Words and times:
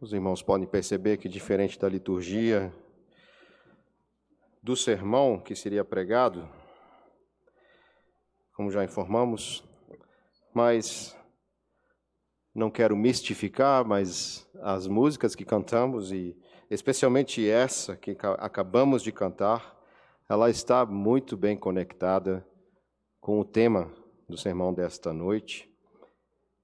Os 0.00 0.12
irmãos 0.12 0.40
podem 0.40 0.64
perceber 0.64 1.16
que, 1.16 1.28
diferente 1.28 1.76
da 1.76 1.88
liturgia 1.88 2.72
do 4.62 4.76
sermão 4.76 5.40
que 5.40 5.56
seria 5.56 5.84
pregado, 5.84 6.48
como 8.54 8.70
já 8.70 8.84
informamos, 8.84 9.64
mas 10.54 11.16
não 12.54 12.70
quero 12.70 12.96
mistificar, 12.96 13.84
mas 13.84 14.48
as 14.62 14.86
músicas 14.86 15.34
que 15.34 15.44
cantamos 15.44 16.12
e 16.12 16.36
especialmente 16.70 17.48
essa 17.48 17.96
que 17.96 18.16
acabamos 18.38 19.02
de 19.02 19.10
cantar, 19.10 19.76
ela 20.28 20.48
está 20.48 20.86
muito 20.86 21.36
bem 21.36 21.56
conectada 21.56 22.46
com 23.20 23.40
o 23.40 23.44
tema 23.44 23.92
do 24.28 24.36
sermão 24.36 24.72
desta 24.72 25.12
noite, 25.12 25.68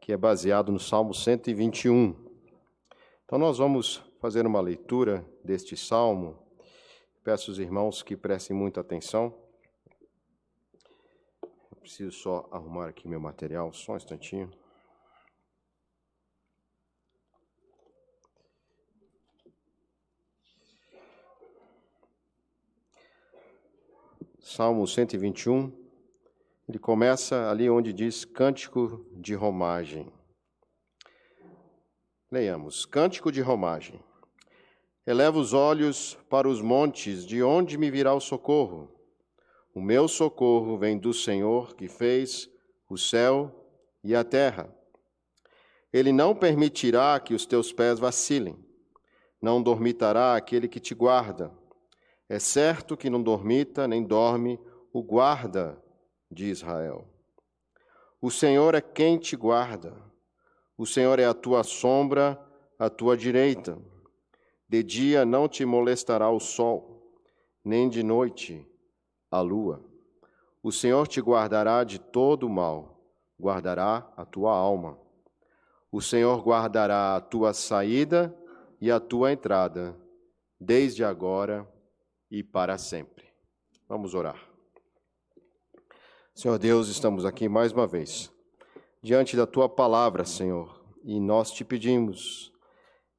que 0.01 0.12
é 0.12 0.16
baseado 0.16 0.71
no 0.71 0.79
Salmo 0.79 1.12
121. 1.12 2.24
Então, 3.25 3.39
nós 3.39 3.57
vamos 3.57 4.03
fazer 4.21 4.46
uma 4.46 4.61
leitura 4.61 5.25
deste 5.43 5.79
salmo. 5.79 6.39
Peço 7.23 7.51
aos 7.51 7.59
irmãos 7.59 8.03
que 8.03 8.17
prestem 8.17 8.55
muita 8.55 8.82
atenção. 8.82 9.35
Eu 11.43 11.77
preciso 11.81 12.13
só 12.13 12.46
arrumar 12.53 12.89
aqui 12.89 13.09
meu 13.09 13.18
material, 13.18 13.73
só 13.73 13.93
um 13.93 13.96
instantinho. 13.96 14.51
Salmo 24.39 24.87
121, 24.87 25.73
ele 26.68 26.79
começa 26.79 27.51
ali 27.51 27.71
onde 27.71 27.95
diz 27.95 28.27
Cântico 28.27 29.07
de 29.13 29.35
Romagem. 29.35 30.13
Leiamos: 32.34 32.84
Cântico 32.84 33.31
de 33.31 33.41
Romagem. 33.41 34.01
Eleva 35.07 35.39
os 35.39 35.53
olhos 35.53 36.19
para 36.29 36.49
os 36.49 36.61
montes, 36.61 37.25
de 37.25 37.45
onde 37.45 37.79
me 37.79 37.93
virá 37.93 38.13
o 38.13 38.19
socorro? 38.19 38.93
O 39.73 39.81
meu 39.81 40.09
socorro 40.09 40.77
vem 40.77 40.99
do 40.99 41.15
Senhor 41.15 41.77
que 41.77 41.87
fez 41.87 42.51
o 42.91 42.99
céu 42.99 43.71
e 44.03 44.17
a 44.17 44.25
terra. 44.25 44.69
Ele 45.93 46.11
não 46.11 46.35
permitirá 46.35 47.21
que 47.21 47.35
os 47.35 47.47
teus 47.47 47.73
pés 47.73 48.01
vacilem, 48.01 48.59
não 49.41 49.63
dormitará 49.63 50.35
aquele 50.35 50.67
que 50.67 50.81
te 50.81 50.93
guarda. 50.93 51.53
É 52.29 52.41
certo 52.41 52.97
que 52.97 53.09
não 53.09 53.23
dormita 53.23 53.87
nem 53.87 54.03
dorme 54.03 54.59
o 54.93 55.05
guarda 55.05 55.81
de 56.29 56.47
Israel. 56.47 57.07
O 58.21 58.29
Senhor 58.29 58.75
é 58.75 58.81
quem 58.81 59.19
te 59.19 59.37
guarda. 59.37 60.13
O 60.77 60.84
Senhor 60.84 61.19
é 61.19 61.25
a 61.25 61.34
tua 61.34 61.62
sombra, 61.62 62.41
a 62.78 62.91
tua 62.91 63.17
direita. 63.17 63.78
De 64.69 64.83
dia 64.83 65.25
não 65.25 65.48
te 65.48 65.64
molestará 65.64 66.28
o 66.30 66.41
sol, 66.41 67.12
nem 67.64 67.89
de 67.89 68.03
noite 68.03 68.67
a 69.30 69.41
lua. 69.41 69.84
O 70.62 70.72
Senhor 70.72 71.06
te 71.06 71.20
guardará 71.20 71.84
de 71.84 71.98
todo 71.98 72.47
o 72.47 72.50
mal, 72.50 73.00
guardará 73.39 74.11
a 74.17 74.25
tua 74.25 74.52
alma. 74.52 74.98
O 75.92 76.00
Senhor 76.00 76.42
guardará 76.42 77.14
a 77.14 77.20
tua 77.20 77.52
saída 77.52 78.36
e 78.80 78.91
a 78.91 78.98
tua 78.98 79.33
entrada, 79.33 79.97
desde 80.58 81.05
agora 81.05 81.69
e 82.30 82.42
para 82.42 82.77
sempre. 82.78 83.27
Vamos 83.89 84.14
orar. 84.14 84.42
Senhor 86.34 86.58
Deus, 86.58 86.89
estamos 86.89 87.25
aqui 87.25 87.48
mais 87.48 87.70
uma 87.70 87.86
vez, 87.86 88.34
diante 89.05 89.37
da 89.37 89.47
tua 89.47 89.69
palavra, 89.69 90.25
Senhor, 90.25 90.83
e 91.05 91.21
nós 91.21 91.51
te 91.51 91.63
pedimos 91.63 92.51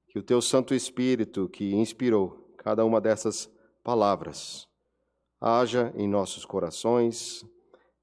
que 0.08 0.18
o 0.18 0.24
teu 0.24 0.42
Santo 0.42 0.74
Espírito, 0.74 1.48
que 1.48 1.76
inspirou 1.76 2.52
cada 2.58 2.84
uma 2.84 3.00
dessas 3.00 3.48
palavras, 3.84 4.68
haja 5.40 5.94
em 5.96 6.08
nossos 6.08 6.44
corações, 6.44 7.46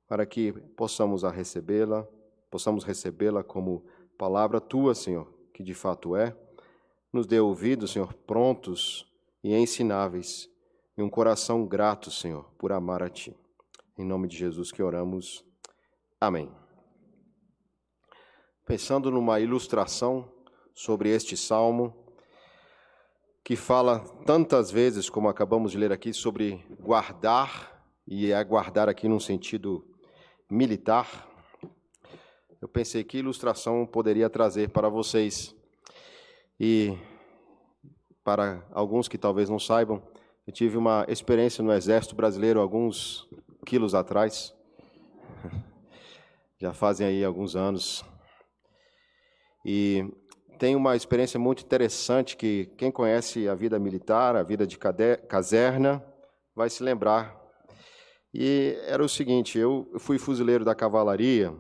para 0.07 0.25
que 0.25 0.53
possamos 0.77 1.25
a 1.25 1.31
recebê-la, 1.31 2.07
possamos 2.49 2.85
recebê-la 2.85 3.43
como 3.43 3.85
palavra 4.17 4.61
tua, 4.61 4.95
Senhor, 4.95 5.27
que 5.53 5.65
de 5.65 5.75
fato 5.75 6.15
é. 6.15 6.37
Nos 7.13 7.27
dê 7.27 7.41
ouvidos, 7.41 7.91
Senhor, 7.91 8.15
prontos 8.15 9.11
e 9.43 9.53
ensináveis 9.57 10.49
e 10.97 11.03
um 11.03 11.11
coração 11.11 11.67
grato, 11.67 12.13
Senhor, 12.13 12.45
por 12.57 12.71
amar 12.71 13.03
a 13.03 13.11
Ti. 13.11 13.37
Em 13.99 14.05
nome 14.05 14.29
de 14.29 14.37
Jesus 14.37 14.71
que 14.71 14.85
oramos. 14.85 15.45
Amém. 16.21 16.62
Pensando 18.73 19.11
numa 19.11 19.39
ilustração 19.39 20.27
sobre 20.73 21.11
este 21.11 21.37
salmo, 21.37 21.95
que 23.45 23.55
fala 23.55 23.99
tantas 24.25 24.71
vezes, 24.71 25.11
como 25.11 25.29
acabamos 25.29 25.73
de 25.73 25.77
ler 25.77 25.93
aqui, 25.93 26.11
sobre 26.15 26.65
guardar, 26.81 27.85
e 28.09 28.33
aguardar 28.33 28.89
aqui 28.89 29.07
num 29.09 29.21
sentido 29.21 29.85
militar, 30.51 31.29
eu 32.63 32.67
pensei 32.67 33.05
que 33.05 33.19
ilustração 33.19 33.85
poderia 33.85 34.31
trazer 34.31 34.71
para 34.71 34.89
vocês. 34.89 35.55
E 36.59 36.97
para 38.25 38.67
alguns 38.73 39.07
que 39.07 39.19
talvez 39.19 39.51
não 39.51 39.59
saibam, 39.59 40.03
eu 40.47 40.53
tive 40.55 40.79
uma 40.79 41.05
experiência 41.11 41.63
no 41.63 41.75
Exército 41.75 42.17
Brasileiro 42.17 42.59
alguns 42.59 43.29
quilos 43.67 43.95
atrás. 43.95 44.55
Já 46.59 46.73
fazem 46.73 47.07
aí 47.07 47.23
alguns 47.23 47.55
anos. 47.55 48.03
E 49.65 50.05
tem 50.59 50.77
uma 50.77 50.95
experiência 50.95 51.39
muito 51.39 51.65
interessante 51.65 52.37
que 52.37 52.67
quem 52.77 52.91
conhece 52.91 53.49
a 53.49 53.55
vida 53.55 53.79
militar, 53.79 54.37
a 54.37 54.43
vida 54.43 54.67
de 54.67 54.79
caserna, 55.29 56.05
vai 56.55 56.71
se 56.71 56.83
lembrar. 56.83 57.41
E 58.35 58.79
era 58.87 59.05
o 59.05 59.09
seguinte, 59.09 59.59
eu 59.59 59.91
fui 59.99 60.19
fuzileiro 60.19 60.65
da 60.65 60.75
cavalaria 60.75 61.55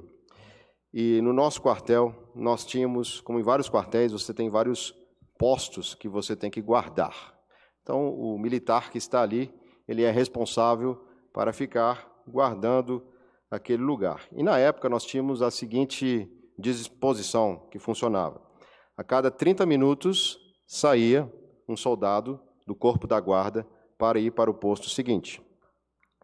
e 0.92 1.20
no 1.22 1.32
nosso 1.32 1.60
quartel 1.60 2.14
nós 2.34 2.64
tínhamos, 2.64 3.20
como 3.20 3.38
em 3.38 3.42
vários 3.42 3.68
quartéis, 3.68 4.12
você 4.12 4.32
tem 4.32 4.50
vários 4.50 4.94
postos 5.38 5.94
que 5.94 6.08
você 6.08 6.36
tem 6.36 6.50
que 6.50 6.60
guardar. 6.60 7.34
Então, 7.82 8.14
o 8.14 8.38
militar 8.38 8.90
que 8.90 8.98
está 8.98 9.22
ali, 9.22 9.52
ele 9.88 10.02
é 10.04 10.10
responsável 10.10 11.02
para 11.32 11.52
ficar 11.52 12.08
guardando 12.28 13.04
aquele 13.50 13.82
lugar. 13.82 14.26
E 14.32 14.42
na 14.42 14.58
época 14.58 14.88
nós 14.88 15.04
tínhamos 15.04 15.42
a 15.42 15.50
seguinte 15.50 16.30
disposição 16.58 17.66
que 17.70 17.78
funcionava. 17.78 18.40
A 18.96 19.02
cada 19.02 19.30
30 19.30 19.64
minutos 19.66 20.38
saía 20.66 21.30
um 21.68 21.76
soldado 21.76 22.40
do 22.66 22.74
corpo 22.74 23.06
da 23.06 23.18
guarda 23.18 23.66
para 23.98 24.18
ir 24.18 24.30
para 24.32 24.50
o 24.50 24.54
posto 24.54 24.88
seguinte. 24.88 25.42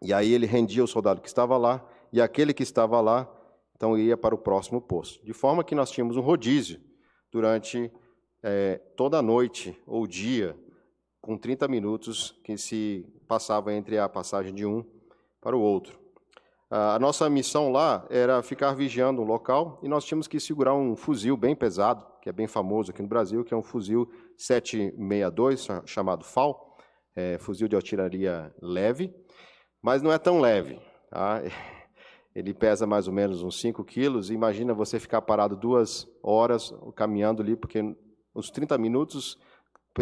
E 0.01 0.13
aí 0.13 0.33
ele 0.33 0.45
rendia 0.45 0.83
o 0.83 0.87
soldado 0.87 1.21
que 1.21 1.27
estava 1.27 1.57
lá 1.57 1.85
e 2.11 2.21
aquele 2.21 2.53
que 2.53 2.63
estava 2.63 2.99
lá 3.01 3.29
então 3.75 3.97
ia 3.97 4.17
para 4.17 4.35
o 4.35 4.37
próximo 4.37 4.81
posto. 4.81 5.25
De 5.25 5.31
forma 5.31 5.63
que 5.63 5.73
nós 5.73 5.89
tínhamos 5.89 6.17
um 6.17 6.21
rodízio 6.21 6.81
durante 7.31 7.89
é, 8.43 8.77
toda 8.97 9.17
a 9.17 9.21
noite 9.21 9.77
ou 9.87 10.05
dia 10.05 10.57
com 11.21 11.37
30 11.37 11.67
minutos 11.67 12.37
que 12.43 12.57
se 12.57 13.05
passava 13.27 13.73
entre 13.73 13.97
a 13.97 14.09
passagem 14.09 14.53
de 14.53 14.65
um 14.65 14.83
para 15.39 15.55
o 15.55 15.61
outro. 15.61 15.99
A 16.71 16.99
nossa 16.99 17.27
missão 17.27 17.71
lá 17.71 18.05
era 18.11 18.43
ficar 18.43 18.73
vigiando 18.73 19.23
um 19.23 19.25
local 19.25 19.79
e 19.81 19.87
nós 19.87 20.05
tínhamos 20.05 20.27
que 20.27 20.39
segurar 20.39 20.75
um 20.75 20.95
fuzil 20.95 21.35
bem 21.35 21.55
pesado, 21.55 22.05
que 22.21 22.29
é 22.29 22.31
bem 22.31 22.45
famoso 22.45 22.91
aqui 22.91 23.01
no 23.01 23.07
Brasil, 23.07 23.43
que 23.43 23.51
é 23.51 23.57
um 23.57 23.63
fuzil 23.63 24.07
762, 24.37 25.67
chamado 25.85 26.23
FAL, 26.23 26.77
é, 27.15 27.39
fuzil 27.39 27.67
de 27.67 27.75
artilharia 27.75 28.53
leve, 28.61 29.11
mas 29.81 30.03
não 30.03 30.11
é 30.11 30.19
tão 30.19 30.39
leve. 30.39 30.79
Tá? 31.09 31.41
Ele 32.35 32.53
pesa 32.53 32.85
mais 32.85 33.07
ou 33.07 33.13
menos 33.13 33.41
uns 33.41 33.59
5 33.59 33.83
quilos. 33.83 34.29
Imagina 34.29 34.71
você 34.71 34.99
ficar 34.99 35.23
parado 35.23 35.55
duas 35.55 36.07
horas 36.21 36.71
caminhando 36.95 37.41
ali, 37.41 37.55
porque 37.55 37.95
os 38.31 38.51
30 38.51 38.77
minutos 38.77 39.39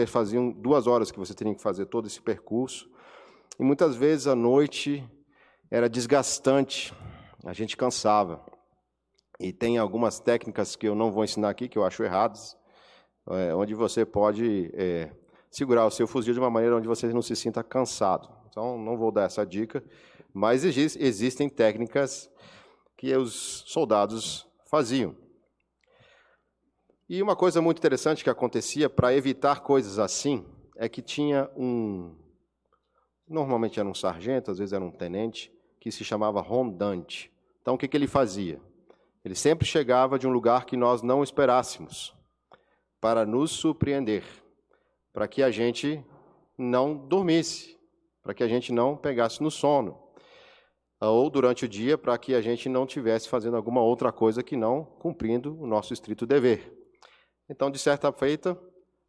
faziam 0.05 0.51
duas 0.51 0.85
horas 0.85 1.11
que 1.11 1.17
você 1.17 1.33
teria 1.33 1.55
que 1.55 1.61
fazer 1.61 1.85
todo 1.85 2.07
esse 2.07 2.21
percurso. 2.21 2.91
E 3.57 3.63
muitas 3.63 3.95
vezes 3.95 4.27
à 4.27 4.35
noite 4.35 5.01
era 5.69 5.89
desgastante, 5.89 6.93
a 7.45 7.53
gente 7.53 7.75
cansava. 7.75 8.43
E 9.39 9.53
tem 9.53 9.77
algumas 9.77 10.19
técnicas 10.19 10.75
que 10.75 10.87
eu 10.87 10.95
não 10.95 11.11
vou 11.11 11.23
ensinar 11.23 11.49
aqui, 11.49 11.67
que 11.67 11.77
eu 11.77 11.85
acho 11.85 12.03
erradas, 12.03 12.57
é, 13.29 13.53
onde 13.53 13.73
você 13.75 14.05
pode 14.05 14.71
é, 14.73 15.11
segurar 15.51 15.85
o 15.85 15.91
seu 15.91 16.07
fuzil 16.07 16.33
de 16.33 16.39
uma 16.39 16.49
maneira 16.49 16.75
onde 16.75 16.87
você 16.87 17.07
não 17.07 17.21
se 17.21 17.35
sinta 17.35 17.63
cansado. 17.63 18.29
Então, 18.49 18.77
não 18.77 18.97
vou 18.97 19.11
dar 19.11 19.23
essa 19.23 19.45
dica, 19.45 19.83
mas 20.33 20.63
existem 20.63 21.49
técnicas 21.49 22.29
que 22.97 23.15
os 23.15 23.63
soldados 23.67 24.47
faziam. 24.69 25.15
E 27.09 27.21
uma 27.21 27.35
coisa 27.35 27.61
muito 27.61 27.77
interessante 27.77 28.23
que 28.23 28.29
acontecia 28.29 28.89
para 28.89 29.13
evitar 29.13 29.61
coisas 29.61 29.99
assim 29.99 30.45
é 30.75 30.89
que 30.89 31.01
tinha 31.01 31.49
um. 31.55 32.15
Normalmente 33.27 33.79
era 33.79 33.87
um 33.87 33.93
sargento, 33.93 34.51
às 34.51 34.57
vezes 34.57 34.73
era 34.73 34.83
um 34.83 34.91
tenente, 34.91 35.51
que 35.79 35.91
se 35.91 36.03
chamava 36.03 36.41
rondante. 36.41 37.31
Então 37.61 37.75
o 37.75 37.77
que, 37.77 37.87
que 37.87 37.97
ele 37.97 38.07
fazia? 38.07 38.61
Ele 39.23 39.35
sempre 39.35 39.67
chegava 39.67 40.17
de 40.17 40.27
um 40.27 40.31
lugar 40.31 40.65
que 40.65 40.77
nós 40.77 41.01
não 41.01 41.23
esperássemos. 41.23 42.15
para 42.99 43.25
nos 43.25 43.51
surpreender, 43.51 44.23
para 45.13 45.27
que 45.27 45.43
a 45.43 45.51
gente 45.51 46.03
não 46.57 46.95
dormisse, 46.95 47.77
para 48.23 48.33
que 48.33 48.43
a 48.43 48.47
gente 48.47 48.73
não 48.73 48.97
pegasse 48.97 49.41
no 49.41 49.51
sono, 49.51 49.97
ou 50.99 51.29
durante 51.29 51.65
o 51.65 51.67
dia, 51.67 51.97
para 51.97 52.17
que 52.17 52.33
a 52.33 52.41
gente 52.41 52.67
não 52.67 52.85
tivesse 52.87 53.29
fazendo 53.29 53.55
alguma 53.55 53.81
outra 53.81 54.11
coisa 54.11 54.41
que 54.41 54.55
não 54.55 54.83
cumprindo 54.83 55.55
o 55.61 55.67
nosso 55.67 55.93
estrito 55.93 56.25
dever. 56.25 56.73
Então, 57.47 57.69
de 57.69 57.77
certa 57.77 58.11
feita, 58.11 58.59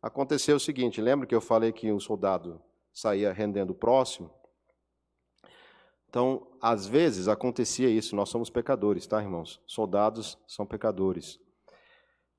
aconteceu 0.02 0.56
o 0.56 0.60
seguinte: 0.60 1.00
lembra 1.00 1.26
que 1.26 1.34
eu 1.34 1.40
falei 1.40 1.72
que 1.72 1.90
um 1.90 1.98
soldado 1.98 2.60
saía 2.92 3.32
rendendo 3.32 3.70
o 3.70 3.74
próximo? 3.74 4.30
Então, 6.08 6.46
às 6.60 6.86
vezes 6.86 7.28
acontecia 7.28 7.88
isso, 7.88 8.16
nós 8.16 8.30
somos 8.30 8.48
pecadores, 8.48 9.06
tá, 9.06 9.20
irmãos? 9.20 9.60
Soldados 9.66 10.38
são 10.46 10.64
pecadores. 10.64 11.38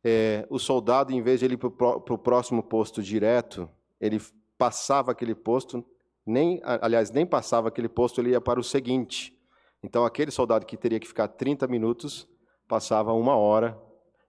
É, 0.04 0.48
o 0.50 0.58
soldado, 0.58 1.12
em 1.12 1.22
vez 1.22 1.40
de 1.40 1.46
ele 1.46 1.54
ir 1.54 1.58
para 1.58 2.14
o 2.14 2.18
próximo 2.18 2.64
posto 2.64 3.04
direto, 3.04 3.70
ele 4.02 4.20
passava 4.58 5.12
aquele 5.12 5.36
posto, 5.36 5.86
nem, 6.26 6.60
aliás, 6.64 7.12
nem 7.12 7.26
passava 7.26 7.68
aquele 7.68 7.90
posto, 7.90 8.20
ele 8.20 8.32
ia 8.32 8.42
para 8.42 8.60
o 8.60 8.64
seguinte. 8.64 9.38
Então, 9.84 10.04
aquele 10.04 10.32
soldado 10.32 10.66
que 10.66 10.76
teria 10.76 11.00
que 11.00 11.08
ficar 11.08 11.28
30 11.28 11.68
minutos, 11.68 12.28
passava 12.68 13.14
uma 13.14 13.36
hora 13.36 13.80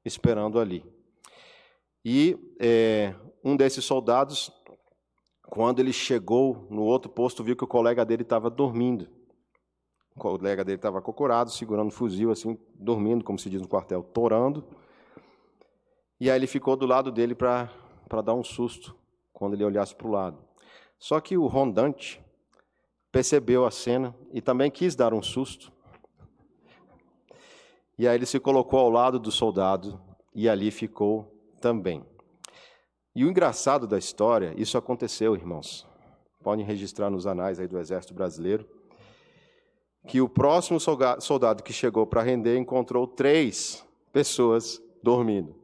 esperando 0.04 0.58
ali. 0.58 0.84
E 2.04 2.38
é, 2.58 3.14
um 3.42 3.56
desses 3.56 3.84
soldados, 3.84 4.52
quando 5.46 5.80
ele 5.80 5.92
chegou 5.92 6.66
no 6.70 6.82
outro 6.82 7.10
posto, 7.10 7.42
viu 7.42 7.56
que 7.56 7.64
o 7.64 7.68
colega 7.68 8.04
dele 8.04 8.22
estava 8.22 8.50
dormindo. 8.50 9.19
O 10.16 10.18
colega 10.18 10.64
dele 10.64 10.76
estava 10.76 10.98
acocorado, 10.98 11.50
segurando 11.50 11.88
um 11.88 11.90
fuzil, 11.90 12.30
assim, 12.30 12.58
dormindo, 12.74 13.24
como 13.24 13.38
se 13.38 13.48
diz 13.48 13.60
no 13.60 13.68
quartel, 13.68 14.02
torando. 14.02 14.64
E 16.18 16.28
aí 16.30 16.36
ele 16.36 16.46
ficou 16.46 16.76
do 16.76 16.86
lado 16.86 17.10
dele 17.10 17.34
para 17.34 17.70
dar 18.24 18.34
um 18.34 18.42
susto, 18.42 18.94
quando 19.32 19.54
ele 19.54 19.64
olhasse 19.64 19.94
para 19.94 20.06
o 20.06 20.10
lado. 20.10 20.38
Só 20.98 21.20
que 21.20 21.38
o 21.38 21.46
rondante 21.46 22.20
percebeu 23.10 23.64
a 23.64 23.70
cena 23.70 24.14
e 24.32 24.40
também 24.40 24.70
quis 24.70 24.94
dar 24.94 25.14
um 25.14 25.22
susto. 25.22 25.72
E 27.98 28.06
aí 28.06 28.14
ele 28.14 28.26
se 28.26 28.38
colocou 28.38 28.80
ao 28.80 28.90
lado 28.90 29.18
do 29.18 29.30
soldado 29.30 30.00
e 30.34 30.48
ali 30.48 30.70
ficou 30.70 31.32
também. 31.60 32.04
E 33.14 33.24
o 33.24 33.28
engraçado 33.28 33.86
da 33.86 33.98
história, 33.98 34.54
isso 34.56 34.76
aconteceu, 34.76 35.34
irmãos. 35.34 35.86
Podem 36.42 36.64
registrar 36.64 37.10
nos 37.10 37.26
anais 37.26 37.58
aí 37.58 37.66
do 37.66 37.78
Exército 37.78 38.14
Brasileiro 38.14 38.79
que 40.06 40.20
o 40.20 40.28
próximo 40.28 40.78
soldado 40.80 41.62
que 41.62 41.72
chegou 41.72 42.06
para 42.06 42.22
render 42.22 42.56
encontrou 42.56 43.06
três 43.06 43.86
pessoas 44.12 44.82
dormindo. 45.02 45.54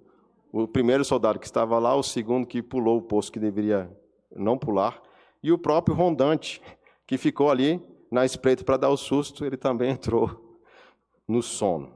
O 0.52 0.66
primeiro 0.66 1.04
soldado 1.04 1.38
que 1.38 1.46
estava 1.46 1.78
lá, 1.78 1.94
o 1.94 2.02
segundo 2.02 2.46
que 2.46 2.62
pulou 2.62 2.98
o 2.98 3.02
posto 3.02 3.32
que 3.32 3.38
deveria 3.38 3.90
não 4.34 4.56
pular, 4.56 5.02
e 5.42 5.52
o 5.52 5.58
próprio 5.58 5.94
rondante, 5.94 6.60
que 7.06 7.18
ficou 7.18 7.50
ali 7.50 7.82
na 8.10 8.24
espreita 8.24 8.64
para 8.64 8.76
dar 8.76 8.88
o 8.88 8.96
susto, 8.96 9.44
ele 9.44 9.56
também 9.56 9.90
entrou 9.92 10.58
no 11.26 11.42
sono. 11.42 11.94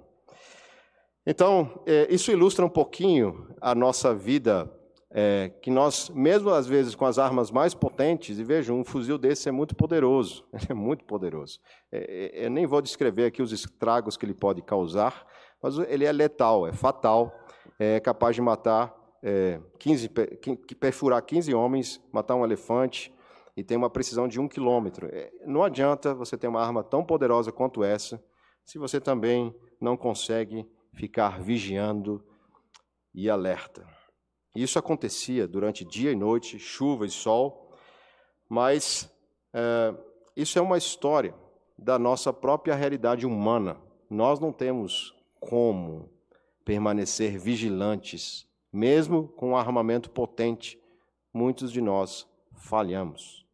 Então, 1.27 1.83
é, 1.87 2.07
isso 2.13 2.33
ilustra 2.33 2.65
um 2.65 2.69
pouquinho 2.69 3.47
a 3.61 3.75
nossa 3.75 4.15
vida 4.15 4.71
é, 5.13 5.51
que 5.61 5.71
nós, 5.71 6.09
mesmo 6.11 6.51
às 6.51 6.67
vezes 6.67 6.95
com 6.95 7.05
as 7.05 7.19
armas 7.19 7.51
mais 7.51 7.75
potentes, 7.75 8.39
e 8.39 8.45
vejam, 8.45 8.79
um 8.79 8.85
fuzil 8.85 9.19
desse 9.19 9.49
é 9.49 9.53
muito 9.53 9.75
poderoso, 9.75 10.45
é 10.69 10.73
muito 10.73 11.05
poderoso. 11.05 11.59
É, 11.91 12.43
é, 12.43 12.47
eu 12.47 12.51
nem 12.51 12.67
vou 12.67 12.81
descrever 12.81 13.27
aqui 13.27 13.43
os 13.43 13.53
estragos 13.53 14.17
que 14.17 14.25
ele 14.25 14.35
pode 14.35 14.63
causar, 14.63 15.27
mas 15.63 15.77
ele 15.79 16.05
é 16.05 16.13
letal, 16.13 16.67
é 16.67 16.73
fatal, 16.73 17.35
é 17.79 17.99
capaz 17.99 18.37
de 18.37 18.43
matar 18.43 18.95
é, 19.23 19.61
15, 19.79 20.09
perfurar 20.79 21.21
15 21.23 21.53
homens, 21.55 22.01
matar 22.13 22.37
um 22.37 22.45
elefante, 22.45 23.13
e 23.57 23.65
tem 23.65 23.77
uma 23.77 23.91
precisão 23.91 24.29
de 24.29 24.41
um 24.41 24.49
quilômetro. 24.49 25.09
É, 25.13 25.31
não 25.45 25.63
adianta 25.63 26.15
você 26.15 26.39
ter 26.39 26.47
uma 26.47 26.63
arma 26.63 26.85
tão 26.85 27.05
poderosa 27.05 27.51
quanto 27.51 27.83
essa, 27.83 28.23
se 28.65 28.79
você 28.79 29.01
também 29.01 29.55
não 29.81 29.97
consegue 29.97 30.67
ficar 30.95 31.41
vigiando 31.41 32.25
e 33.13 33.29
alerta. 33.29 33.85
Isso 34.55 34.79
acontecia 34.79 35.47
durante 35.47 35.85
dia 35.85 36.11
e 36.11 36.17
noite, 36.17 36.59
chuva 36.59 37.07
e 37.07 37.11
sol, 37.11 37.73
mas 38.49 39.09
é, 39.53 39.95
isso 40.37 40.59
é 40.59 40.63
uma 40.63 40.77
história 40.77 41.35
da 41.79 41.99
nossa 41.99 42.33
própria 42.33 42.75
realidade 42.75 43.27
humana. 43.27 43.81
Nós 44.09 44.41
não 44.41 44.53
temos 44.53 45.15
como 45.39 46.11
permanecer 46.65 47.39
vigilantes, 47.39 48.47
mesmo 48.73 49.29
com 49.29 49.51
um 49.51 49.57
armamento 49.57 50.11
potente. 50.11 50.81
Muitos 51.33 51.71
de 51.71 51.81
nós 51.81 52.27
falhamos. 52.53 53.47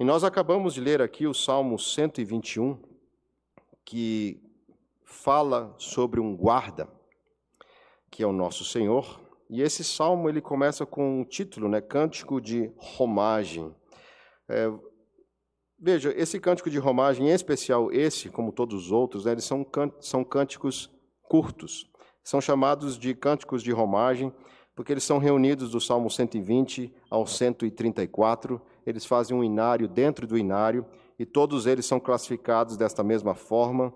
E 0.00 0.04
nós 0.04 0.24
acabamos 0.24 0.74
de 0.74 0.80
ler 0.80 1.00
aqui 1.00 1.26
o 1.26 1.34
Salmo 1.34 1.78
121, 1.78 2.78
que 3.84 4.42
fala 5.04 5.74
sobre 5.78 6.18
um 6.18 6.36
guarda, 6.36 6.88
que 8.10 8.22
é 8.22 8.26
o 8.26 8.32
nosso 8.32 8.64
Senhor, 8.64 9.25
e 9.48 9.62
esse 9.62 9.84
salmo 9.84 10.28
ele 10.28 10.40
começa 10.40 10.84
com 10.84 11.20
um 11.20 11.24
título, 11.24 11.68
né, 11.68 11.80
Cântico 11.80 12.40
de 12.40 12.70
Romagem. 12.76 13.74
É, 14.48 14.70
veja, 15.78 16.12
esse 16.16 16.40
cântico 16.40 16.68
de 16.68 16.78
romagem, 16.78 17.28
em 17.28 17.32
especial 17.32 17.92
esse, 17.92 18.28
como 18.28 18.52
todos 18.52 18.86
os 18.86 18.92
outros, 18.92 19.24
né, 19.24 19.32
eles 19.32 19.44
são, 19.44 19.64
são 20.00 20.24
cânticos 20.24 20.90
curtos. 21.22 21.90
São 22.24 22.40
chamados 22.40 22.98
de 22.98 23.14
cânticos 23.14 23.62
de 23.62 23.70
romagem, 23.70 24.32
porque 24.74 24.92
eles 24.92 25.04
são 25.04 25.18
reunidos 25.18 25.70
do 25.70 25.80
Salmo 25.80 26.10
120 26.10 26.92
ao 27.08 27.26
134. 27.26 28.60
Eles 28.84 29.06
fazem 29.06 29.36
um 29.36 29.44
inário 29.44 29.86
dentro 29.86 30.26
do 30.26 30.36
inário, 30.36 30.84
e 31.18 31.24
todos 31.24 31.66
eles 31.66 31.86
são 31.86 31.98
classificados 31.98 32.76
desta 32.76 33.02
mesma 33.02 33.34
forma. 33.34 33.94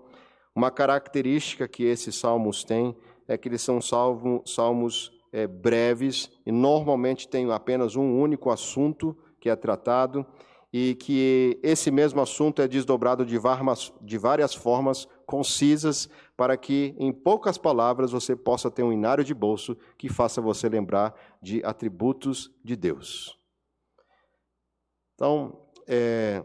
Uma 0.55 0.71
característica 0.71 1.67
que 1.67 1.83
esses 1.83 2.15
salmos 2.15 2.63
têm 2.63 2.95
é 3.27 3.37
que 3.37 3.47
eles 3.47 3.61
são 3.61 3.79
salmos 3.81 5.11
é, 5.31 5.47
breves 5.47 6.29
e 6.45 6.51
normalmente 6.51 7.27
têm 7.27 7.51
apenas 7.51 7.95
um 7.95 8.19
único 8.19 8.49
assunto 8.49 9.17
que 9.39 9.49
é 9.49 9.55
tratado 9.55 10.25
e 10.73 10.95
que 10.95 11.59
esse 11.61 11.91
mesmo 11.91 12.21
assunto 12.21 12.61
é 12.61 12.67
desdobrado 12.67 13.25
de 13.25 13.37
várias, 13.37 13.93
de 14.01 14.17
várias 14.17 14.53
formas 14.53 15.07
concisas 15.25 16.09
para 16.37 16.55
que, 16.55 16.95
em 16.97 17.11
poucas 17.11 17.57
palavras, 17.57 18.11
você 18.11 18.35
possa 18.35 18.71
ter 18.71 18.83
um 18.83 18.93
inário 18.93 19.23
de 19.23 19.33
bolso 19.33 19.77
que 19.97 20.07
faça 20.07 20.41
você 20.41 20.69
lembrar 20.69 21.13
de 21.41 21.61
atributos 21.65 22.49
de 22.63 22.75
Deus. 22.75 23.37
Então, 25.15 25.67
é, 25.87 26.43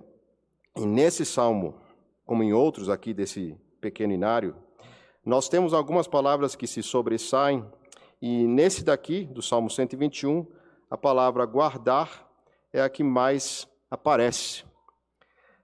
nesse 0.76 1.24
salmo, 1.24 1.80
como 2.24 2.42
em 2.42 2.52
outros 2.52 2.88
aqui 2.88 3.14
desse 3.14 3.56
pequeno 3.80 4.12
inário, 4.12 4.56
nós 5.24 5.48
temos 5.48 5.72
algumas 5.72 6.08
palavras 6.08 6.56
que 6.56 6.66
se 6.66 6.82
sobressaem 6.82 7.64
e 8.20 8.46
nesse 8.46 8.82
daqui, 8.82 9.24
do 9.24 9.42
Salmo 9.42 9.68
121, 9.68 10.46
a 10.90 10.96
palavra 10.96 11.44
guardar 11.44 12.28
é 12.72 12.80
a 12.80 12.88
que 12.88 13.02
mais 13.02 13.68
aparece. 13.90 14.64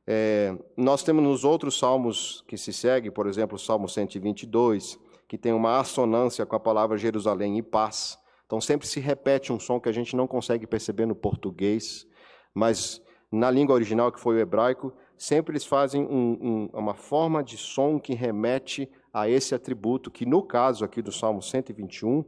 É, 0.06 0.56
nós 0.76 1.02
temos 1.02 1.23
nos 1.23 1.44
outros 1.44 1.78
salmos 1.78 2.44
que 2.47 2.56
se 2.56 2.73
segue, 2.73 3.11
por 3.11 3.26
exemplo, 3.26 3.56
o 3.56 3.59
Salmo 3.59 3.88
122, 3.88 4.99
que 5.28 5.38
tem 5.38 5.52
uma 5.52 5.78
assonância 5.78 6.44
com 6.44 6.56
a 6.56 6.61
palavra 6.61 6.99
Jerusalém 6.99 7.56
e 7.56 7.62
paz. 7.62 8.18
Então 8.44 8.61
sempre 8.61 8.87
se 8.87 9.00
repete 9.00 9.52
um 9.52 9.59
som 9.59 9.80
que 9.80 9.88
a 9.88 9.92
gente 9.92 10.14
não 10.14 10.26
consegue 10.26 10.66
perceber 10.66 11.06
no 11.06 11.14
português, 11.14 12.06
mas 12.52 13.00
na 13.30 13.50
língua 13.50 13.75
original, 13.75 14.12
que 14.12 14.21
foi 14.21 14.37
o 14.37 14.38
hebraico, 14.38 14.92
sempre 15.16 15.52
eles 15.52 15.64
fazem 15.64 16.02
um, 16.04 16.38
um, 16.42 16.71
uma 16.75 16.94
forma 16.94 17.42
de 17.42 17.56
som 17.56 17.99
que 17.99 18.12
remete 18.12 18.90
a 19.11 19.28
esse 19.28 19.54
atributo, 19.54 20.11
que 20.11 20.26
no 20.26 20.42
caso 20.42 20.85
aqui 20.85 21.00
do 21.00 21.11
Salmo 21.11 21.40
121 21.40 22.25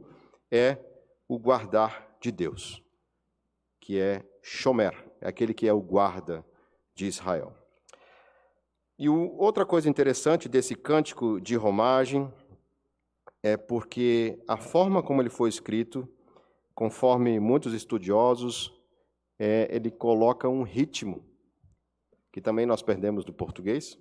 é 0.51 0.77
o 1.27 1.37
guardar 1.39 2.15
de 2.19 2.31
Deus, 2.31 2.81
que 3.79 3.99
é 3.99 4.23
Shomer, 4.41 4.93
é 5.21 5.27
aquele 5.27 5.53
que 5.53 5.67
é 5.67 5.73
o 5.73 5.81
guarda 5.81 6.45
de 6.93 7.05
Israel. 7.05 7.53
E 8.97 9.09
outra 9.09 9.65
coisa 9.65 9.89
interessante 9.89 10.47
desse 10.47 10.73
cântico 10.73 11.41
de 11.41 11.55
romagem 11.55 12.31
é 13.43 13.57
porque 13.57 14.41
a 14.47 14.57
forma 14.57 15.03
como 15.03 15.21
ele 15.21 15.29
foi 15.29 15.49
escrito, 15.49 16.07
conforme 16.73 17.39
muitos 17.39 17.73
estudiosos, 17.73 18.73
é, 19.37 19.67
ele 19.69 19.91
coloca 19.91 20.47
um 20.47 20.63
ritmo, 20.63 21.25
que 22.31 22.41
também 22.41 22.65
nós 22.65 22.81
perdemos 22.81 23.25
do 23.25 23.33
português, 23.33 23.99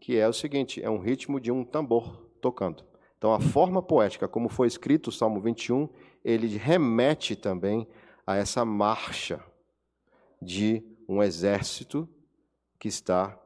que 0.00 0.16
é 0.16 0.28
o 0.28 0.32
seguinte: 0.32 0.82
é 0.82 0.88
um 0.88 0.98
ritmo 0.98 1.40
de 1.40 1.50
um 1.50 1.64
tambor 1.64 2.30
tocando. 2.40 2.84
Então, 3.26 3.34
a 3.34 3.40
forma 3.40 3.82
poética, 3.82 4.28
como 4.28 4.48
foi 4.48 4.68
escrito 4.68 5.08
o 5.08 5.12
Salmo 5.12 5.40
21, 5.40 5.88
ele 6.24 6.46
remete 6.56 7.34
também 7.34 7.84
a 8.24 8.36
essa 8.36 8.64
marcha 8.64 9.44
de 10.40 10.80
um 11.08 11.20
exército 11.20 12.08
que 12.78 12.86
está 12.86 13.36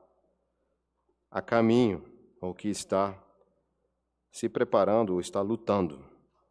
a 1.30 1.40
caminho, 1.40 2.04
ou 2.42 2.52
que 2.52 2.68
está 2.68 3.18
se 4.30 4.50
preparando, 4.50 5.14
ou 5.14 5.20
está 5.20 5.40
lutando. 5.40 6.04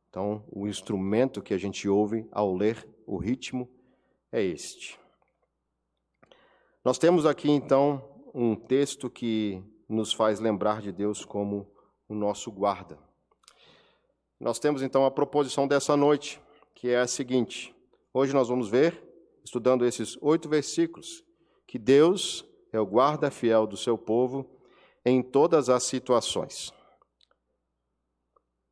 Então, 0.09 0.43
o 0.51 0.67
instrumento 0.67 1.39
que 1.39 1.53
a 1.53 1.57
gente 1.59 1.87
ouve 1.87 2.27
ao 2.31 2.51
ler 2.55 2.89
o 3.05 3.15
ritmo 3.15 3.69
é 4.31 4.41
este. 4.41 4.99
Nós 6.83 6.97
temos 6.97 7.27
aqui 7.27 7.51
então 7.51 8.03
um 8.33 8.55
texto 8.55 9.07
que 9.07 9.63
nos 9.87 10.11
faz 10.11 10.39
lembrar 10.39 10.81
de 10.81 10.91
Deus 10.91 11.23
como 11.23 11.71
o 12.07 12.15
nosso 12.15 12.51
guarda. 12.51 13.07
Nós 14.39 14.57
temos 14.57 14.81
então 14.81 15.05
a 15.05 15.11
proposição 15.11 15.67
dessa 15.67 15.97
noite, 15.97 16.41
que 16.73 16.89
é 16.89 16.99
a 16.99 17.07
seguinte: 17.07 17.75
hoje 18.13 18.33
nós 18.33 18.47
vamos 18.47 18.69
ver, 18.69 19.03
estudando 19.43 19.85
esses 19.85 20.17
oito 20.21 20.47
versículos, 20.47 21.25
que 21.67 21.77
Deus 21.77 22.45
é 22.71 22.79
o 22.79 22.85
guarda 22.85 23.29
fiel 23.29 23.67
do 23.67 23.75
seu 23.75 23.97
povo 23.97 24.49
em 25.05 25.21
todas 25.21 25.69
as 25.69 25.83
situações. 25.83 26.73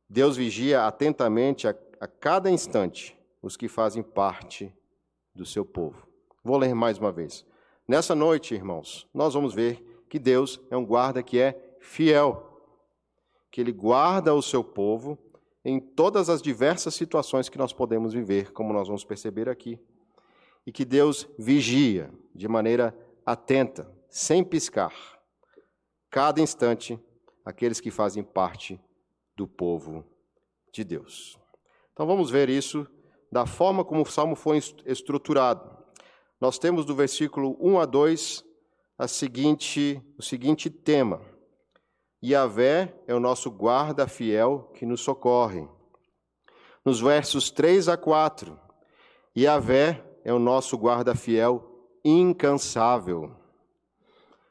Deus 0.08 0.36
vigia 0.36 0.86
atentamente 0.86 1.68
a, 1.68 1.74
a 2.00 2.08
cada 2.08 2.50
instante 2.50 3.14
os 3.42 3.56
que 3.56 3.68
fazem 3.68 4.02
parte 4.02 4.74
do 5.34 5.44
seu 5.44 5.64
povo. 5.64 6.08
Vou 6.42 6.56
ler 6.56 6.74
mais 6.74 6.98
uma 6.98 7.12
vez. 7.12 7.44
Nessa 7.86 8.14
noite, 8.14 8.54
irmãos, 8.54 9.06
nós 9.12 9.34
vamos 9.34 9.52
ver 9.52 10.04
que 10.08 10.18
Deus 10.18 10.58
é 10.70 10.76
um 10.76 10.84
guarda 10.84 11.22
que 11.22 11.38
é 11.38 11.76
fiel, 11.78 12.62
que 13.50 13.60
ele 13.60 13.72
guarda 13.72 14.34
o 14.34 14.42
seu 14.42 14.64
povo 14.64 15.18
em 15.64 15.80
todas 15.80 16.28
as 16.28 16.40
diversas 16.40 16.94
situações 16.94 17.48
que 17.48 17.58
nós 17.58 17.72
podemos 17.72 18.12
viver, 18.12 18.52
como 18.52 18.72
nós 18.72 18.88
vamos 18.88 19.04
perceber 19.04 19.48
aqui, 19.48 19.78
e 20.66 20.72
que 20.72 20.84
Deus 20.84 21.28
vigia 21.38 22.12
de 22.34 22.46
maneira 22.48 22.96
atenta, 23.24 23.90
sem 24.08 24.42
piscar, 24.42 24.92
cada 26.10 26.40
instante, 26.40 26.98
aqueles 27.44 27.80
que 27.80 27.90
fazem 27.90 28.22
parte 28.22 28.80
do 29.36 29.46
povo 29.46 30.04
de 30.72 30.84
Deus. 30.84 31.38
Então 31.92 32.06
vamos 32.06 32.30
ver 32.30 32.48
isso 32.48 32.86
da 33.30 33.46
forma 33.46 33.84
como 33.84 34.02
o 34.02 34.06
salmo 34.06 34.34
foi 34.34 34.58
estruturado 34.86 35.78
nós 36.40 36.56
temos 36.56 36.84
do 36.84 36.94
versículo 36.94 37.56
1 37.60 37.80
a 37.80 37.84
2 37.84 38.44
a 38.96 39.08
seguinte, 39.08 40.00
o 40.16 40.22
seguinte 40.22 40.70
tema: 40.70 41.20
Yahvé 42.24 42.94
é 43.06 43.14
o 43.14 43.20
nosso 43.20 43.50
guarda 43.50 44.08
fiel 44.08 44.70
que 44.74 44.84
nos 44.84 45.00
socorre. 45.00 45.68
Nos 46.84 47.00
versos 47.00 47.50
3 47.50 47.88
a 47.88 47.96
4, 47.96 48.58
Yahvé 49.36 50.04
é 50.24 50.32
o 50.32 50.38
nosso 50.38 50.76
guarda 50.76 51.14
fiel 51.14 51.64
incansável. 52.04 53.36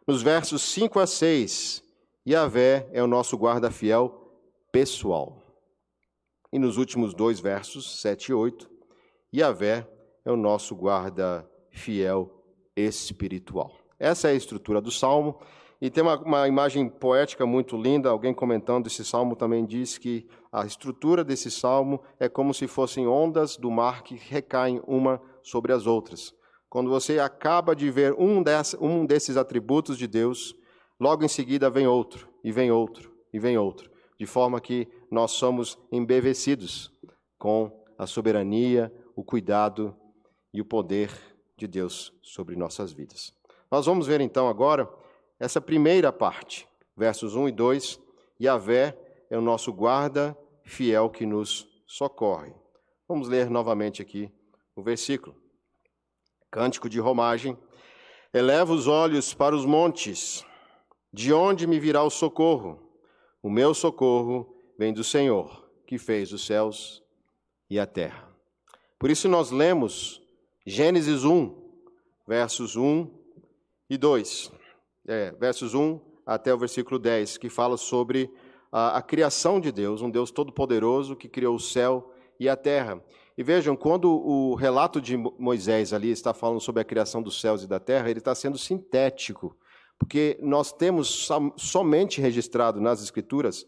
Nos 0.08 0.22
versos 0.22 0.62
5 0.62 1.00
a 1.00 1.08
6, 1.08 1.84
Yahvé 2.26 2.90
é 2.94 3.04
o 3.04 3.08
nosso 3.08 3.38
guarda 3.38 3.70
fiel 3.70 4.32
pessoal. 4.72 5.44
E 6.52 6.58
nos 6.58 6.78
últimos 6.78 7.14
dois 7.14 7.40
versos, 7.40 8.00
7 8.02 8.30
e 8.30 8.34
8, 8.34 8.70
Yahvé 9.36 9.86
é 10.24 10.32
o 10.32 10.38
nosso 10.38 10.76
guarda 10.76 11.50
fiel 11.70 12.32
espiritual. 12.76 13.78
Essa 14.00 14.30
é 14.30 14.32
a 14.32 14.36
estrutura 14.36 14.80
do 14.80 14.92
salmo. 14.92 15.40
E 15.80 15.90
tem 15.90 16.04
uma, 16.04 16.18
uma, 16.20 16.48
imagem 16.48 16.90
poética 16.90 17.46
muito 17.46 17.78
linda. 17.78 18.10
Alguém 18.10 18.34
comentando 18.34 18.88
esse 18.88 19.06
salmo 19.06 19.36
também 19.36 19.66
diz 19.66 19.98
que 19.98 20.28
a 20.52 20.66
estrutura 20.66 21.24
desse 21.24 21.52
salmo 21.52 22.02
é 22.20 22.28
como 22.28 22.54
se 22.54 22.68
fossem 22.68 23.08
ondas 23.08 23.58
do 23.58 23.70
mar 23.70 24.02
que 24.02 24.16
recaem 24.16 24.82
uma 24.88 25.22
sobre 25.44 25.72
as 25.72 25.86
outras. 25.86 26.34
Quando 26.70 26.90
você 26.90 27.20
acaba 27.20 27.76
de 27.76 27.90
ver 27.92 28.14
um, 28.14 28.44
um 28.82 29.06
desses 29.06 29.38
atributos 29.38 29.98
de 29.98 30.08
Deus, 30.08 30.56
logo 31.00 31.24
em 31.24 31.28
seguida 31.28 31.70
vem 31.70 31.88
outro, 31.88 32.28
e 32.44 32.52
vem 32.52 32.72
outro, 32.72 33.12
e 33.32 33.40
vem 33.40 33.58
outro, 33.58 33.90
de 34.20 34.26
forma 34.26 34.60
que 34.60 34.88
nós 35.12 35.32
somos 35.32 35.78
embevecidos 35.92 36.92
com 37.38 37.72
a 37.98 38.06
soberania, 38.06 38.92
o 39.16 39.24
cuidado 39.24 39.96
e 40.54 40.60
o 40.60 40.66
poder 40.66 41.12
de 41.56 41.68
Deus 41.68 42.14
sobre 42.22 42.56
nossas 42.56 42.92
vidas. 42.92 43.34
Nós 43.72 43.86
vamos 43.86 44.08
ver 44.08 44.22
então 44.22 44.48
agora 44.48 44.90
essa 45.40 45.62
primeira 45.62 46.12
parte, 46.12 46.68
versos 46.96 47.36
1 47.36 47.50
e 47.50 47.52
2. 47.52 48.00
Yahvé 48.42 48.98
é 49.30 49.38
o 49.38 49.42
nosso 49.42 49.72
guarda 49.72 50.38
fiel 50.64 51.10
que 51.10 51.26
nos 51.26 51.68
socorre. 51.86 52.54
Vamos 53.08 53.28
ler 53.28 53.50
novamente 53.50 54.02
aqui 54.02 54.32
o 54.76 54.82
versículo. 54.82 55.36
Cântico 56.52 56.90
de 56.90 57.00
romagem. 57.00 57.58
Eleva 58.34 58.74
os 58.74 58.88
olhos 58.88 59.34
para 59.34 59.56
os 59.56 59.66
montes, 59.66 60.46
de 61.14 61.34
onde 61.34 61.66
me 61.66 61.80
virá 61.80 62.04
o 62.04 62.10
socorro? 62.10 62.92
O 63.42 63.50
meu 63.50 63.74
socorro 63.74 64.56
vem 64.78 64.94
do 64.94 65.04
Senhor, 65.04 65.70
que 65.88 65.98
fez 65.98 66.34
os 66.34 66.46
céus 66.46 67.02
e 67.70 67.80
a 67.80 67.88
terra. 67.88 68.28
Por 69.00 69.10
isso 69.10 69.30
nós 69.30 69.50
lemos 69.50 70.22
Gênesis 70.66 71.24
1, 71.24 71.56
versos 72.28 72.76
1 72.76 73.10
e 73.90 73.98
2. 73.98 74.57
É, 75.08 75.32
versos 75.40 75.74
1 75.74 76.02
até 76.26 76.54
o 76.54 76.58
versículo 76.58 77.00
10, 77.00 77.38
que 77.38 77.50
fala 77.50 77.78
sobre 77.78 78.30
a, 78.70 78.98
a 78.98 79.02
criação 79.02 79.58
de 79.58 79.72
Deus, 79.72 80.02
um 80.02 80.10
Deus 80.10 80.32
todo-poderoso 80.32 81.16
que 81.16 81.30
criou 81.30 81.56
o 81.56 81.60
céu 81.60 82.12
e 82.38 82.50
a 82.50 82.58
terra. 82.58 83.02
E 83.38 83.42
vejam, 83.42 83.74
quando 83.76 84.12
o 84.12 84.54
relato 84.56 85.00
de 85.00 85.16
Moisés 85.16 85.94
ali 85.94 86.12
está 86.12 86.34
falando 86.34 86.60
sobre 86.60 86.82
a 86.82 86.86
criação 86.86 87.24
dos 87.24 87.40
céus 87.40 87.64
e 87.64 87.68
da 87.68 87.80
terra, 87.80 88.10
ele 88.10 88.20
está 88.20 88.36
sendo 88.36 88.58
sintético, 88.58 89.56
porque 89.98 90.38
nós 90.42 90.74
temos 90.74 91.30
somente 91.56 92.20
registrado 92.20 92.82
nas 92.82 93.02
Escrituras 93.02 93.66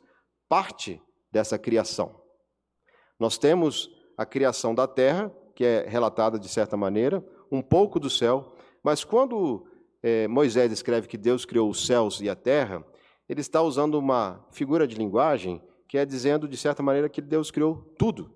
parte 0.50 1.02
dessa 1.32 1.58
criação. 1.58 2.20
Nós 3.18 3.38
temos 3.38 3.90
a 4.18 4.26
criação 4.26 4.76
da 4.76 4.88
terra, 4.88 5.34
que 5.56 5.64
é 5.64 5.86
relatada 5.88 6.38
de 6.38 6.50
certa 6.50 6.76
maneira, 6.76 7.24
um 7.50 7.62
pouco 7.62 7.98
do 7.98 8.10
céu, 8.10 8.54
mas 8.84 9.06
quando 9.06 9.69
é, 10.02 10.28
Moisés 10.28 10.72
escreve 10.72 11.08
que 11.08 11.18
Deus 11.18 11.46
criou 11.46 11.70
os 11.70 11.86
céus 11.86 12.22
e 12.22 12.30
a 12.30 12.36
terra, 12.36 12.84
ele 13.28 13.42
está 13.42 13.62
usando 13.62 13.96
uma 13.96 14.46
figura 14.52 14.88
de 14.88 14.96
linguagem 14.96 15.62
que 15.88 15.98
é 15.98 16.06
dizendo, 16.06 16.48
de 16.48 16.56
certa 16.56 16.84
maneira, 16.84 17.10
que 17.10 17.22
Deus 17.22 17.50
criou 17.50 17.78
tudo. 17.98 18.32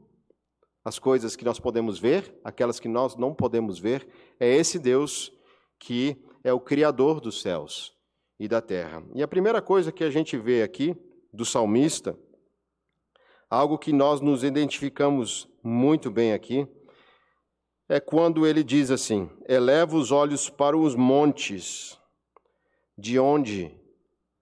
As 0.83 0.97
coisas 0.97 1.35
que 1.35 1.45
nós 1.45 1.59
podemos 1.59 1.99
ver, 1.99 2.35
aquelas 2.43 2.79
que 2.79 2.87
nós 2.87 3.15
não 3.15 3.33
podemos 3.33 3.79
ver, 3.79 4.07
é 4.39 4.47
esse 4.47 4.79
Deus 4.79 5.31
que 5.79 6.17
é 6.43 6.51
o 6.51 6.59
Criador 6.59 7.21
dos 7.21 7.41
céus 7.41 7.93
e 8.39 8.47
da 8.47 8.59
terra. 8.59 9.03
E 9.13 9.21
a 9.21 9.27
primeira 9.27 9.61
coisa 9.61 9.91
que 9.91 10.03
a 10.03 10.09
gente 10.09 10.37
vê 10.37 10.63
aqui 10.63 10.95
do 11.31 11.45
salmista, 11.45 12.17
algo 13.49 13.77
que 13.77 13.93
nós 13.93 14.19
nos 14.19 14.43
identificamos 14.43 15.47
muito 15.63 16.09
bem 16.09 16.33
aqui, 16.33 16.67
é 17.87 17.99
quando 17.99 18.45
ele 18.47 18.63
diz 18.63 18.91
assim: 18.91 19.29
Eleva 19.47 19.95
os 19.95 20.11
olhos 20.11 20.49
para 20.49 20.77
os 20.77 20.95
montes, 20.95 21.97
de 22.97 23.19
onde 23.19 23.71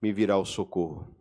me 0.01 0.12
virá 0.12 0.38
o 0.38 0.45
socorro. 0.45 1.15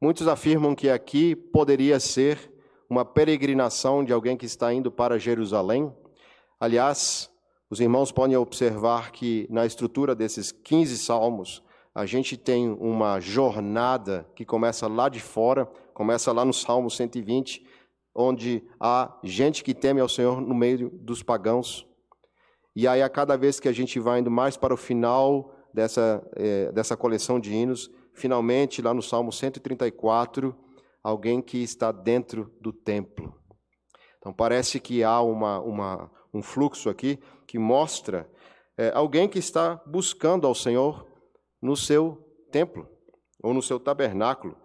Muitos 0.00 0.26
afirmam 0.26 0.74
que 0.74 0.88
aqui 0.88 1.36
poderia 1.36 2.00
ser 2.00 2.50
uma 2.88 3.04
peregrinação 3.04 4.04
de 4.04 4.12
alguém 4.12 4.36
que 4.36 4.46
está 4.46 4.72
indo 4.72 4.90
para 4.90 5.18
Jerusalém. 5.18 5.94
Aliás, 6.58 7.30
os 7.68 7.80
irmãos 7.80 8.10
podem 8.10 8.36
observar 8.36 9.12
que 9.12 9.46
na 9.50 9.64
estrutura 9.64 10.14
desses 10.14 10.50
15 10.50 10.98
salmos, 10.98 11.62
a 11.94 12.06
gente 12.06 12.36
tem 12.36 12.68
uma 12.68 13.20
jornada 13.20 14.26
que 14.34 14.44
começa 14.44 14.88
lá 14.88 15.08
de 15.08 15.20
fora, 15.20 15.66
começa 15.92 16.32
lá 16.32 16.44
no 16.44 16.52
Salmo 16.52 16.90
120 16.90 17.64
onde 18.14 18.62
há 18.78 19.18
gente 19.22 19.62
que 19.62 19.74
teme 19.74 20.00
ao 20.00 20.08
Senhor 20.08 20.40
no 20.40 20.54
meio 20.54 20.90
dos 20.90 21.22
pagãos. 21.22 21.86
E 22.74 22.86
aí, 22.86 23.02
a 23.02 23.08
cada 23.08 23.36
vez 23.36 23.58
que 23.58 23.68
a 23.68 23.72
gente 23.72 23.98
vai 23.98 24.20
indo 24.20 24.30
mais 24.30 24.56
para 24.56 24.74
o 24.74 24.76
final 24.76 25.54
dessa, 25.72 26.22
é, 26.36 26.70
dessa 26.72 26.96
coleção 26.96 27.40
de 27.40 27.52
hinos, 27.52 27.90
finalmente, 28.14 28.82
lá 28.82 28.94
no 28.94 29.02
Salmo 29.02 29.32
134, 29.32 30.54
alguém 31.02 31.40
que 31.40 31.58
está 31.62 31.90
dentro 31.92 32.52
do 32.60 32.72
templo. 32.72 33.34
Então, 34.18 34.32
parece 34.32 34.78
que 34.78 35.02
há 35.02 35.20
uma, 35.20 35.60
uma, 35.60 36.10
um 36.32 36.42
fluxo 36.42 36.88
aqui 36.88 37.18
que 37.46 37.58
mostra 37.58 38.30
é, 38.76 38.92
alguém 38.94 39.28
que 39.28 39.38
está 39.38 39.80
buscando 39.86 40.46
ao 40.46 40.54
Senhor 40.54 41.06
no 41.60 41.76
seu 41.76 42.16
templo 42.50 42.88
ou 43.42 43.54
no 43.54 43.62
seu 43.62 43.80
tabernáculo. 43.80 44.56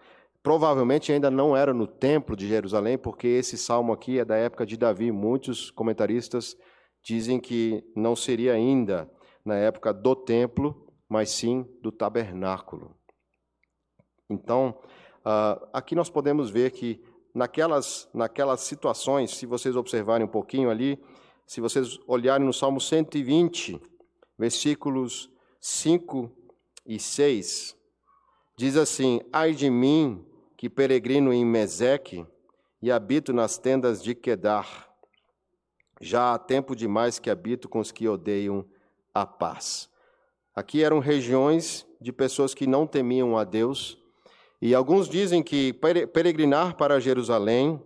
Provavelmente 0.46 1.12
ainda 1.12 1.32
não 1.32 1.58
era 1.58 1.74
no 1.74 1.88
templo 1.88 2.36
de 2.36 2.48
Jerusalém, 2.48 3.00
porque 3.00 3.26
esse 3.26 3.58
salmo 3.58 3.92
aqui 3.92 4.20
é 4.20 4.24
da 4.24 4.36
época 4.36 4.64
de 4.64 4.78
Davi. 4.78 5.12
Muitos 5.12 5.72
comentaristas 5.72 6.56
dizem 7.04 7.40
que 7.40 7.84
não 7.96 8.16
seria 8.16 8.54
ainda 8.54 9.10
na 9.44 9.56
época 9.56 9.92
do 9.92 10.16
templo, 10.16 10.88
mas 11.10 11.32
sim 11.32 11.66
do 11.82 11.92
tabernáculo. 11.92 12.96
Então, 14.30 14.78
uh, 15.22 15.68
aqui 15.74 15.96
nós 15.96 16.12
podemos 16.12 16.52
ver 16.52 16.70
que 16.70 17.04
naquelas, 17.34 18.08
naquelas 18.14 18.62
situações, 18.62 19.32
se 19.32 19.48
vocês 19.48 19.76
observarem 19.76 20.28
um 20.28 20.32
pouquinho 20.32 20.70
ali, 20.70 21.04
se 21.48 21.60
vocês 21.60 21.98
olharem 22.06 22.46
no 22.46 22.54
Salmo 22.54 22.80
120, 22.80 23.82
versículos 24.38 25.28
5 25.60 26.32
e 26.86 27.00
6, 27.00 27.76
diz 28.56 28.78
assim: 28.78 29.22
Ai 29.34 29.52
de 29.52 29.72
mim, 29.72 30.24
que 30.58 30.70
peregrino 30.70 31.34
em 31.34 31.46
Meseque, 31.46 32.26
e 32.82 32.92
habito 32.92 33.34
nas 33.34 33.58
tendas 33.58 34.04
de 34.04 34.14
Quedar. 34.14 34.90
Já 36.00 36.34
há 36.34 36.38
tempo 36.38 36.76
demais 36.76 37.20
que 37.20 37.30
habito 37.30 37.68
com 37.68 37.80
os 37.80 37.92
que 37.92 38.08
odeiam 38.08 38.66
a 39.14 39.26
paz. 39.26 39.90
Aqui 40.56 40.84
eram 40.84 41.00
regiões 41.00 41.86
de 42.00 42.12
pessoas 42.12 42.54
que 42.54 42.68
não 42.68 42.86
temiam 42.86 43.38
a 43.38 43.44
Deus, 43.44 43.98
e 44.62 44.74
alguns 44.74 45.10
dizem 45.10 45.44
que 45.44 45.74
peregrinar 46.14 46.76
para 46.76 47.00
Jerusalém 47.00 47.82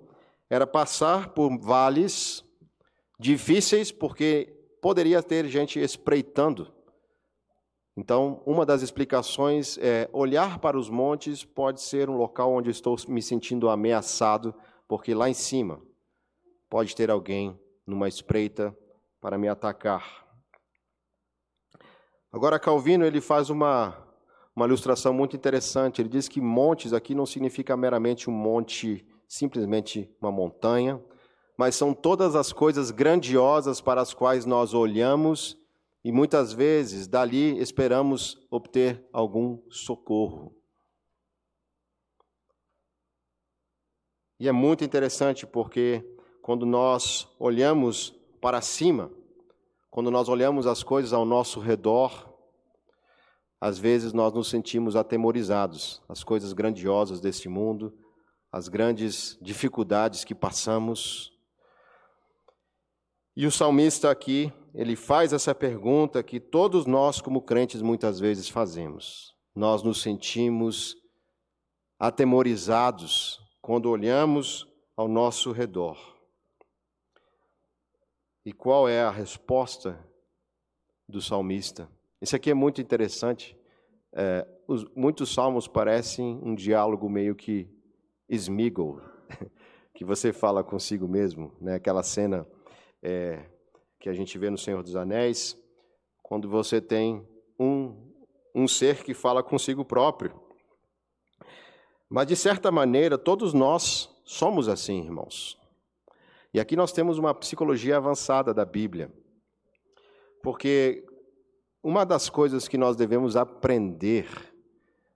era 0.49 0.67
passar 0.67 1.29
por 1.29 1.57
vales 1.59 2.43
difíceis, 3.19 3.91
porque 3.91 4.55
poderia 4.81 5.21
ter 5.21 5.47
gente 5.47 5.79
espreitando. 5.79 6.71
Então, 7.99 8.41
uma 8.45 8.65
das 8.65 8.81
explicações 8.81 9.77
é 9.77 10.09
olhar 10.13 10.59
para 10.59 10.79
os 10.79 10.89
montes 10.89 11.43
pode 11.43 11.81
ser 11.81 12.09
um 12.09 12.15
local 12.15 12.53
onde 12.53 12.69
estou 12.69 12.95
me 13.09 13.21
sentindo 13.21 13.67
ameaçado, 13.67 14.55
porque 14.87 15.13
lá 15.13 15.29
em 15.29 15.33
cima 15.33 15.81
pode 16.69 16.95
ter 16.95 17.11
alguém 17.11 17.59
numa 17.85 18.07
espreita 18.07 18.73
para 19.19 19.37
me 19.37 19.49
atacar. 19.49 20.25
Agora 22.31 22.57
Calvino 22.57 23.03
ele 23.03 23.19
faz 23.19 23.49
uma 23.49 24.07
uma 24.55 24.65
ilustração 24.65 25.13
muito 25.13 25.35
interessante. 25.35 26.01
Ele 26.01 26.09
diz 26.09 26.29
que 26.29 26.39
montes 26.39 26.93
aqui 26.93 27.13
não 27.13 27.25
significa 27.25 27.75
meramente 27.75 28.29
um 28.29 28.33
monte, 28.33 29.05
simplesmente 29.27 30.09
uma 30.21 30.31
montanha, 30.31 31.01
mas 31.57 31.75
são 31.75 31.93
todas 31.93 32.33
as 32.33 32.53
coisas 32.53 32.91
grandiosas 32.91 33.81
para 33.81 34.01
as 34.01 34.13
quais 34.13 34.45
nós 34.45 34.73
olhamos 34.73 35.59
e 36.03 36.11
muitas 36.11 36.53
vezes 36.53 37.07
dali 37.07 37.59
esperamos 37.59 38.45
obter 38.49 39.05
algum 39.11 39.59
socorro. 39.69 40.55
E 44.39 44.47
é 44.47 44.51
muito 44.51 44.85
interessante 44.85 45.45
porque 45.45 46.03
quando 46.41 46.65
nós 46.65 47.27
olhamos 47.37 48.11
para 48.41 48.61
cima, 48.61 49.11
quando 49.89 50.09
nós 50.09 50.29
olhamos 50.29 50.65
as 50.65 50.81
coisas 50.81 51.11
ao 51.11 51.25
nosso 51.25 51.59
redor, 51.59 52.29
às 53.59 53.77
vezes 53.77 54.13
nós 54.13 54.31
nos 54.31 54.49
sentimos 54.49 54.95
atemorizados, 54.95 56.01
as 56.07 56.23
coisas 56.23 56.53
grandiosas 56.53 57.19
deste 57.19 57.49
mundo, 57.49 57.93
as 58.49 58.69
grandes 58.69 59.37
dificuldades 59.41 60.23
que 60.23 60.33
passamos. 60.33 61.33
E 63.35 63.45
o 63.45 63.51
salmista 63.51 64.09
aqui, 64.09 64.51
ele 64.73 64.95
faz 64.95 65.33
essa 65.33 65.53
pergunta 65.55 66.21
que 66.23 66.39
todos 66.39 66.85
nós, 66.85 67.21
como 67.21 67.41
crentes, 67.41 67.81
muitas 67.81 68.19
vezes 68.19 68.49
fazemos. 68.49 69.35
Nós 69.55 69.83
nos 69.83 70.01
sentimos 70.01 70.95
atemorizados 71.97 73.39
quando 73.61 73.89
olhamos 73.89 74.67
ao 74.95 75.07
nosso 75.07 75.51
redor. 75.51 75.97
E 78.45 78.53
qual 78.53 78.87
é 78.87 79.01
a 79.01 79.11
resposta 79.11 79.99
do 81.07 81.21
salmista? 81.21 81.89
Isso 82.21 82.35
aqui 82.35 82.49
é 82.49 82.53
muito 82.53 82.81
interessante. 82.81 83.57
É, 84.13 84.47
os, 84.67 84.85
muitos 84.95 85.33
salmos 85.33 85.67
parecem 85.67 86.39
um 86.43 86.55
diálogo 86.55 87.09
meio 87.09 87.35
que 87.35 87.69
Smiggle, 88.29 89.01
que 89.93 90.05
você 90.05 90.31
fala 90.31 90.63
consigo 90.63 91.07
mesmo, 91.07 91.53
né? 91.59 91.75
Aquela 91.75 92.03
cena 92.03 92.47
é, 93.01 93.45
que 93.99 94.09
a 94.09 94.13
gente 94.13 94.37
vê 94.37 94.49
no 94.49 94.57
Senhor 94.57 94.81
dos 94.81 94.95
Anéis, 94.95 95.57
quando 96.23 96.49
você 96.49 96.79
tem 96.79 97.27
um, 97.59 97.95
um 98.55 98.67
ser 98.67 99.03
que 99.03 99.13
fala 99.13 99.43
consigo 99.43 99.83
próprio. 99.83 100.39
Mas, 102.09 102.27
de 102.27 102.35
certa 102.35 102.71
maneira, 102.71 103.17
todos 103.17 103.53
nós 103.53 104.09
somos 104.23 104.67
assim, 104.67 105.03
irmãos. 105.03 105.59
E 106.53 106.59
aqui 106.59 106.75
nós 106.75 106.91
temos 106.91 107.17
uma 107.17 107.33
psicologia 107.33 107.97
avançada 107.97 108.53
da 108.53 108.65
Bíblia. 108.65 109.13
Porque 110.41 111.05
uma 111.83 112.05
das 112.05 112.29
coisas 112.29 112.67
que 112.67 112.77
nós 112.77 112.95
devemos 112.95 113.35
aprender 113.35 114.27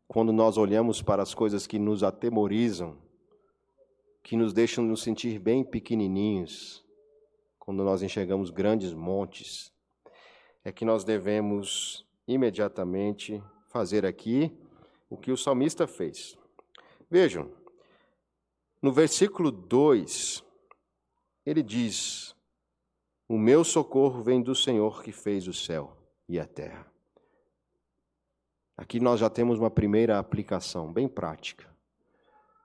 quando 0.07 0.31
nós 0.31 0.57
olhamos 0.57 1.01
para 1.01 1.23
as 1.23 1.33
coisas 1.33 1.65
que 1.65 1.79
nos 1.79 2.03
atemorizam, 2.03 2.97
que 4.21 4.37
nos 4.37 4.53
deixam 4.53 4.83
nos 4.83 5.01
sentir 5.01 5.39
bem 5.39 5.63
pequenininhos, 5.63 6.83
quando 7.63 7.81
nós 7.81 8.03
enxergamos 8.03 8.49
grandes 8.49 8.91
montes, 8.91 9.71
é 10.65 10.71
que 10.71 10.83
nós 10.83 11.05
devemos 11.05 12.05
imediatamente 12.27 13.41
fazer 13.67 14.05
aqui 14.05 14.51
o 15.09 15.15
que 15.15 15.31
o 15.31 15.37
salmista 15.37 15.87
fez. 15.87 16.37
Vejam, 17.09 17.49
no 18.81 18.91
versículo 18.91 19.49
2, 19.49 20.43
ele 21.45 21.63
diz: 21.63 22.35
O 23.29 23.37
meu 23.37 23.63
socorro 23.63 24.21
vem 24.21 24.41
do 24.41 24.53
Senhor 24.53 25.01
que 25.01 25.13
fez 25.13 25.47
o 25.47 25.53
céu 25.53 25.95
e 26.27 26.41
a 26.41 26.45
terra. 26.45 26.85
Aqui 28.75 28.99
nós 28.99 29.21
já 29.21 29.29
temos 29.29 29.57
uma 29.57 29.71
primeira 29.71 30.19
aplicação 30.19 30.91
bem 30.91 31.07
prática. 31.07 31.73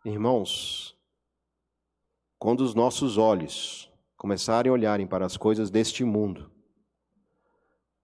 Irmãos, 0.05 0.99
quando 2.37 2.63
os 2.63 2.75
nossos 2.75 3.17
olhos 3.17 3.89
começarem 4.19 4.69
a 4.69 4.73
olharem 4.73 5.07
para 5.07 5.25
as 5.25 5.37
coisas 5.37 5.71
deste 5.71 6.05
mundo, 6.05 6.51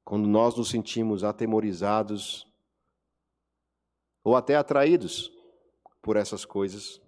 quando 0.05 0.29
nós 0.29 0.57
nos 0.57 0.71
sentimos 0.71 1.25
atemorizados 1.25 2.47
ou 4.23 4.37
até 4.37 4.55
atraídos 4.55 5.33
por 6.01 6.17
essas 6.17 6.45
coisas, 6.45 7.03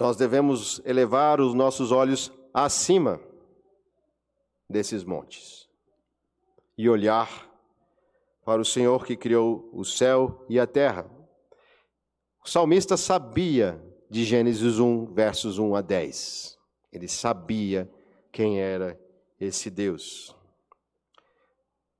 nós 0.00 0.16
devemos 0.16 0.80
elevar 0.84 1.40
os 1.40 1.52
nossos 1.52 1.92
olhos 1.92 2.32
acima 2.52 3.20
desses 4.68 5.04
montes 5.04 5.68
e 6.78 6.88
olhar 6.88 7.46
para 8.44 8.60
o 8.60 8.64
Senhor 8.64 9.04
que 9.04 9.16
criou 9.16 9.68
o 9.72 9.84
céu 9.84 10.44
e 10.48 10.58
a 10.58 10.66
terra. 10.66 11.10
O 12.44 12.48
salmista 12.48 12.96
sabia 12.96 13.82
de 14.08 14.24
Gênesis 14.24 14.78
1, 14.78 15.12
versos 15.12 15.58
1 15.58 15.74
a 15.74 15.80
10. 15.80 16.55
Ele 16.96 17.08
sabia 17.08 17.90
quem 18.32 18.58
era 18.58 18.98
esse 19.38 19.70
Deus. 19.70 20.34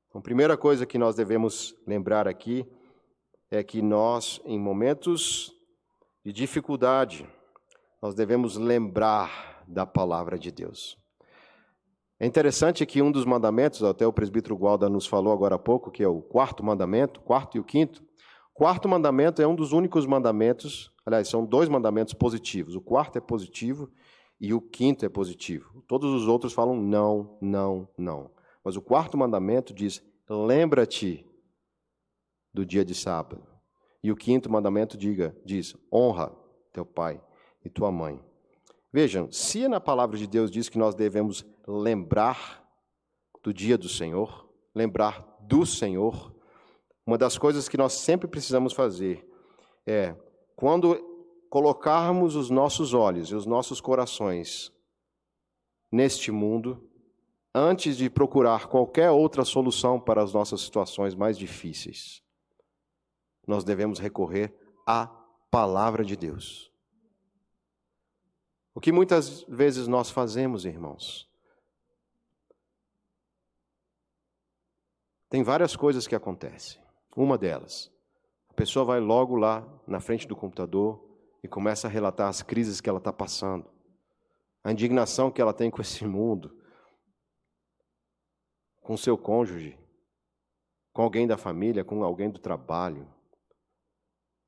Então, 0.09 0.21
a 0.21 0.23
primeira 0.23 0.57
coisa 0.57 0.87
que 0.87 0.97
nós 0.97 1.15
devemos 1.15 1.77
lembrar 1.87 2.27
aqui 2.27 2.67
é 3.51 3.63
que 3.63 3.83
nós, 3.83 4.41
em 4.47 4.59
momentos 4.59 5.53
de 6.25 6.33
dificuldade, 6.33 7.29
nós 8.01 8.15
devemos 8.15 8.57
lembrar 8.57 9.63
da 9.69 9.85
palavra 9.85 10.39
de 10.39 10.51
Deus. 10.51 10.97
É 12.19 12.27
interessante 12.27 12.87
que 12.87 13.03
um 13.03 13.13
dos 13.13 13.27
mandamentos, 13.27 13.83
até 13.85 14.07
o 14.07 14.13
presbítero 14.13 14.57
Gualda 14.57 14.89
nos 14.89 15.07
falou 15.07 15.33
agora 15.33 15.57
há 15.57 15.59
pouco, 15.59 15.91
que 15.91 16.03
é 16.03 16.09
o 16.09 16.23
quarto 16.23 16.65
mandamento, 16.65 17.21
quarto 17.21 17.59
e 17.59 17.61
o 17.61 17.65
quinto. 17.65 18.03
Quarto 18.55 18.89
mandamento 18.89 19.43
é 19.43 19.47
um 19.47 19.55
dos 19.55 19.73
únicos 19.73 20.07
mandamentos, 20.07 20.91
aliás, 21.05 21.29
são 21.29 21.45
dois 21.45 21.69
mandamentos 21.69 22.15
positivos. 22.15 22.75
O 22.75 22.81
quarto 22.81 23.19
é 23.19 23.21
positivo 23.21 23.91
e 24.41 24.53
o 24.53 24.61
quinto 24.61 25.05
é 25.05 25.09
positivo. 25.09 25.83
Todos 25.87 26.13
os 26.13 26.29
outros 26.29 26.53
falam 26.53 26.77
não, 26.77 27.39
não, 27.41 27.89
não. 27.97 28.31
Mas 28.63 28.77
o 28.77 28.83
quarto 28.83 29.17
mandamento 29.17 29.73
diz: 29.73 30.03
lembra-te 30.29 31.27
do 32.53 32.65
dia 32.65 32.85
de 32.85 32.95
sábado. 32.95 33.47
E 34.03 34.11
o 34.11 34.17
quinto 34.17 34.51
mandamento 34.51 34.97
diga, 34.97 35.37
diz: 35.45 35.77
honra 35.93 36.33
teu 36.73 36.85
pai 36.85 37.21
e 37.65 37.71
tua 37.71 37.91
mãe. 37.91 38.21
Vejam, 38.93 39.31
se 39.31 39.69
na 39.69 39.81
palavra 39.81 40.17
de 40.17 40.27
Deus 40.27 40.51
diz 40.51 40.69
que 40.69 40.79
nós 40.79 40.95
devemos 40.95 41.45
lembrar 41.67 42.65
do 43.43 43.53
dia 43.53 43.77
do 43.77 43.89
Senhor, 43.89 44.49
lembrar 44.75 45.39
do 45.41 45.65
Senhor, 45.67 46.35
uma 47.07 47.17
das 47.17 47.39
coisas 47.39 47.69
que 47.69 47.77
nós 47.77 47.93
sempre 47.93 48.27
precisamos 48.27 48.73
fazer 48.73 49.25
é, 49.87 50.17
quando 50.57 51.16
colocarmos 51.49 52.35
os 52.35 52.51
nossos 52.51 52.95
olhos 52.95 53.31
e 53.31 53.35
os 53.35 53.47
nossos 53.47 53.81
corações 53.81 54.73
neste 55.91 56.31
mundo, 56.31 56.89
antes 57.55 57.97
de 57.97 58.11
procurar 58.11 58.67
qualquer 58.67 59.11
outra 59.11 59.45
solução 59.45 59.99
para 59.99 60.23
as 60.23 60.33
nossas 60.33 60.61
situações 60.61 61.15
mais 61.15 61.39
difíceis, 61.39 62.23
nós 63.47 63.65
devemos 63.65 63.99
recorrer 63.99 64.55
à 64.87 65.07
palavra 65.51 66.05
de 66.05 66.17
Deus. 66.17 66.71
O 68.75 68.81
que 68.81 68.93
muitas 68.93 69.43
vezes 69.45 69.89
nós 69.89 70.11
fazemos, 70.11 70.67
irmãos? 70.67 71.27
Tem 75.31 75.43
várias 75.43 75.75
coisas 75.75 76.07
que 76.07 76.15
acontecem. 76.15 76.81
Uma 77.17 77.39
delas, 77.39 77.91
a 78.51 78.53
pessoa 78.53 78.85
vai 78.85 79.01
logo 79.01 79.35
lá 79.35 79.67
na 79.87 80.01
frente 80.01 80.29
do 80.29 80.37
computador 80.37 81.06
e 81.47 81.49
começa 81.49 81.87
a 81.87 81.91
relatar 81.91 82.29
as 82.29 82.43
crises 82.43 82.81
que 82.81 82.89
ela 82.89 82.99
está 82.99 83.13
passando, 83.13 83.71
a 84.65 84.73
indignação 84.73 85.31
que 85.31 85.41
ela 85.41 85.55
tem 85.55 85.71
com 85.71 85.81
esse 85.81 86.05
mundo, 86.05 86.61
com 88.83 88.97
seu 88.97 89.17
cônjuge, 89.17 89.79
com 90.93 91.03
alguém 91.03 91.25
da 91.25 91.37
família, 91.37 91.85
com 91.85 92.03
alguém 92.03 92.29
do 92.29 92.41
trabalho. 92.41 93.09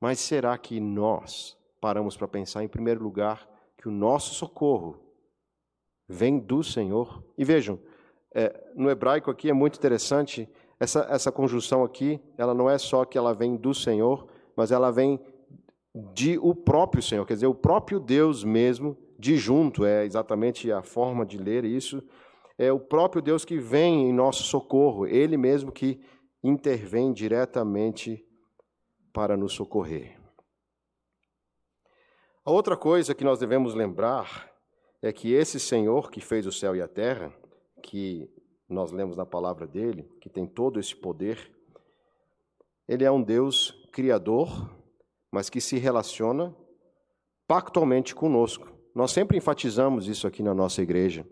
Mas 0.01 0.19
será 0.19 0.57
que 0.57 0.79
nós 0.79 1.57
paramos 1.79 2.17
para 2.17 2.27
pensar, 2.27 2.63
em 2.63 2.67
primeiro 2.67 3.01
lugar, 3.01 3.49
que 3.77 3.87
o 3.87 3.91
nosso 3.91 4.35
socorro 4.35 4.99
vem 6.05 6.37
do 6.37 6.61
Senhor. 6.61 7.23
E 7.37 7.45
vejam, 7.45 7.79
é, 8.33 8.71
no 8.75 8.89
hebraico 8.89 9.31
aqui 9.31 9.49
é 9.49 9.53
muito 9.53 9.77
interessante, 9.77 10.49
essa, 10.77 11.07
essa 11.09 11.31
conjunção 11.31 11.81
aqui, 11.83 12.19
ela 12.37 12.53
não 12.53 12.69
é 12.69 12.77
só 12.77 13.05
que 13.05 13.17
ela 13.17 13.33
vem 13.33 13.55
do 13.55 13.73
Senhor, 13.73 14.27
mas 14.53 14.71
ela 14.71 14.91
vem 14.91 15.17
de 16.13 16.37
o 16.37 16.53
próprio 16.53 17.01
Senhor, 17.01 17.25
quer 17.25 17.33
dizer, 17.33 17.47
o 17.47 17.55
próprio 17.55 17.99
Deus 17.99 18.43
mesmo, 18.43 18.97
de 19.17 19.37
junto, 19.37 19.85
é 19.85 20.05
exatamente 20.05 20.71
a 20.71 20.81
forma 20.81 21.25
de 21.25 21.37
ler 21.37 21.65
isso, 21.65 22.03
é 22.57 22.71
o 22.71 22.79
próprio 22.79 23.21
Deus 23.21 23.45
que 23.45 23.57
vem 23.57 24.09
em 24.09 24.13
nosso 24.13 24.43
socorro, 24.43 25.07
ele 25.07 25.37
mesmo 25.37 25.71
que 25.71 26.01
intervém 26.43 27.13
diretamente 27.13 28.25
para 29.13 29.37
nos 29.37 29.53
socorrer. 29.53 30.19
A 32.45 32.51
outra 32.51 32.75
coisa 32.75 33.13
que 33.13 33.23
nós 33.23 33.39
devemos 33.39 33.73
lembrar 33.73 34.49
é 35.01 35.11
que 35.13 35.33
esse 35.33 35.59
Senhor 35.59 36.09
que 36.09 36.19
fez 36.19 36.45
o 36.45 36.51
céu 36.51 36.75
e 36.75 36.81
a 36.81 36.87
terra, 36.87 37.33
que 37.81 38.29
nós 38.67 38.91
lemos 38.91 39.15
na 39.15 39.25
palavra 39.25 39.65
dele, 39.65 40.09
que 40.19 40.29
tem 40.29 40.45
todo 40.45 40.79
esse 40.79 40.95
poder, 40.95 41.51
ele 42.87 43.03
é 43.03 43.11
um 43.11 43.21
Deus 43.21 43.87
criador, 43.91 44.69
mas 45.31 45.49
que 45.49 45.61
se 45.61 45.77
relaciona 45.77 46.55
pactualmente 47.47 48.13
conosco. 48.13 48.67
Nós 48.93 49.11
sempre 49.11 49.37
enfatizamos 49.37 50.07
isso 50.07 50.27
aqui 50.27 50.43
na 50.43 50.53
nossa 50.53 50.81
igreja. 50.81 51.25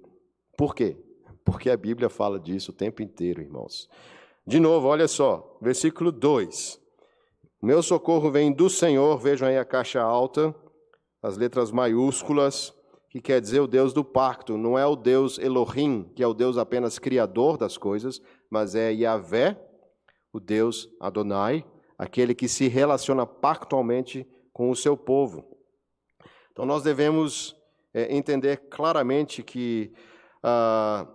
Por 0.57 0.73
quê? 0.73 0.97
Porque 1.43 1.69
a 1.69 1.77
Bíblia 1.77 2.09
fala 2.09 2.39
disso 2.39 2.71
o 2.71 2.73
tempo 2.73 3.01
inteiro, 3.01 3.41
irmãos. 3.41 3.89
De 4.45 4.59
novo, 4.59 4.87
olha 4.87 5.07
só, 5.07 5.57
versículo 5.61 6.11
2. 6.11 6.79
Meu 7.61 7.81
socorro 7.81 8.31
vem 8.31 8.51
do 8.51 8.69
Senhor, 8.69 9.17
vejam 9.17 9.47
aí 9.47 9.57
a 9.57 9.65
caixa 9.65 10.01
alta, 10.01 10.55
as 11.21 11.37
letras 11.37 11.71
maiúsculas, 11.71 12.73
que 13.09 13.19
quer 13.19 13.41
dizer 13.41 13.59
o 13.59 13.67
Deus 13.67 13.93
do 13.93 14.03
pacto. 14.03 14.57
Não 14.57 14.77
é 14.77 14.85
o 14.85 14.95
Deus 14.95 15.39
Elohim, 15.39 16.09
que 16.15 16.21
é 16.21 16.27
o 16.27 16.33
Deus 16.33 16.57
apenas 16.57 16.99
criador 16.99 17.57
das 17.57 17.77
coisas, 17.77 18.21
mas 18.49 18.75
é 18.75 18.91
Yahvé, 18.93 19.59
o 20.31 20.39
Deus 20.39 20.89
Adonai, 20.99 21.65
aquele 21.97 22.35
que 22.35 22.47
se 22.47 22.67
relaciona 22.67 23.25
pactualmente 23.25 24.27
com 24.53 24.69
o 24.69 24.75
seu 24.75 24.95
povo. 24.95 25.57
Então 26.51 26.65
nós 26.65 26.83
devemos 26.83 27.55
é, 27.93 28.15
entender 28.15 28.69
claramente 28.69 29.43
que 29.43 29.91
ah, 30.43 31.07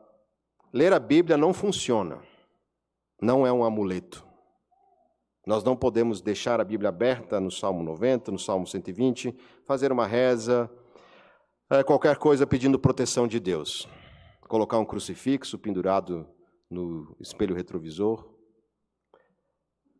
ler 0.72 0.92
a 0.92 0.98
Bíblia 0.98 1.36
não 1.36 1.52
funciona, 1.52 2.22
não 3.20 3.46
é 3.46 3.52
um 3.52 3.64
amuleto. 3.64 4.26
Nós 5.44 5.64
não 5.64 5.76
podemos 5.76 6.20
deixar 6.20 6.60
a 6.60 6.64
Bíblia 6.64 6.88
aberta 6.88 7.40
no 7.40 7.50
Salmo 7.50 7.82
90, 7.82 8.30
no 8.30 8.38
Salmo 8.38 8.66
120, 8.66 9.36
fazer 9.66 9.90
uma 9.90 10.06
reza, 10.06 10.70
é, 11.68 11.82
qualquer 11.82 12.16
coisa 12.16 12.46
pedindo 12.46 12.78
proteção 12.78 13.26
de 13.26 13.40
Deus. 13.40 13.88
Colocar 14.42 14.78
um 14.78 14.84
crucifixo 14.84 15.58
pendurado 15.58 16.28
no 16.70 17.16
espelho 17.18 17.54
retrovisor. 17.54 18.31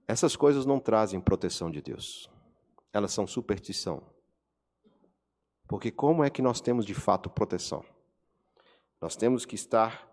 Essas 0.06 0.36
coisas 0.36 0.66
não 0.66 0.78
trazem 0.78 1.20
proteção 1.20 1.70
de 1.70 1.80
Deus. 1.80 2.30
Elas 2.92 3.12
são 3.12 3.26
superstição. 3.26 4.02
Porque 5.66 5.90
como 5.90 6.22
é 6.22 6.30
que 6.30 6.42
nós 6.42 6.60
temos 6.60 6.84
de 6.84 6.94
fato 6.94 7.30
proteção? 7.30 7.84
Nós 9.00 9.16
temos 9.16 9.44
que 9.44 9.54
estar 9.54 10.08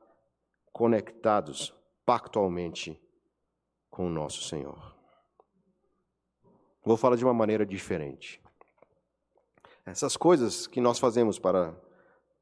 conectados 0.71 1.73
pactualmente 2.05 2.99
com 3.89 4.07
o 4.07 4.09
nosso 4.09 4.43
Senhor. 4.43 4.95
Vou 6.83 6.95
falar 6.95 7.15
de 7.15 7.25
uma 7.25 7.33
maneira 7.33 7.65
diferente. 7.65 8.41
Essas 9.85 10.15
coisas 10.15 10.65
que 10.65 10.79
nós 10.79 10.97
fazemos 10.99 11.37
para 11.37 11.75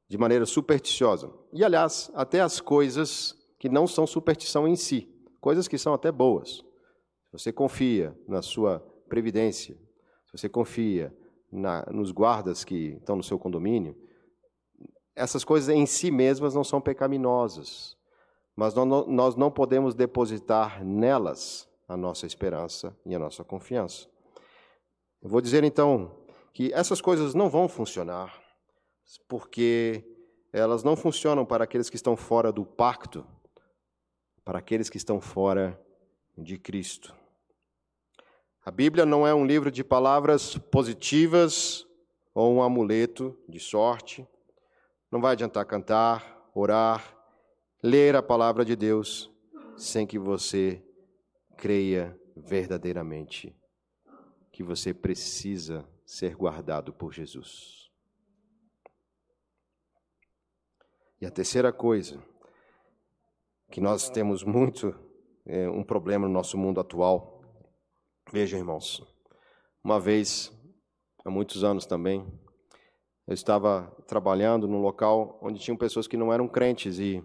de 0.08 0.16
maneira 0.16 0.46
supersticiosa. 0.46 1.30
E 1.52 1.64
aliás, 1.64 2.10
até 2.14 2.40
as 2.40 2.60
coisas 2.60 3.36
que 3.58 3.68
não 3.68 3.86
são 3.86 4.06
superstição 4.06 4.66
em 4.66 4.76
si, 4.76 5.12
coisas 5.40 5.68
que 5.68 5.76
são 5.76 5.92
até 5.92 6.10
boas. 6.10 6.64
Se 7.28 7.32
você 7.32 7.52
confia 7.52 8.18
na 8.26 8.40
sua 8.40 8.80
previdência, 9.08 9.74
se 10.26 10.32
você 10.32 10.48
confia 10.48 11.14
na, 11.52 11.84
nos 11.90 12.10
guardas 12.10 12.64
que 12.64 12.96
estão 12.98 13.16
no 13.16 13.22
seu 13.22 13.38
condomínio, 13.38 13.94
essas 15.14 15.44
coisas 15.44 15.68
em 15.68 15.84
si 15.84 16.10
mesmas 16.10 16.54
não 16.54 16.64
são 16.64 16.80
pecaminosas, 16.80 17.96
mas 18.56 18.74
nós 18.74 19.36
não 19.36 19.50
podemos 19.50 19.94
depositar 19.94 20.82
nelas 20.84 21.68
a 21.86 21.96
nossa 21.96 22.26
esperança 22.26 22.96
e 23.04 23.14
a 23.14 23.18
nossa 23.18 23.44
confiança. 23.44 24.08
Eu 25.20 25.28
vou 25.28 25.40
dizer 25.40 25.64
então 25.64 26.24
que 26.54 26.72
essas 26.72 27.00
coisas 27.00 27.34
não 27.34 27.50
vão 27.50 27.68
funcionar, 27.68 28.40
porque 29.28 30.04
elas 30.52 30.82
não 30.82 30.96
funcionam 30.96 31.44
para 31.44 31.64
aqueles 31.64 31.90
que 31.90 31.96
estão 31.96 32.16
fora 32.16 32.50
do 32.50 32.64
pacto, 32.64 33.26
para 34.44 34.60
aqueles 34.60 34.88
que 34.88 34.96
estão 34.96 35.20
fora 35.20 35.78
de 36.42 36.58
Cristo. 36.58 37.14
A 38.64 38.70
Bíblia 38.70 39.04
não 39.04 39.26
é 39.26 39.34
um 39.34 39.46
livro 39.46 39.70
de 39.70 39.82
palavras 39.82 40.56
positivas 40.56 41.86
ou 42.34 42.54
um 42.54 42.62
amuleto 42.62 43.36
de 43.48 43.58
sorte. 43.58 44.26
Não 45.10 45.20
vai 45.20 45.32
adiantar 45.32 45.64
cantar, 45.64 46.50
orar, 46.54 47.16
ler 47.82 48.14
a 48.14 48.22
palavra 48.22 48.64
de 48.64 48.76
Deus 48.76 49.30
sem 49.76 50.06
que 50.06 50.18
você 50.18 50.82
creia 51.56 52.18
verdadeiramente 52.36 53.56
que 54.52 54.62
você 54.62 54.92
precisa 54.92 55.88
ser 56.04 56.34
guardado 56.34 56.92
por 56.92 57.12
Jesus. 57.12 57.90
E 61.20 61.26
a 61.26 61.30
terceira 61.30 61.72
coisa, 61.72 62.22
que 63.70 63.80
nós 63.80 64.08
temos 64.08 64.42
muito 64.42 64.94
é, 65.48 65.68
um 65.68 65.82
problema 65.82 66.28
no 66.28 66.32
nosso 66.32 66.56
mundo 66.56 66.78
atual. 66.78 67.42
Veja, 68.30 68.56
irmãos, 68.56 69.02
uma 69.82 69.98
vez, 69.98 70.52
há 71.24 71.30
muitos 71.30 71.64
anos 71.64 71.86
também, 71.86 72.24
eu 73.26 73.34
estava 73.34 73.90
trabalhando 74.06 74.68
num 74.68 74.80
local 74.80 75.38
onde 75.42 75.58
tinham 75.58 75.76
pessoas 75.76 76.06
que 76.06 76.16
não 76.16 76.32
eram 76.32 76.46
crentes 76.46 76.98
e, 76.98 77.24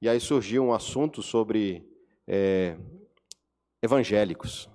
e 0.00 0.08
aí 0.08 0.20
surgiu 0.20 0.64
um 0.64 0.72
assunto 0.72 1.22
sobre 1.22 1.86
é, 2.26 2.78
evangélicos 3.82 4.70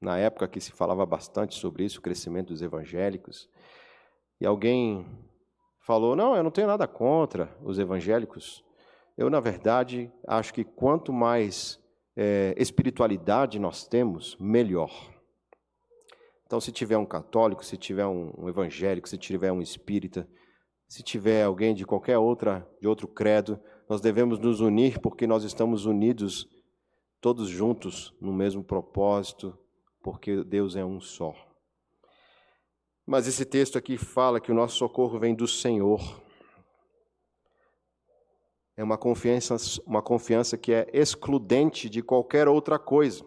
na 0.00 0.18
época 0.18 0.48
que 0.48 0.60
se 0.60 0.72
falava 0.72 1.04
bastante 1.06 1.54
sobre 1.54 1.84
isso, 1.84 1.98
o 1.98 2.02
crescimento 2.02 2.48
dos 2.48 2.62
evangélicos, 2.62 3.48
e 4.40 4.46
alguém 4.46 5.06
falou: 5.80 6.14
Não, 6.14 6.36
eu 6.36 6.42
não 6.42 6.50
tenho 6.50 6.66
nada 6.66 6.86
contra 6.86 7.56
os 7.62 7.78
evangélicos. 7.78 8.65
Eu, 9.16 9.30
na 9.30 9.40
verdade, 9.40 10.12
acho 10.26 10.52
que 10.52 10.62
quanto 10.62 11.12
mais 11.12 11.82
é, 12.16 12.54
espiritualidade 12.58 13.58
nós 13.58 13.86
temos, 13.86 14.36
melhor. 14.38 14.90
Então, 16.44 16.60
se 16.60 16.70
tiver 16.70 16.96
um 16.96 17.06
católico, 17.06 17.64
se 17.64 17.76
tiver 17.76 18.06
um, 18.06 18.32
um 18.38 18.48
evangélico, 18.48 19.08
se 19.08 19.18
tiver 19.18 19.50
um 19.50 19.60
espírita, 19.60 20.28
se 20.88 21.02
tiver 21.02 21.44
alguém 21.44 21.74
de 21.74 21.84
qualquer 21.84 22.18
outra, 22.18 22.68
de 22.80 22.86
outro 22.86 23.08
credo, 23.08 23.58
nós 23.88 24.00
devemos 24.00 24.38
nos 24.38 24.60
unir 24.60 25.00
porque 25.00 25.26
nós 25.26 25.44
estamos 25.44 25.86
unidos 25.86 26.48
todos 27.20 27.48
juntos 27.48 28.14
no 28.20 28.32
mesmo 28.32 28.62
propósito, 28.62 29.58
porque 30.02 30.44
Deus 30.44 30.76
é 30.76 30.84
um 30.84 31.00
só. 31.00 31.34
Mas 33.04 33.26
esse 33.26 33.44
texto 33.44 33.78
aqui 33.78 33.96
fala 33.96 34.40
que 34.40 34.52
o 34.52 34.54
nosso 34.54 34.76
socorro 34.76 35.18
vem 35.18 35.34
do 35.34 35.48
Senhor. 35.48 36.00
É 38.76 38.84
uma 38.84 38.98
confiança, 38.98 39.56
uma 39.86 40.02
confiança 40.02 40.58
que 40.58 40.70
é 40.70 40.86
excludente 40.92 41.88
de 41.88 42.02
qualquer 42.02 42.46
outra 42.46 42.78
coisa. 42.78 43.24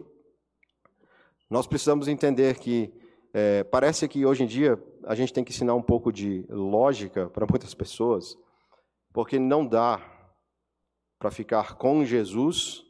Nós 1.50 1.66
precisamos 1.66 2.06
entender 2.06 2.58
que 2.58 2.92
é, 3.34 3.64
parece 3.64 4.06
que 4.06 4.24
hoje 4.24 4.44
em 4.44 4.46
dia 4.46 4.80
a 5.04 5.14
gente 5.16 5.32
tem 5.32 5.42
que 5.42 5.50
ensinar 5.50 5.74
um 5.74 5.82
pouco 5.82 6.12
de 6.12 6.46
lógica 6.48 7.28
para 7.28 7.46
muitas 7.50 7.74
pessoas, 7.74 8.36
porque 9.12 9.40
não 9.40 9.66
dá 9.66 10.00
para 11.18 11.32
ficar 11.32 11.74
com 11.76 12.04
Jesus 12.04 12.84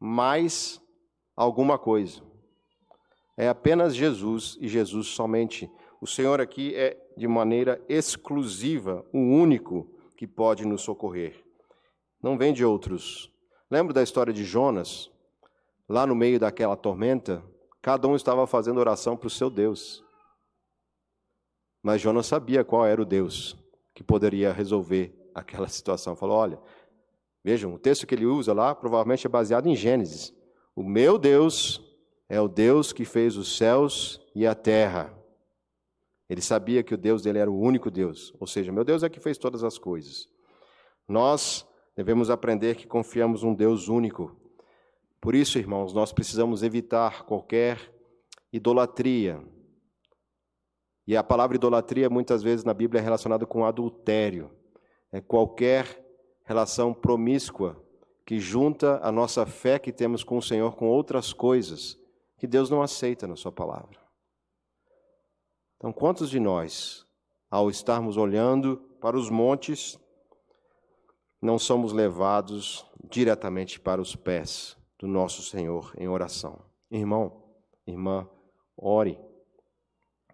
mais 0.00 0.82
alguma 1.36 1.78
coisa. 1.78 2.20
É 3.36 3.48
apenas 3.48 3.94
Jesus 3.94 4.58
e 4.60 4.66
Jesus 4.66 5.08
somente. 5.08 5.70
O 6.00 6.06
Senhor 6.08 6.40
aqui 6.40 6.74
é 6.74 7.00
de 7.16 7.28
maneira 7.28 7.80
exclusiva 7.88 9.06
o 9.12 9.18
único 9.18 9.88
que 10.16 10.26
pode 10.26 10.66
nos 10.66 10.82
socorrer. 10.82 11.43
Não 12.24 12.38
vem 12.38 12.54
de 12.54 12.64
outros. 12.64 13.30
Lembra 13.70 13.92
da 13.92 14.02
história 14.02 14.32
de 14.32 14.44
Jonas? 14.44 15.10
Lá 15.86 16.06
no 16.06 16.14
meio 16.14 16.40
daquela 16.40 16.74
tormenta, 16.74 17.44
cada 17.82 18.08
um 18.08 18.16
estava 18.16 18.46
fazendo 18.46 18.80
oração 18.80 19.14
para 19.14 19.26
o 19.26 19.30
seu 19.30 19.50
Deus. 19.50 20.02
Mas 21.82 22.00
Jonas 22.00 22.24
sabia 22.24 22.64
qual 22.64 22.86
era 22.86 23.02
o 23.02 23.04
Deus 23.04 23.58
que 23.92 24.02
poderia 24.02 24.54
resolver 24.54 25.14
aquela 25.34 25.68
situação. 25.68 26.16
Falou: 26.16 26.38
olha, 26.38 26.58
vejam, 27.44 27.74
o 27.74 27.78
texto 27.78 28.06
que 28.06 28.14
ele 28.14 28.24
usa 28.24 28.54
lá 28.54 28.74
provavelmente 28.74 29.26
é 29.26 29.28
baseado 29.28 29.66
em 29.66 29.76
Gênesis. 29.76 30.32
O 30.74 30.82
meu 30.82 31.18
Deus 31.18 31.78
é 32.26 32.40
o 32.40 32.48
Deus 32.48 32.90
que 32.90 33.04
fez 33.04 33.36
os 33.36 33.54
céus 33.54 34.18
e 34.34 34.46
a 34.46 34.54
terra. 34.54 35.12
Ele 36.26 36.40
sabia 36.40 36.82
que 36.82 36.94
o 36.94 36.96
Deus 36.96 37.20
dele 37.20 37.38
era 37.38 37.50
o 37.50 37.60
único 37.60 37.90
Deus, 37.90 38.32
ou 38.40 38.46
seja, 38.46 38.72
meu 38.72 38.82
Deus 38.82 39.02
é 39.02 39.10
que 39.10 39.20
fez 39.20 39.36
todas 39.36 39.62
as 39.62 39.76
coisas. 39.76 40.26
Nós 41.06 41.66
devemos 41.96 42.30
aprender 42.30 42.76
que 42.76 42.86
confiamos 42.86 43.42
um 43.42 43.54
Deus 43.54 43.88
único. 43.88 44.36
Por 45.20 45.34
isso, 45.34 45.58
irmãos, 45.58 45.92
nós 45.92 46.12
precisamos 46.12 46.62
evitar 46.62 47.24
qualquer 47.24 47.78
idolatria. 48.52 49.42
E 51.06 51.16
a 51.16 51.22
palavra 51.22 51.56
idolatria 51.56 52.08
muitas 52.10 52.42
vezes 52.42 52.64
na 52.64 52.74
Bíblia 52.74 53.00
é 53.00 53.04
relacionada 53.04 53.46
com 53.46 53.64
adultério. 53.64 54.50
É 55.12 55.20
qualquer 55.20 56.04
relação 56.44 56.92
promíscua 56.92 57.82
que 58.26 58.38
junta 58.38 59.00
a 59.02 59.12
nossa 59.12 59.44
fé 59.44 59.78
que 59.78 59.92
temos 59.92 60.24
com 60.24 60.38
o 60.38 60.42
Senhor 60.42 60.76
com 60.76 60.88
outras 60.88 61.32
coisas 61.32 61.98
que 62.38 62.46
Deus 62.46 62.70
não 62.70 62.82
aceita 62.82 63.26
na 63.26 63.36
Sua 63.36 63.52
palavra. 63.52 63.98
Então, 65.76 65.92
quantos 65.92 66.30
de 66.30 66.40
nós, 66.40 67.06
ao 67.50 67.68
estarmos 67.68 68.16
olhando 68.16 68.78
para 69.00 69.16
os 69.16 69.28
montes, 69.28 69.98
não 71.44 71.58
somos 71.58 71.92
levados 71.92 72.86
diretamente 73.10 73.78
para 73.78 74.00
os 74.00 74.16
pés 74.16 74.78
do 74.98 75.06
nosso 75.06 75.42
Senhor 75.42 75.92
em 75.98 76.08
oração? 76.08 76.58
Irmão, 76.90 77.42
irmã, 77.86 78.26
ore, 78.74 79.18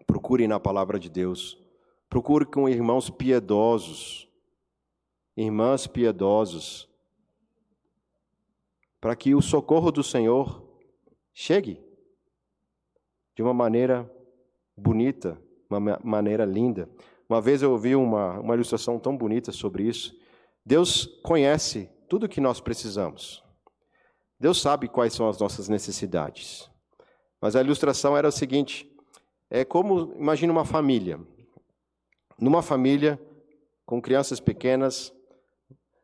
procure 0.07 0.47
na 0.47 0.61
palavra 0.61 1.01
de 1.01 1.11
Deus, 1.11 1.59
procure 2.09 2.47
com 2.47 2.69
irmãos 2.69 3.11
piedosos, 3.11 4.29
irmãs 5.37 5.89
piedosos, 5.89 6.89
para 9.01 9.17
que 9.17 9.35
o 9.35 9.43
socorro 9.43 9.91
do 9.91 10.05
Senhor 10.05 10.63
chegue 11.35 11.83
de 13.35 13.43
uma 13.43 13.55
maneira 13.55 14.09
bonita, 14.77 15.43
uma 15.69 15.99
maneira 16.05 16.45
linda. 16.45 16.89
Uma 17.29 17.41
vez 17.41 17.63
eu 17.63 17.73
ouvi 17.73 17.97
uma, 17.97 18.39
uma 18.39 18.55
ilustração 18.55 18.97
tão 18.97 19.17
bonita 19.17 19.51
sobre 19.51 19.83
isso. 19.85 20.20
Deus 20.71 21.05
conhece 21.25 21.91
tudo 22.09 22.27
o 22.27 22.29
que 22.29 22.41
nós 22.41 22.61
precisamos. 22.61 23.43
Deus 24.39 24.63
sabe 24.63 24.87
quais 24.87 25.13
são 25.13 25.29
as 25.29 25.37
nossas 25.37 25.69
necessidades. 25.69 26.71
Mas 27.41 27.57
a 27.57 27.61
ilustração 27.61 28.17
era 28.17 28.29
o 28.29 28.31
seguinte: 28.31 28.89
é 29.51 29.65
como, 29.65 30.15
imagine 30.17 30.53
uma 30.53 30.65
família. 30.65 31.19
Numa 32.39 32.63
família 32.63 33.21
com 33.85 34.01
crianças 34.01 34.39
pequenas, 34.39 35.13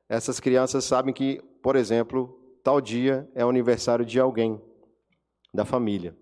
essas 0.08 0.40
crianças 0.40 0.84
sabem 0.84 1.14
que, 1.14 1.40
por 1.62 1.76
exemplo, 1.76 2.36
tal 2.64 2.80
dia 2.80 3.30
é 3.36 3.46
o 3.46 3.48
aniversário 3.48 4.04
de 4.04 4.18
alguém 4.18 4.60
da 5.54 5.64
família. 5.64 6.12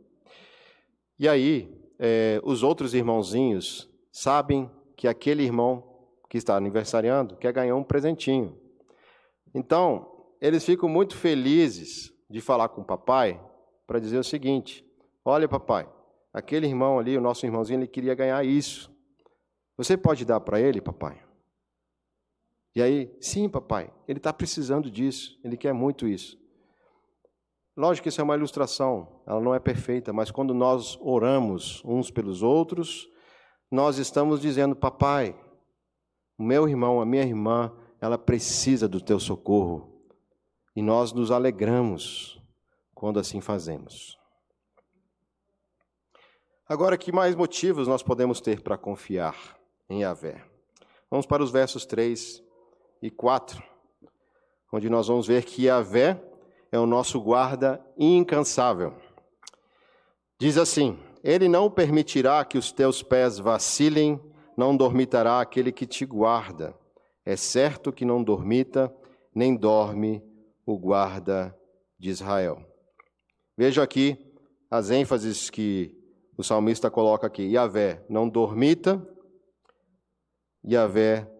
E 1.19 1.27
aí, 1.27 1.75
é, 1.99 2.43
os 2.45 2.63
outros 2.63 2.93
irmãozinhos 2.93 3.89
sabem 4.13 4.71
que 4.99 5.09
aquele 5.09 5.43
irmão 5.43 5.94
que 6.35 6.39
está 6.39 6.57
aniversariando 6.57 7.37
quer 7.37 7.53
ganhar 7.53 7.77
um 7.77 7.85
presentinho. 7.85 8.59
Então, 9.55 10.35
eles 10.41 10.65
ficam 10.65 10.89
muito 10.89 11.17
felizes 11.17 12.13
de 12.29 12.41
falar 12.41 12.71
com 12.71 12.81
o 12.81 12.85
papai 12.85 13.41
para 13.87 14.01
dizer 14.01 14.19
o 14.19 14.25
seguinte: 14.25 14.85
Olha, 15.25 15.49
papai, 15.49 15.89
aquele 16.33 16.67
irmão 16.67 16.99
ali, 16.99 17.17
o 17.17 17.21
nosso 17.21 17.47
irmãozinho, 17.47 17.79
ele 17.79 17.87
queria 17.87 18.17
ganhar 18.17 18.45
isso. 18.45 18.93
Você 19.77 19.97
pode 19.97 20.25
dar 20.25 20.41
para 20.41 20.61
ele, 20.61 20.81
papai? 20.81 21.25
E 22.75 22.83
aí, 22.83 23.17
sim, 23.21 23.49
papai, 23.49 23.95
ele 24.09 24.19
está 24.19 24.33
precisando 24.33 24.91
disso, 24.91 25.39
ele 25.45 25.57
quer 25.57 25.73
muito 25.73 26.09
isso. 26.09 26.37
Lógico 27.77 28.03
que 28.03 28.09
isso 28.09 28.21
é 28.21 28.25
uma 28.25 28.35
ilustração, 28.35 29.23
ela 29.25 29.41
não 29.41 29.55
é 29.55 29.61
perfeita, 29.61 30.13
mas 30.13 30.33
quando 30.33 30.53
nós 30.53 30.99
oramos 31.01 31.81
uns 31.85 32.11
pelos 32.11 32.43
outros, 32.43 33.09
nós 33.71 33.99
estamos 33.99 34.41
dizendo: 34.41 34.75
Papai, 34.75 35.37
o 36.39 36.43
meu 36.43 36.69
irmão, 36.69 37.01
a 37.01 37.07
minha 37.07 37.23
irmã, 37.23 37.73
ela 38.01 38.19
precisa 38.19 38.89
do 38.89 39.01
teu 39.01 39.19
socorro. 39.19 39.93
E 40.75 40.83
nós 40.83 41.13
nos 41.13 41.31
alegramos 41.31 42.43
quando 42.95 43.21
assim 43.21 43.41
fazemos. 43.41 44.19
Agora, 46.69 46.97
que 46.97 47.13
mais 47.13 47.35
motivos 47.35 47.87
nós 47.87 48.03
podemos 48.03 48.41
ter 48.41 48.63
para 48.63 48.79
confiar 48.79 49.37
em 49.89 50.01
Yahvé? 50.01 50.43
Vamos 51.11 51.27
para 51.27 51.43
os 51.43 51.51
versos 51.51 51.85
3 51.85 52.43
e 53.03 53.11
4, 53.11 53.63
onde 54.73 54.89
nós 54.89 55.07
vamos 55.07 55.27
ver 55.27 55.45
que 55.45 55.67
Yahvé 55.67 56.21
é 56.73 56.79
o 56.79 56.87
nosso 56.87 57.21
guarda 57.21 57.85
incansável. 57.97 58.95
Diz 60.41 60.59
assim: 60.59 60.99
Ele 61.23 61.49
não 61.49 61.71
permitirá 61.71 62.45
que 62.45 62.59
os 62.59 62.73
teus 62.73 63.03
pés 63.03 63.39
vacilem, 63.39 64.19
não 64.57 64.77
dormitará 64.77 65.41
aquele 65.41 65.73
que 65.73 65.87
te 65.87 66.05
guarda. 66.05 66.75
É 67.25 67.37
certo 67.37 67.93
que 67.93 68.05
não 68.05 68.23
dormita, 68.23 68.95
nem 69.35 69.57
dorme 69.57 70.23
o 70.67 70.79
guarda 70.79 71.57
de 71.99 72.11
Israel. 72.11 72.63
Veja 73.57 73.83
aqui 73.83 74.19
as 74.71 74.91
ênfases 74.91 75.51
que 75.51 75.97
o 76.37 76.43
salmista 76.43 76.91
coloca 76.91 77.27
aqui: 77.27 77.43
Yahvé 77.43 78.05
não 78.09 78.29
dormita, 78.29 79.07
Yahvé 80.65 81.31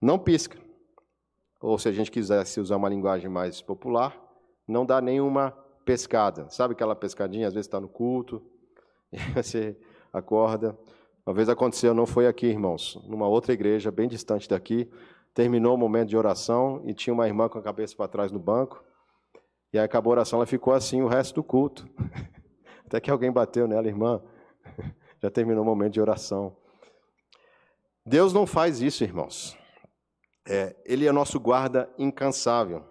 não 0.00 0.18
pisca. 0.18 0.58
Ou 1.60 1.78
se 1.78 1.88
a 1.88 1.92
gente 1.92 2.10
quisesse 2.10 2.60
usar 2.60 2.76
uma 2.76 2.88
linguagem 2.88 3.30
mais 3.30 3.62
popular, 3.62 4.20
não 4.68 4.84
dá 4.84 5.00
nenhuma 5.00 5.52
pescada. 5.84 6.48
Sabe 6.50 6.72
aquela 6.72 6.94
pescadinha, 6.94 7.48
às 7.48 7.54
vezes 7.54 7.66
está 7.66 7.80
no 7.80 7.88
culto, 7.88 8.42
você 9.34 9.76
acorda. 10.12 10.76
Uma 11.26 11.34
vez 11.34 11.48
aconteceu, 11.48 11.94
não 11.94 12.06
foi 12.06 12.26
aqui, 12.26 12.46
irmãos, 12.46 13.00
numa 13.06 13.26
outra 13.26 13.52
igreja 13.52 13.90
bem 13.90 14.08
distante 14.08 14.48
daqui. 14.48 14.90
Terminou 15.32 15.74
o 15.74 15.78
momento 15.78 16.08
de 16.08 16.16
oração 16.16 16.82
e 16.84 16.94
tinha 16.94 17.12
uma 17.12 17.26
irmã 17.26 17.48
com 17.48 17.58
a 17.58 17.62
cabeça 17.62 17.96
para 17.96 18.08
trás 18.08 18.30
no 18.30 18.38
banco. 18.38 18.84
E 19.72 19.78
aí 19.78 19.84
acabou 19.84 20.12
a 20.12 20.16
oração, 20.16 20.38
ela 20.38 20.46
ficou 20.46 20.72
assim 20.72 21.02
o 21.02 21.08
resto 21.08 21.36
do 21.36 21.42
culto. 21.42 21.88
Até 22.86 23.00
que 23.00 23.10
alguém 23.10 23.32
bateu 23.32 23.66
nela, 23.66 23.86
irmã. 23.86 24.22
Já 25.22 25.30
terminou 25.30 25.62
o 25.62 25.66
momento 25.66 25.94
de 25.94 26.00
oração. 26.00 26.56
Deus 28.06 28.32
não 28.32 28.46
faz 28.46 28.82
isso, 28.82 29.02
irmãos. 29.02 29.56
É, 30.46 30.76
ele 30.84 31.06
é 31.06 31.12
nosso 31.12 31.40
guarda 31.40 31.90
incansável 31.98 32.84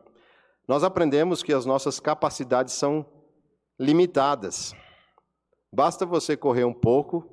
nós 0.67 0.84
aprendemos 0.84 1.43
que 1.43 1.54
as 1.54 1.65
nossas 1.65 2.00
capacidades 2.00 2.74
são 2.74 3.06
limitadas. 3.78 4.74
Basta 5.72 6.06
você 6.06 6.38
correr 6.38 6.63
um 6.63 6.74
pouco, 6.74 7.33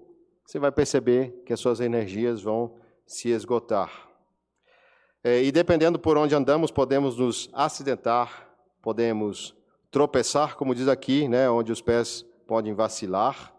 você 0.50 0.58
vai 0.58 0.72
perceber 0.72 1.44
que 1.46 1.52
as 1.52 1.60
suas 1.60 1.78
energias 1.78 2.42
vão 2.42 2.74
se 3.06 3.28
esgotar. 3.28 4.08
É, 5.22 5.40
e 5.44 5.52
dependendo 5.52 5.96
por 5.96 6.18
onde 6.18 6.34
andamos, 6.34 6.72
podemos 6.72 7.16
nos 7.16 7.48
acidentar, 7.52 8.48
podemos 8.82 9.54
tropeçar, 9.92 10.56
como 10.56 10.74
diz 10.74 10.88
aqui, 10.88 11.28
né, 11.28 11.48
onde 11.48 11.70
os 11.70 11.80
pés 11.80 12.26
podem 12.48 12.74
vacilar. 12.74 13.54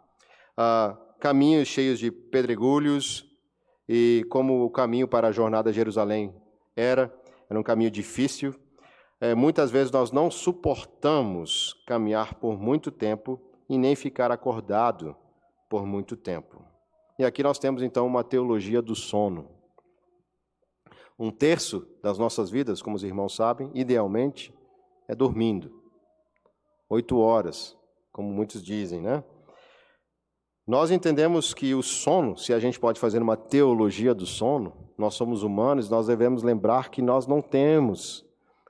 Ah, 0.57 0.97
caminhos 1.17 1.69
cheios 1.69 1.97
de 1.97 2.11
pedregulhos, 2.11 3.25
e 3.87 4.25
como 4.29 4.65
o 4.65 4.69
caminho 4.69 5.07
para 5.07 5.29
a 5.29 5.31
jornada 5.31 5.69
a 5.69 5.73
Jerusalém 5.73 6.35
era, 6.75 7.09
era 7.49 7.57
um 7.57 7.63
caminho 7.63 7.89
difícil, 7.89 8.53
é, 9.21 9.33
muitas 9.33 9.71
vezes 9.71 9.93
nós 9.93 10.11
não 10.11 10.29
suportamos 10.29 11.73
caminhar 11.87 12.33
por 12.33 12.59
muito 12.59 12.91
tempo 12.91 13.39
e 13.69 13.77
nem 13.77 13.95
ficar 13.95 14.29
acordado 14.29 15.15
por 15.69 15.85
muito 15.85 16.17
tempo. 16.17 16.69
E 17.21 17.23
aqui 17.23 17.43
nós 17.43 17.59
temos 17.59 17.83
então 17.83 18.07
uma 18.07 18.23
teologia 18.23 18.81
do 18.81 18.95
sono. 18.95 19.47
Um 21.19 21.29
terço 21.29 21.87
das 22.01 22.17
nossas 22.17 22.49
vidas, 22.49 22.81
como 22.81 22.95
os 22.95 23.03
irmãos 23.03 23.35
sabem, 23.35 23.69
idealmente 23.75 24.51
é 25.07 25.13
dormindo. 25.13 25.71
Oito 26.89 27.19
horas, 27.19 27.77
como 28.11 28.27
muitos 28.33 28.63
dizem, 28.63 29.03
né? 29.03 29.23
Nós 30.65 30.89
entendemos 30.89 31.53
que 31.53 31.75
o 31.75 31.83
sono, 31.83 32.35
se 32.35 32.55
a 32.55 32.59
gente 32.59 32.79
pode 32.79 32.99
fazer 32.99 33.21
uma 33.21 33.37
teologia 33.37 34.15
do 34.15 34.25
sono, 34.25 34.91
nós 34.97 35.13
somos 35.13 35.43
humanos, 35.43 35.91
nós 35.91 36.07
devemos 36.07 36.41
lembrar 36.41 36.89
que 36.89 37.03
nós 37.03 37.27
não 37.27 37.39
temos 37.39 38.25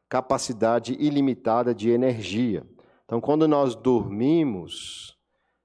capacidade 0.10 0.94
ilimitada 1.00 1.74
de 1.74 1.90
energia. 1.90 2.68
Então, 3.06 3.22
quando 3.22 3.48
nós 3.48 3.76
dormimos, 3.76 5.18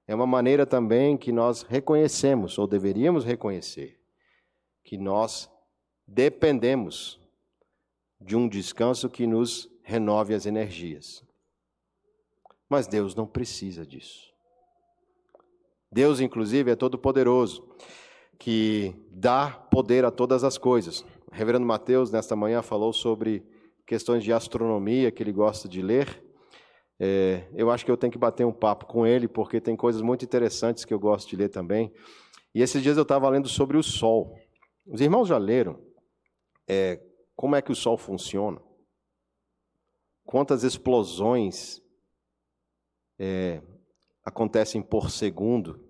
é 0.07 0.15
uma 0.15 0.25
maneira 0.25 0.65
também 0.65 1.17
que 1.17 1.31
nós 1.31 1.63
reconhecemos, 1.63 2.57
ou 2.57 2.65
deveríamos 2.65 3.25
reconhecer, 3.25 3.99
que 4.83 4.97
nós 4.97 5.49
dependemos 6.07 7.19
de 8.19 8.35
um 8.35 8.47
descanso 8.47 9.09
que 9.09 9.27
nos 9.27 9.69
renove 9.83 10.33
as 10.33 10.45
energias. 10.45 11.23
Mas 12.69 12.87
Deus 12.87 13.13
não 13.13 13.27
precisa 13.27 13.85
disso. 13.85 14.33
Deus, 15.91 16.19
inclusive, 16.19 16.71
é 16.71 16.75
todo-poderoso, 16.75 17.67
que 18.39 18.93
dá 19.11 19.49
poder 19.49 20.05
a 20.05 20.11
todas 20.11 20.43
as 20.43 20.57
coisas. 20.57 21.01
O 21.01 21.33
reverendo 21.33 21.65
Mateus, 21.65 22.11
nesta 22.11 22.35
manhã, 22.35 22.61
falou 22.61 22.93
sobre 22.93 23.45
questões 23.85 24.23
de 24.23 24.33
astronomia 24.33 25.11
que 25.11 25.23
ele 25.23 25.31
gosta 25.31 25.67
de 25.67 25.81
ler. 25.81 26.23
É, 26.99 27.47
eu 27.53 27.69
acho 27.69 27.85
que 27.85 27.91
eu 27.91 27.97
tenho 27.97 28.11
que 28.11 28.17
bater 28.17 28.45
um 28.45 28.51
papo 28.51 28.85
com 28.85 29.05
ele, 29.05 29.27
porque 29.27 29.61
tem 29.61 29.75
coisas 29.75 30.01
muito 30.01 30.25
interessantes 30.25 30.83
que 30.83 30.93
eu 30.93 30.99
gosto 30.99 31.29
de 31.29 31.35
ler 31.35 31.49
também. 31.49 31.93
E 32.53 32.61
esses 32.61 32.81
dias 32.81 32.97
eu 32.97 33.03
estava 33.03 33.29
lendo 33.29 33.47
sobre 33.47 33.77
o 33.77 33.83
Sol. 33.83 34.35
Os 34.85 34.99
irmãos 34.99 35.27
já 35.27 35.37
leram 35.37 35.79
é, 36.67 36.99
como 37.35 37.55
é 37.55 37.61
que 37.61 37.71
o 37.71 37.75
Sol 37.75 37.97
funciona? 37.97 38.59
Quantas 40.25 40.63
explosões 40.63 41.81
é, 43.19 43.61
acontecem 44.23 44.81
por 44.81 45.11
segundo? 45.11 45.85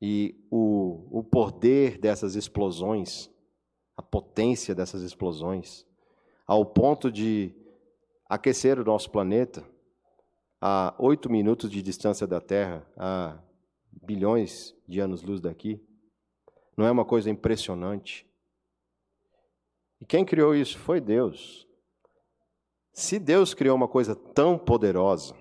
E 0.00 0.34
o, 0.50 1.18
o 1.18 1.22
poder 1.22 1.98
dessas 1.98 2.34
explosões, 2.34 3.30
a 3.96 4.02
potência 4.02 4.74
dessas 4.74 5.02
explosões, 5.02 5.86
ao 6.46 6.64
ponto 6.64 7.10
de 7.10 7.54
aquecer 8.28 8.78
o 8.78 8.84
nosso 8.84 9.10
planeta 9.10 9.64
a 10.66 10.94
oito 10.98 11.30
minutos 11.30 11.70
de 11.70 11.82
distância 11.82 12.26
da 12.26 12.40
Terra, 12.40 12.90
a 12.96 13.38
bilhões 14.02 14.74
de 14.88 14.98
anos-luz 14.98 15.38
daqui. 15.38 15.78
Não 16.74 16.86
é 16.86 16.90
uma 16.90 17.04
coisa 17.04 17.28
impressionante? 17.28 18.26
E 20.00 20.06
quem 20.06 20.24
criou 20.24 20.54
isso 20.54 20.78
foi 20.78 21.02
Deus. 21.02 21.68
Se 22.94 23.18
Deus 23.18 23.52
criou 23.52 23.76
uma 23.76 23.86
coisa 23.86 24.16
tão 24.16 24.56
poderosa, 24.56 25.36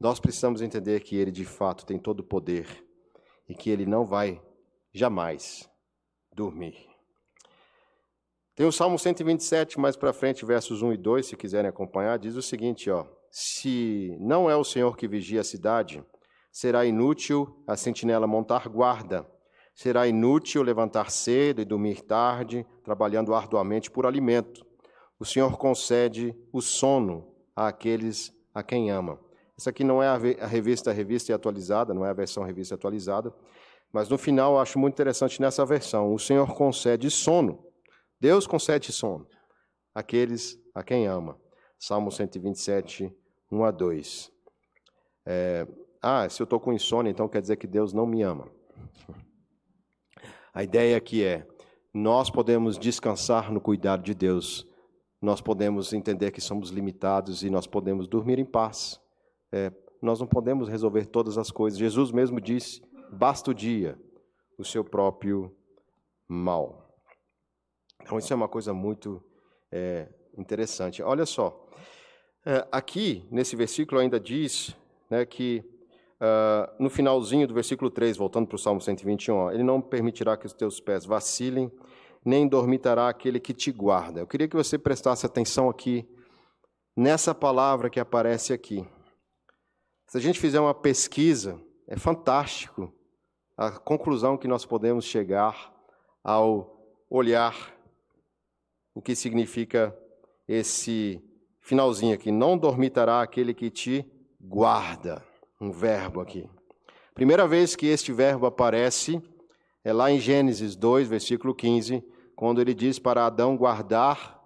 nós 0.00 0.18
precisamos 0.18 0.62
entender 0.62 1.00
que 1.00 1.16
Ele 1.16 1.30
de 1.30 1.44
fato 1.44 1.84
tem 1.84 1.98
todo 1.98 2.20
o 2.20 2.26
poder 2.26 2.66
e 3.46 3.54
que 3.54 3.68
Ele 3.68 3.84
não 3.84 4.06
vai 4.06 4.42
jamais 4.90 5.70
dormir. 6.32 6.89
Tem 8.60 8.66
o 8.66 8.72
Salmo 8.72 8.98
127 8.98 9.80
mais 9.80 9.96
para 9.96 10.12
frente, 10.12 10.44
versos 10.44 10.82
1 10.82 10.92
e 10.92 10.96
2, 10.98 11.28
se 11.28 11.34
quiserem 11.34 11.70
acompanhar, 11.70 12.18
diz 12.18 12.36
o 12.36 12.42
seguinte, 12.42 12.90
ó: 12.90 13.06
Se 13.30 14.14
não 14.20 14.50
é 14.50 14.54
o 14.54 14.62
Senhor 14.62 14.98
que 14.98 15.08
vigia 15.08 15.40
a 15.40 15.44
cidade, 15.44 16.04
será 16.52 16.84
inútil 16.84 17.64
a 17.66 17.74
sentinela 17.74 18.26
montar 18.26 18.68
guarda. 18.68 19.26
Será 19.74 20.06
inútil 20.06 20.62
levantar 20.62 21.10
cedo 21.10 21.62
e 21.62 21.64
dormir 21.64 22.02
tarde, 22.02 22.66
trabalhando 22.84 23.34
arduamente 23.34 23.90
por 23.90 24.04
alimento. 24.04 24.62
O 25.18 25.24
Senhor 25.24 25.56
concede 25.56 26.36
o 26.52 26.60
sono 26.60 27.32
àqueles 27.56 28.30
a 28.54 28.62
quem 28.62 28.90
ama. 28.90 29.18
Essa 29.58 29.70
aqui 29.70 29.82
não 29.82 30.02
é 30.02 30.08
a 30.08 30.46
revista, 30.46 30.90
a 30.90 30.92
revista 30.92 31.34
atualizada, 31.34 31.94
não 31.94 32.04
é 32.04 32.10
a 32.10 32.12
versão 32.12 32.44
revista 32.44 32.74
atualizada, 32.74 33.32
mas 33.90 34.10
no 34.10 34.18
final 34.18 34.52
eu 34.52 34.60
acho 34.60 34.78
muito 34.78 34.92
interessante 34.92 35.40
nessa 35.40 35.64
versão. 35.64 36.12
O 36.12 36.18
Senhor 36.18 36.54
concede 36.54 37.10
sono. 37.10 37.69
Deus 38.20 38.46
concede 38.46 38.92
sono 38.92 39.26
àqueles 39.94 40.60
a 40.74 40.82
quem 40.82 41.06
ama. 41.06 41.38
Salmo 41.78 42.12
127, 42.12 43.10
1 43.50 43.64
a 43.64 43.70
2. 43.70 44.30
É, 45.24 45.66
ah, 46.02 46.28
se 46.28 46.42
eu 46.42 46.44
estou 46.44 46.60
com 46.60 46.72
insônia, 46.72 47.10
então 47.10 47.28
quer 47.28 47.40
dizer 47.40 47.56
que 47.56 47.66
Deus 47.66 47.92
não 47.92 48.06
me 48.06 48.22
ama. 48.22 48.48
A 50.52 50.62
ideia 50.62 50.96
aqui 50.96 51.24
é: 51.24 51.46
nós 51.94 52.28
podemos 52.28 52.78
descansar 52.78 53.50
no 53.50 53.60
cuidado 53.60 54.02
de 54.02 54.14
Deus, 54.14 54.66
nós 55.20 55.40
podemos 55.40 55.92
entender 55.92 56.30
que 56.30 56.40
somos 56.40 56.70
limitados 56.70 57.42
e 57.42 57.50
nós 57.50 57.66
podemos 57.66 58.06
dormir 58.06 58.38
em 58.38 58.44
paz. 58.44 59.00
É, 59.52 59.72
nós 60.02 60.20
não 60.20 60.26
podemos 60.26 60.68
resolver 60.68 61.06
todas 61.06 61.38
as 61.38 61.50
coisas. 61.50 61.78
Jesus 61.78 62.12
mesmo 62.12 62.40
disse: 62.40 62.82
basta 63.12 63.50
o 63.50 63.54
dia, 63.54 63.98
o 64.58 64.64
seu 64.64 64.84
próprio 64.84 65.54
mal. 66.28 66.79
Então, 68.02 68.18
isso 68.18 68.32
é 68.32 68.36
uma 68.36 68.48
coisa 68.48 68.72
muito 68.72 69.22
é, 69.70 70.08
interessante. 70.36 71.02
Olha 71.02 71.26
só, 71.26 71.68
é, 72.44 72.66
aqui 72.72 73.26
nesse 73.30 73.54
versículo 73.54 74.00
ainda 74.00 74.18
diz 74.18 74.74
né, 75.10 75.26
que 75.26 75.62
uh, 76.20 76.82
no 76.82 76.88
finalzinho 76.88 77.46
do 77.46 77.54
versículo 77.54 77.90
3, 77.90 78.16
voltando 78.16 78.46
para 78.46 78.56
o 78.56 78.58
Salmo 78.58 78.80
121, 78.80 79.34
ó, 79.34 79.50
ele 79.50 79.62
não 79.62 79.80
permitirá 79.80 80.36
que 80.36 80.46
os 80.46 80.52
teus 80.52 80.80
pés 80.80 81.04
vacilem, 81.04 81.70
nem 82.24 82.46
dormitará 82.46 83.08
aquele 83.08 83.40
que 83.40 83.54
te 83.54 83.72
guarda. 83.72 84.20
Eu 84.20 84.26
queria 84.26 84.48
que 84.48 84.56
você 84.56 84.78
prestasse 84.78 85.24
atenção 85.24 85.68
aqui 85.68 86.08
nessa 86.96 87.34
palavra 87.34 87.88
que 87.88 87.98
aparece 87.98 88.52
aqui. 88.52 88.86
Se 90.06 90.18
a 90.18 90.20
gente 90.20 90.38
fizer 90.38 90.60
uma 90.60 90.74
pesquisa, 90.74 91.60
é 91.88 91.96
fantástico 91.96 92.92
a 93.56 93.70
conclusão 93.70 94.36
que 94.36 94.48
nós 94.48 94.64
podemos 94.64 95.04
chegar 95.04 95.72
ao 96.22 96.78
olhar 97.08 97.74
o 98.94 99.00
que 99.00 99.14
significa 99.14 99.96
esse 100.46 101.22
finalzinho 101.60 102.14
aqui. 102.14 102.30
Não 102.30 102.56
dormitará 102.56 103.22
aquele 103.22 103.54
que 103.54 103.70
te 103.70 104.04
guarda. 104.40 105.24
Um 105.60 105.70
verbo 105.70 106.20
aqui. 106.20 106.48
Primeira 107.14 107.46
vez 107.46 107.76
que 107.76 107.86
este 107.86 108.12
verbo 108.12 108.46
aparece 108.46 109.22
é 109.84 109.92
lá 109.92 110.10
em 110.10 110.18
Gênesis 110.18 110.74
2, 110.74 111.06
versículo 111.08 111.54
15, 111.54 112.02
quando 112.34 112.60
ele 112.60 112.72
diz 112.72 112.98
para 112.98 113.26
Adão 113.26 113.56
guardar 113.56 114.40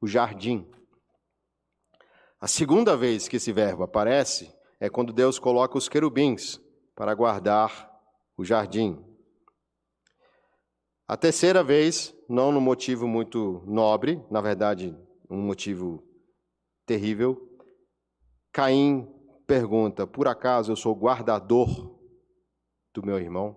o 0.00 0.06
jardim. 0.06 0.68
A 2.40 2.46
segunda 2.46 2.96
vez 2.96 3.28
que 3.28 3.36
esse 3.36 3.52
verbo 3.52 3.82
aparece 3.82 4.52
é 4.80 4.88
quando 4.88 5.12
Deus 5.12 5.38
coloca 5.38 5.78
os 5.78 5.88
querubins 5.88 6.60
para 6.94 7.14
guardar 7.14 7.90
o 8.36 8.44
jardim. 8.44 9.04
A 11.06 11.16
terceira 11.16 11.62
vez, 11.62 12.14
não 12.32 12.50
no 12.50 12.62
motivo 12.62 13.06
muito 13.06 13.62
nobre, 13.66 14.24
na 14.30 14.40
verdade, 14.40 14.96
um 15.28 15.36
motivo 15.36 16.02
terrível, 16.86 17.36
Caim 18.50 19.06
pergunta: 19.46 20.06
Por 20.06 20.26
acaso 20.26 20.72
eu 20.72 20.76
sou 20.76 20.94
guardador 20.94 21.68
do 22.94 23.04
meu 23.04 23.18
irmão? 23.18 23.54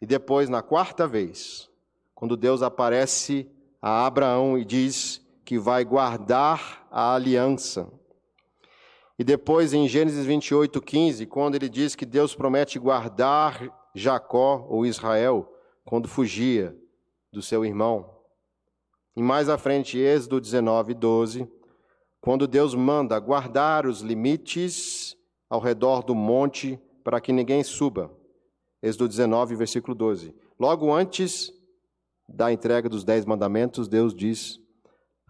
E 0.00 0.06
depois, 0.06 0.48
na 0.48 0.62
quarta 0.62 1.06
vez, 1.06 1.68
quando 2.14 2.36
Deus 2.36 2.62
aparece 2.62 3.50
a 3.82 4.06
Abraão 4.06 4.56
e 4.56 4.64
diz 4.64 5.20
que 5.44 5.58
vai 5.58 5.84
guardar 5.84 6.86
a 6.92 7.12
aliança. 7.12 7.92
E 9.18 9.24
depois 9.24 9.74
em 9.74 9.88
Gênesis 9.88 10.24
28, 10.24 10.80
15, 10.80 11.26
quando 11.26 11.56
ele 11.56 11.68
diz 11.68 11.96
que 11.96 12.06
Deus 12.06 12.36
promete 12.36 12.78
guardar 12.78 13.79
Jacó 13.94 14.66
ou 14.68 14.86
Israel 14.86 15.52
quando 15.84 16.08
fugia 16.08 16.76
do 17.32 17.42
seu 17.42 17.64
irmão. 17.64 18.18
E 19.16 19.22
mais 19.22 19.48
à 19.48 19.58
frente, 19.58 19.98
Êxodo 19.98 20.40
19, 20.40 20.94
12, 20.94 21.48
quando 22.20 22.46
Deus 22.46 22.74
manda 22.74 23.18
guardar 23.18 23.86
os 23.86 24.00
limites 24.00 25.16
ao 25.48 25.60
redor 25.60 26.02
do 26.02 26.14
monte 26.14 26.78
para 27.02 27.20
que 27.20 27.32
ninguém 27.32 27.62
suba. 27.62 28.10
Êxodo 28.82 29.08
19, 29.08 29.56
versículo 29.56 29.94
12. 29.94 30.34
Logo 30.58 30.92
antes 30.92 31.52
da 32.28 32.52
entrega 32.52 32.88
dos 32.88 33.04
dez 33.04 33.24
mandamentos, 33.24 33.88
Deus 33.88 34.14
diz 34.14 34.60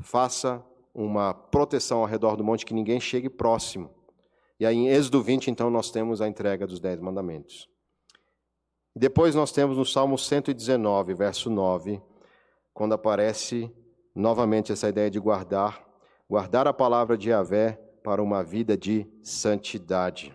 faça 0.03 0.64
uma 0.94 1.33
proteção 1.33 2.01
ao 2.01 2.07
redor 2.07 2.37
do 2.37 2.44
monte 2.44 2.66
que 2.66 2.75
ninguém 2.75 3.01
chegue 3.01 3.29
próximo. 3.29 3.90
E 4.59 4.66
aí 4.66 4.77
em 4.77 4.88
Êxodo 4.88 5.23
20, 5.23 5.51
então, 5.51 5.70
nós 5.70 5.90
temos 5.90 6.20
a 6.20 6.29
entrega 6.29 6.66
dos 6.66 6.81
dez 6.81 7.01
mandamentos. 7.01 7.68
Depois 8.94 9.35
nós 9.35 9.53
temos 9.53 9.76
no 9.76 9.85
Salmo 9.85 10.18
119, 10.18 11.14
verso 11.14 11.48
9, 11.48 12.03
quando 12.74 12.92
aparece 12.92 13.72
novamente 14.14 14.72
essa 14.72 14.88
ideia 14.88 15.11
de 15.11 15.20
guardar, 15.20 15.87
guardar 16.29 16.66
a 16.66 16.72
palavra 16.72 17.16
de 17.16 17.31
Yahvé 17.31 17.72
para 18.03 18.22
uma 18.22 18.42
vida 18.42 18.76
de 18.76 19.07
santidade. 19.22 20.35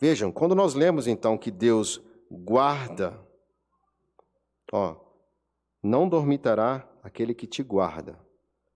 Vejam, 0.00 0.32
quando 0.32 0.54
nós 0.54 0.74
lemos 0.74 1.06
então 1.06 1.38
que 1.38 1.50
Deus 1.50 2.02
guarda, 2.30 3.20
ó, 4.72 4.96
não 5.82 6.08
dormitará 6.08 6.88
aquele 7.02 7.34
que 7.34 7.46
te 7.46 7.62
guarda. 7.62 8.18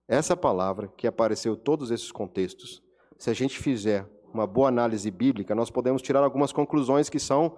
Essa 0.07 0.37
palavra 0.37 0.87
que 0.87 1.07
apareceu 1.07 1.53
em 1.53 1.57
todos 1.57 1.91
esses 1.91 2.11
contextos, 2.11 2.81
se 3.17 3.29
a 3.29 3.33
gente 3.33 3.57
fizer 3.57 4.07
uma 4.31 4.45
boa 4.45 4.67
análise 4.67 5.09
bíblica, 5.09 5.55
nós 5.55 5.71
podemos 5.71 6.01
tirar 6.01 6.23
algumas 6.23 6.51
conclusões 6.51 7.09
que 7.09 7.19
são 7.19 7.57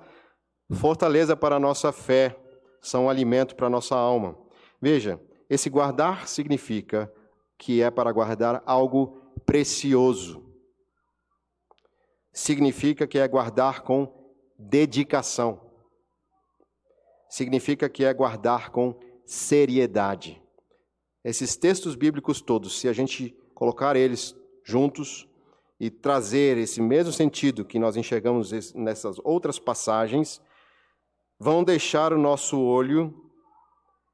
fortaleza 0.75 1.35
para 1.35 1.55
a 1.55 1.59
nossa 1.59 1.91
fé, 1.91 2.37
são 2.81 3.09
alimento 3.09 3.55
para 3.55 3.67
a 3.67 3.69
nossa 3.69 3.95
alma. 3.95 4.37
Veja, 4.81 5.19
esse 5.49 5.69
guardar 5.69 6.27
significa 6.27 7.11
que 7.57 7.81
é 7.81 7.89
para 7.89 8.11
guardar 8.11 8.61
algo 8.65 9.21
precioso. 9.45 10.43
Significa 12.31 13.07
que 13.07 13.17
é 13.17 13.27
guardar 13.27 13.81
com 13.81 14.13
dedicação. 14.57 15.61
Significa 17.29 17.89
que 17.89 18.05
é 18.05 18.13
guardar 18.13 18.69
com 18.69 18.97
seriedade. 19.25 20.41
Esses 21.23 21.55
textos 21.57 21.95
bíblicos 21.95 22.39
todos, 22.39 22.79
se 22.79 22.87
a 22.87 22.93
gente 22.93 23.35
colocar 23.53 23.95
eles 23.95 24.35
juntos 24.63 25.27
e 25.79 25.89
trazer 25.89 26.57
esse 26.57 26.81
mesmo 26.81 27.11
sentido 27.11 27.65
que 27.65 27.79
nós 27.79 27.97
enxergamos 27.97 28.73
nessas 28.73 29.19
outras 29.23 29.59
passagens, 29.59 30.41
vão 31.39 31.63
deixar 31.63 32.13
o 32.13 32.17
nosso 32.17 32.59
olho 32.59 33.13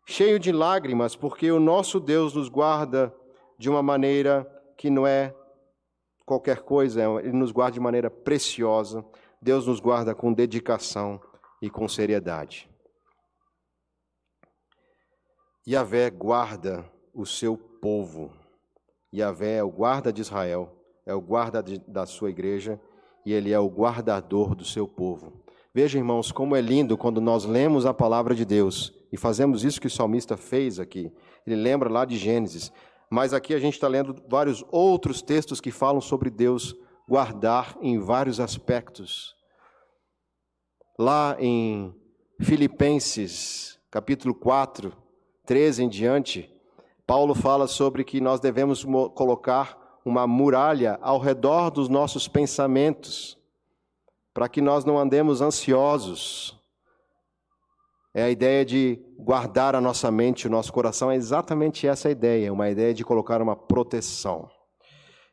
cheio 0.05 0.38
de 0.38 0.51
lágrimas, 0.51 1.15
porque 1.15 1.51
o 1.51 1.59
nosso 1.59 1.99
Deus 1.99 2.34
nos 2.34 2.49
guarda 2.49 3.13
de 3.57 3.69
uma 3.69 3.82
maneira 3.82 4.49
que 4.78 4.89
não 4.89 5.07
é 5.07 5.34
qualquer 6.26 6.61
coisa, 6.61 7.01
Ele 7.19 7.32
nos 7.32 7.51
guarda 7.51 7.74
de 7.74 7.80
maneira 7.80 8.09
preciosa. 8.09 9.05
Deus 9.41 9.67
nos 9.67 9.80
guarda 9.80 10.15
com 10.15 10.32
dedicação 10.32 11.21
e 11.61 11.69
com 11.69 11.88
seriedade. 11.88 12.69
Yahvé 15.67 16.09
guarda 16.09 16.89
o 17.13 17.26
seu 17.26 17.57
povo. 17.57 18.34
Yahvé 19.13 19.57
é 19.57 19.63
o 19.63 19.69
guarda 19.69 20.13
de 20.13 20.21
Israel, 20.21 20.74
é 21.05 21.13
o 21.13 21.21
guarda 21.21 21.61
de, 21.61 21.80
da 21.80 22.05
sua 22.05 22.30
igreja 22.30 22.80
e 23.26 23.34
ele 23.34 23.51
é 23.51 23.59
o 23.59 23.69
guardador 23.69 24.55
do 24.55 24.65
seu 24.65 24.88
povo. 24.88 25.42
Veja, 25.76 25.97
irmãos, 25.97 26.32
como 26.32 26.55
é 26.55 26.61
lindo 26.61 26.95
quando 26.95 27.19
nós 27.19 27.45
lemos 27.45 27.88
a 27.88 27.93
palavra 27.93 28.36
de 28.36 28.45
Deus 28.45 28.93
e 29.11 29.17
fazemos 29.17 29.63
isso 29.63 29.82
que 29.82 29.88
o 29.88 29.89
salmista 29.89 30.38
fez 30.38 30.80
aqui. 30.80 31.11
Ele 31.47 31.55
lembra 31.55 31.89
lá 31.89 32.05
de 32.05 32.15
Gênesis, 32.15 32.71
mas 33.09 33.34
aqui 33.34 33.55
a 33.55 33.59
gente 33.59 33.74
está 33.74 33.88
lendo 33.88 34.15
vários 34.30 34.63
outros 34.71 35.24
textos 35.24 35.59
que 35.59 35.71
falam 35.71 35.99
sobre 35.99 36.30
Deus 36.30 36.76
guardar 37.09 37.76
em 37.82 37.97
vários 37.97 38.39
aspectos. 38.39 39.36
Lá 40.97 41.36
em 41.39 41.91
Filipenses, 42.39 43.80
capítulo 43.89 44.36
4, 44.36 44.95
13 45.43 45.86
em 45.86 45.89
diante, 45.89 46.53
Paulo 47.07 47.34
fala 47.34 47.65
sobre 47.65 48.03
que 48.03 48.21
nós 48.21 48.39
devemos 48.39 48.86
colocar 49.15 49.99
uma 50.05 50.28
muralha 50.28 50.99
ao 51.01 51.17
redor 51.17 51.71
dos 51.71 51.89
nossos 51.89 52.28
pensamentos, 52.28 53.41
para 54.34 54.49
que 54.49 54.61
nós 54.61 54.84
não 54.84 54.97
andemos 54.97 55.41
ansiosos. 55.41 56.57
É 58.13 58.23
a 58.23 58.29
ideia 58.29 58.65
de 58.65 58.99
guardar 59.17 59.75
a 59.75 59.81
nossa 59.81 60.11
mente, 60.11 60.47
o 60.47 60.49
nosso 60.49 60.71
coração, 60.71 61.11
é 61.11 61.15
exatamente 61.15 61.88
essa 61.88 62.09
ideia, 62.09 62.53
uma 62.53 62.69
ideia 62.69 62.93
de 62.93 63.03
colocar 63.03 63.41
uma 63.41 63.55
proteção. 63.55 64.49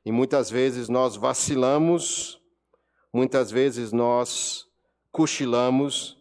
E 0.05 0.11
muitas 0.11 0.51
vezes 0.51 0.89
nós 0.89 1.17
vacilamos, 1.17 2.41
muitas 3.13 3.51
vezes 3.51 3.93
nós 3.93 4.67
cochilamos, 5.13 6.17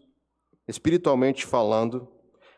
espiritualmente 0.68 1.46
falando, 1.46 2.08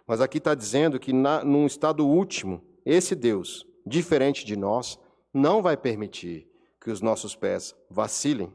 mas 0.08 0.20
aqui 0.20 0.40
está 0.40 0.56
dizendo 0.56 1.00
que 1.00 1.14
na, 1.14 1.44
num 1.44 1.66
estado 1.66 2.06
último, 2.06 2.62
esse 2.86 3.16
Deus, 3.16 3.66
diferente 3.86 4.44
de 4.44 4.56
nós, 4.56 5.00
não 5.34 5.62
vai 5.62 5.78
permitir 5.78 6.50
que 6.82 6.90
os 6.90 7.02
nossos 7.02 7.36
pés 7.36 7.76
vacilem, 7.90 8.52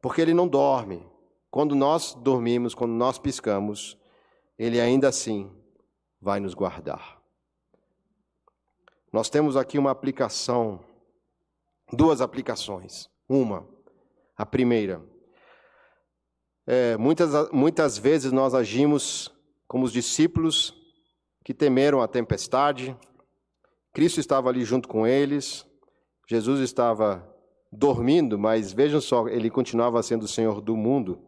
porque 0.00 0.20
Ele 0.20 0.34
não 0.34 0.48
dorme. 0.48 1.06
Quando 1.50 1.74
nós 1.74 2.14
dormimos, 2.14 2.74
quando 2.74 2.92
nós 2.92 3.18
piscamos, 3.18 3.98
Ele 4.58 4.80
ainda 4.80 5.08
assim 5.08 5.50
vai 6.20 6.40
nos 6.40 6.54
guardar. 6.54 7.20
Nós 9.12 9.30
temos 9.30 9.56
aqui 9.56 9.78
uma 9.78 9.90
aplicação, 9.90 10.80
duas 11.92 12.20
aplicações. 12.20 13.08
Uma, 13.28 13.66
a 14.36 14.46
primeira, 14.46 15.02
é, 16.70 16.98
muitas, 16.98 17.50
muitas 17.50 17.96
vezes 17.96 18.30
nós 18.30 18.52
agimos 18.52 19.32
como 19.66 19.86
os 19.86 19.92
discípulos 19.92 20.74
que 21.42 21.54
temeram 21.54 22.02
a 22.02 22.06
tempestade. 22.06 22.94
Cristo 23.90 24.20
estava 24.20 24.50
ali 24.50 24.66
junto 24.66 24.86
com 24.86 25.06
eles. 25.06 25.66
Jesus 26.28 26.60
estava 26.60 27.26
dormindo, 27.70 28.38
mas 28.38 28.72
vejam 28.72 29.00
só, 29.00 29.28
ele 29.28 29.50
continuava 29.50 30.02
sendo 30.02 30.22
o 30.22 30.28
Senhor 30.28 30.60
do 30.60 30.76
mundo 30.76 31.20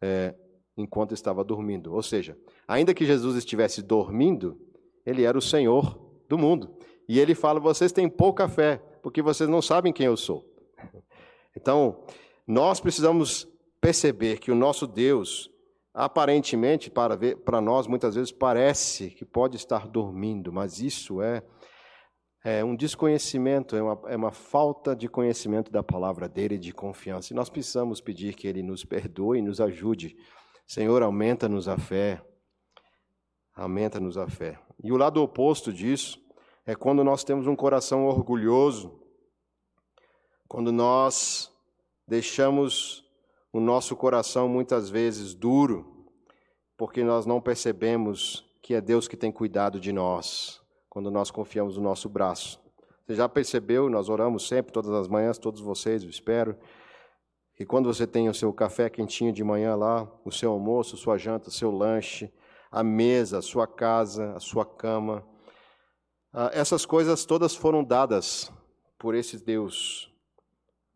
é, 0.00 0.34
enquanto 0.76 1.12
estava 1.12 1.42
dormindo. 1.42 1.92
Ou 1.92 2.02
seja, 2.02 2.36
ainda 2.66 2.94
que 2.94 3.04
Jesus 3.04 3.36
estivesse 3.36 3.82
dormindo, 3.82 4.60
ele 5.04 5.24
era 5.24 5.36
o 5.36 5.42
Senhor 5.42 5.98
do 6.28 6.38
mundo. 6.38 6.76
E 7.08 7.18
ele 7.18 7.34
fala: 7.34 7.60
vocês 7.60 7.92
têm 7.92 8.08
pouca 8.08 8.48
fé, 8.48 8.82
porque 9.02 9.22
vocês 9.22 9.48
não 9.48 9.62
sabem 9.62 9.92
quem 9.92 10.06
eu 10.06 10.16
sou. 10.16 10.44
Então, 11.58 12.02
nós 12.46 12.80
precisamos 12.80 13.48
perceber 13.80 14.38
que 14.38 14.52
o 14.52 14.54
nosso 14.54 14.86
Deus, 14.86 15.50
aparentemente, 15.94 16.90
para, 16.90 17.16
ver, 17.16 17.38
para 17.38 17.62
nós, 17.62 17.86
muitas 17.86 18.14
vezes 18.14 18.30
parece 18.30 19.08
que 19.08 19.24
pode 19.24 19.56
estar 19.56 19.88
dormindo, 19.88 20.52
mas 20.52 20.80
isso 20.80 21.22
é, 21.22 21.42
é 22.48 22.64
um 22.64 22.76
desconhecimento, 22.76 23.74
é 23.74 23.82
uma, 23.82 24.00
é 24.06 24.16
uma 24.16 24.30
falta 24.30 24.94
de 24.94 25.08
conhecimento 25.08 25.72
da 25.72 25.82
palavra 25.82 26.28
dele, 26.28 26.56
de 26.56 26.72
confiança. 26.72 27.32
E 27.32 27.36
nós 27.36 27.50
precisamos 27.50 28.00
pedir 28.00 28.36
que 28.36 28.46
ele 28.46 28.62
nos 28.62 28.84
perdoe 28.84 29.40
e 29.40 29.42
nos 29.42 29.60
ajude. 29.60 30.16
Senhor, 30.64 31.02
aumenta-nos 31.02 31.66
a 31.66 31.76
fé. 31.76 32.24
Aumenta-nos 33.52 34.16
a 34.16 34.28
fé. 34.28 34.60
E 34.80 34.92
o 34.92 34.96
lado 34.96 35.20
oposto 35.20 35.72
disso 35.72 36.24
é 36.64 36.76
quando 36.76 37.02
nós 37.02 37.24
temos 37.24 37.48
um 37.48 37.56
coração 37.56 38.06
orgulhoso, 38.06 38.96
quando 40.46 40.70
nós 40.70 41.52
deixamos 42.06 43.04
o 43.52 43.58
nosso 43.58 43.96
coração 43.96 44.48
muitas 44.48 44.88
vezes 44.88 45.34
duro, 45.34 46.06
porque 46.76 47.02
nós 47.02 47.26
não 47.26 47.40
percebemos 47.40 48.48
que 48.62 48.72
é 48.72 48.80
Deus 48.80 49.08
que 49.08 49.16
tem 49.16 49.32
cuidado 49.32 49.80
de 49.80 49.92
nós, 49.92 50.64
quando 50.96 51.10
nós 51.10 51.30
confiamos 51.30 51.76
no 51.76 51.82
nosso 51.82 52.08
braço. 52.08 52.58
Você 53.04 53.16
já 53.16 53.28
percebeu, 53.28 53.90
nós 53.90 54.08
oramos 54.08 54.48
sempre, 54.48 54.72
todas 54.72 54.90
as 54.92 55.06
manhãs, 55.06 55.36
todos 55.36 55.60
vocês, 55.60 56.02
eu 56.02 56.08
espero, 56.08 56.56
que 57.54 57.66
quando 57.66 57.92
você 57.92 58.06
tem 58.06 58.30
o 58.30 58.34
seu 58.34 58.50
café 58.50 58.88
quentinho 58.88 59.30
de 59.30 59.44
manhã 59.44 59.76
lá, 59.76 60.10
o 60.24 60.32
seu 60.32 60.50
almoço, 60.50 60.96
sua 60.96 61.18
janta, 61.18 61.50
seu 61.50 61.70
lanche, 61.70 62.32
a 62.70 62.82
mesa, 62.82 63.40
a 63.40 63.42
sua 63.42 63.66
casa, 63.66 64.32
a 64.34 64.40
sua 64.40 64.64
cama, 64.64 65.22
ah, 66.32 66.48
essas 66.54 66.86
coisas 66.86 67.26
todas 67.26 67.54
foram 67.54 67.84
dadas 67.84 68.50
por 68.98 69.14
esse 69.14 69.36
Deus 69.36 70.10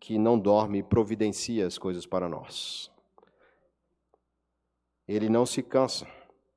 que 0.01 0.19
não 0.19 0.39
dorme 0.39 0.79
e 0.79 0.83
providencia 0.83 1.67
as 1.67 1.77
coisas 1.77 2.07
para 2.07 2.27
nós. 2.27 2.91
Ele 5.07 5.29
não 5.29 5.45
se 5.45 5.63
cansa. 5.63 6.07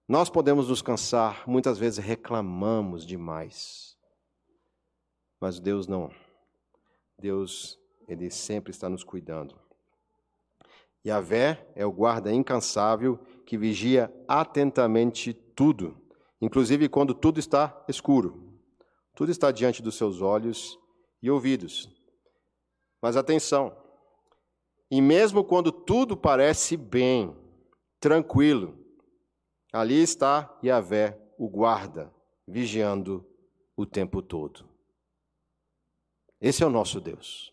Nós 0.07 0.29
podemos 0.29 0.67
nos 0.67 0.81
cansar, 0.81 1.47
muitas 1.47 1.77
vezes 1.77 2.03
reclamamos 2.03 3.05
demais. 3.05 3.97
Mas 5.39 5.59
Deus 5.59 5.87
não. 5.87 6.11
Deus, 7.17 7.79
ele 8.07 8.29
sempre 8.29 8.71
está 8.71 8.89
nos 8.89 9.03
cuidando. 9.03 9.55
Yahvé 11.05 11.71
é 11.75 11.85
o 11.85 11.91
guarda 11.91 12.33
incansável 12.33 13.17
que 13.45 13.57
vigia 13.57 14.13
atentamente 14.27 15.33
tudo, 15.33 16.01
inclusive 16.41 16.89
quando 16.89 17.13
tudo 17.13 17.39
está 17.39 17.83
escuro. 17.87 18.59
Tudo 19.15 19.31
está 19.31 19.51
diante 19.51 19.81
dos 19.81 19.95
seus 19.95 20.21
olhos 20.21 20.77
e 21.21 21.29
ouvidos. 21.29 21.89
Mas 23.01 23.15
atenção, 23.15 23.75
e 24.89 25.01
mesmo 25.01 25.43
quando 25.43 25.71
tudo 25.71 26.15
parece 26.15 26.75
bem, 26.75 27.35
tranquilo, 27.99 28.82
ali 29.73 30.01
está 30.01 30.57
Yahvé, 30.63 31.19
o 31.37 31.49
guarda, 31.49 32.13
vigiando 32.47 33.25
o 33.75 33.85
tempo 33.85 34.21
todo. 34.21 34.65
Esse 36.39 36.63
é 36.63 36.65
o 36.65 36.69
nosso 36.69 37.01
Deus. 37.01 37.51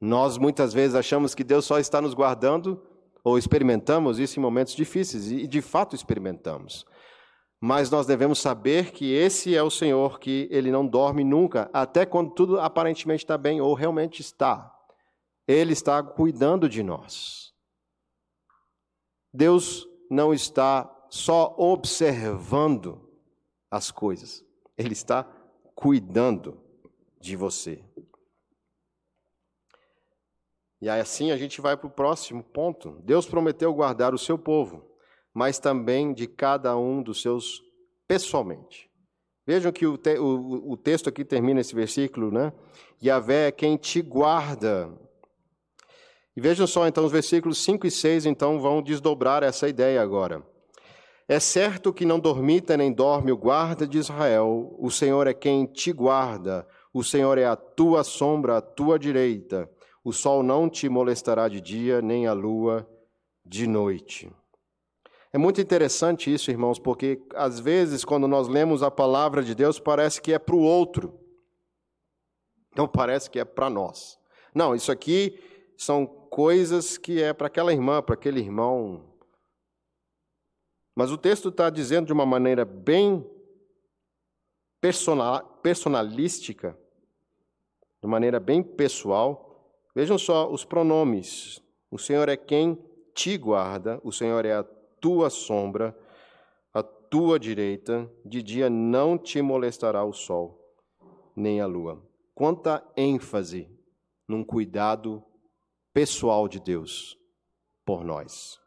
Nós 0.00 0.38
muitas 0.38 0.72
vezes 0.72 0.94
achamos 0.94 1.34
que 1.34 1.42
Deus 1.42 1.64
só 1.64 1.78
está 1.78 2.00
nos 2.00 2.14
guardando, 2.14 2.80
ou 3.24 3.38
experimentamos 3.38 4.18
isso 4.18 4.38
em 4.38 4.42
momentos 4.42 4.74
difíceis, 4.74 5.32
e 5.32 5.46
de 5.46 5.62
fato 5.62 5.96
experimentamos 5.96 6.86
mas 7.66 7.90
nós 7.90 8.04
devemos 8.04 8.40
saber 8.40 8.92
que 8.92 9.10
esse 9.10 9.56
é 9.56 9.62
o 9.62 9.70
Senhor, 9.70 10.20
que 10.20 10.46
ele 10.50 10.70
não 10.70 10.86
dorme 10.86 11.24
nunca, 11.24 11.70
até 11.72 12.04
quando 12.04 12.30
tudo 12.30 12.60
aparentemente 12.60 13.24
está 13.24 13.38
bem, 13.38 13.58
ou 13.58 13.72
realmente 13.72 14.20
está. 14.20 14.70
Ele 15.48 15.72
está 15.72 16.02
cuidando 16.02 16.68
de 16.68 16.82
nós. 16.82 17.54
Deus 19.32 19.88
não 20.10 20.34
está 20.34 20.93
só 21.14 21.54
observando 21.58 23.00
as 23.70 23.90
coisas, 23.90 24.44
ele 24.76 24.92
está 24.92 25.24
cuidando 25.74 26.60
de 27.20 27.36
você. 27.36 27.84
E 30.80 30.88
assim 30.88 31.30
a 31.30 31.36
gente 31.36 31.60
vai 31.60 31.76
para 31.76 31.86
o 31.86 31.90
próximo 31.90 32.42
ponto. 32.42 33.00
Deus 33.02 33.26
prometeu 33.26 33.72
guardar 33.72 34.12
o 34.12 34.18
seu 34.18 34.38
povo 34.38 34.94
mas 35.34 35.58
também 35.58 36.14
de 36.14 36.28
cada 36.28 36.76
um 36.78 37.02
dos 37.02 37.20
seus 37.20 37.60
pessoalmente. 38.06 38.88
Vejam 39.44 39.72
que 39.72 39.84
o, 39.84 39.98
te, 39.98 40.16
o, 40.16 40.72
o 40.72 40.76
texto 40.76 41.08
aqui 41.08 41.24
termina 41.24 41.60
esse 41.60 41.74
versículo, 41.74 42.30
né? 42.30 42.52
Yahvé 43.02 43.48
é 43.48 43.52
quem 43.52 43.76
te 43.76 44.00
guarda. 44.00 44.96
E 46.36 46.40
vejam 46.40 46.66
só, 46.66 46.86
então, 46.86 47.04
os 47.04 47.12
versículos 47.12 47.58
5 47.58 47.86
e 47.86 47.90
6 47.90 48.26
então, 48.26 48.60
vão 48.60 48.80
desdobrar 48.80 49.42
essa 49.42 49.68
ideia 49.68 50.00
agora. 50.00 50.42
É 51.26 51.40
certo 51.40 51.92
que 51.92 52.04
não 52.04 52.20
dormita 52.20 52.76
nem 52.76 52.92
dorme 52.92 53.32
o 53.32 53.36
guarda 53.36 53.86
de 53.86 53.98
Israel, 53.98 54.74
o 54.78 54.90
Senhor 54.90 55.26
é 55.26 55.32
quem 55.32 55.64
te 55.64 55.92
guarda, 55.92 56.66
o 56.92 57.02
Senhor 57.02 57.38
é 57.38 57.46
a 57.46 57.56
tua 57.56 58.04
sombra 58.04 58.58
à 58.58 58.60
tua 58.60 58.98
direita, 58.98 59.70
o 60.04 60.12
sol 60.12 60.42
não 60.42 60.68
te 60.68 60.88
molestará 60.88 61.48
de 61.48 61.60
dia, 61.60 62.02
nem 62.02 62.26
a 62.26 62.34
lua 62.34 62.86
de 63.44 63.66
noite. 63.66 64.30
É 65.32 65.38
muito 65.38 65.60
interessante 65.60 66.32
isso, 66.32 66.50
irmãos, 66.50 66.78
porque 66.78 67.20
às 67.34 67.58
vezes, 67.58 68.04
quando 68.04 68.28
nós 68.28 68.46
lemos 68.46 68.82
a 68.82 68.90
palavra 68.90 69.42
de 69.42 69.54
Deus, 69.54 69.80
parece 69.80 70.20
que 70.20 70.32
é 70.32 70.38
para 70.38 70.54
o 70.54 70.60
outro, 70.62 71.18
não 72.76 72.86
parece 72.86 73.30
que 73.30 73.38
é 73.38 73.44
para 73.44 73.70
nós. 73.70 74.18
Não, 74.54 74.74
isso 74.74 74.92
aqui 74.92 75.38
são 75.76 76.06
coisas 76.06 76.98
que 76.98 77.22
é 77.22 77.32
para 77.32 77.46
aquela 77.46 77.72
irmã, 77.72 78.02
para 78.02 78.14
aquele 78.14 78.40
irmão. 78.40 79.13
Mas 80.94 81.10
o 81.10 81.18
texto 81.18 81.48
está 81.48 81.68
dizendo 81.70 82.06
de 82.06 82.12
uma 82.12 82.24
maneira 82.24 82.64
bem 82.64 83.28
personalística, 85.62 86.78
de 88.02 88.08
maneira 88.08 88.38
bem 88.38 88.62
pessoal. 88.62 89.74
Vejam 89.94 90.16
só 90.18 90.50
os 90.50 90.64
pronomes. 90.64 91.60
O 91.90 91.98
Senhor 91.98 92.28
é 92.28 92.36
quem 92.36 92.78
te 93.14 93.36
guarda, 93.38 94.00
o 94.04 94.12
Senhor 94.12 94.44
é 94.44 94.52
a 94.52 94.64
tua 95.00 95.30
sombra, 95.30 95.96
a 96.72 96.82
tua 96.82 97.38
direita, 97.38 98.10
de 98.24 98.42
dia 98.42 98.68
não 98.68 99.16
te 99.16 99.40
molestará 99.40 100.04
o 100.04 100.12
sol, 100.12 100.60
nem 101.34 101.60
a 101.60 101.66
lua. 101.66 102.02
Quanta 102.34 102.84
ênfase 102.96 103.70
num 104.28 104.42
cuidado 104.44 105.22
pessoal 105.92 106.48
de 106.48 106.58
Deus 106.58 107.16
por 107.84 108.04
nós. 108.04 108.63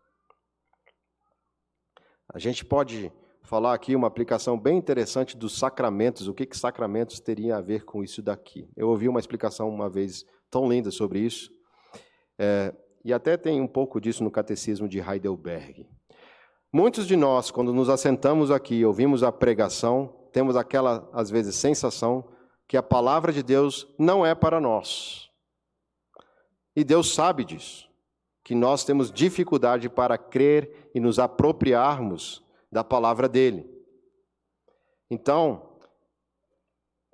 A 2.33 2.39
gente 2.39 2.65
pode 2.65 3.11
falar 3.41 3.73
aqui 3.73 3.95
uma 3.95 4.07
aplicação 4.07 4.59
bem 4.59 4.77
interessante 4.77 5.37
dos 5.37 5.57
sacramentos, 5.57 6.27
o 6.27 6.33
que, 6.33 6.45
que 6.45 6.57
sacramentos 6.57 7.19
teria 7.19 7.55
a 7.55 7.61
ver 7.61 7.85
com 7.85 8.03
isso 8.03 8.21
daqui. 8.21 8.69
Eu 8.75 8.89
ouvi 8.89 9.07
uma 9.07 9.19
explicação 9.19 9.69
uma 9.69 9.89
vez 9.89 10.25
tão 10.51 10.69
linda 10.69 10.91
sobre 10.91 11.19
isso, 11.19 11.49
é, 12.37 12.73
e 13.03 13.13
até 13.13 13.37
tem 13.37 13.61
um 13.61 13.67
pouco 13.67 14.01
disso 14.01 14.23
no 14.23 14.29
Catecismo 14.29 14.87
de 14.87 14.99
Heidelberg. 14.99 15.87
Muitos 16.73 17.07
de 17.07 17.15
nós, 17.15 17.49
quando 17.49 17.73
nos 17.73 17.89
assentamos 17.89 18.51
aqui, 18.51 18.83
ouvimos 18.83 19.23
a 19.23 19.31
pregação, 19.31 20.13
temos 20.33 20.57
aquela, 20.57 21.09
às 21.13 21.29
vezes, 21.29 21.55
sensação 21.55 22.27
que 22.67 22.75
a 22.75 22.83
palavra 22.83 23.31
de 23.31 23.41
Deus 23.41 23.87
não 23.97 24.25
é 24.25 24.35
para 24.35 24.59
nós. 24.59 25.29
E 26.75 26.83
Deus 26.83 27.13
sabe 27.13 27.45
disso, 27.45 27.86
que 28.47 28.55
nós 28.55 28.85
temos 28.85 29.11
dificuldade 29.11 29.89
para 29.89 30.17
crer 30.17 30.89
e 30.95 31.01
nos 31.01 31.19
apropriarmos 31.19 32.41
da 32.71 32.81
palavra 32.81 33.27
dele. 33.27 33.69
Então, 35.11 35.77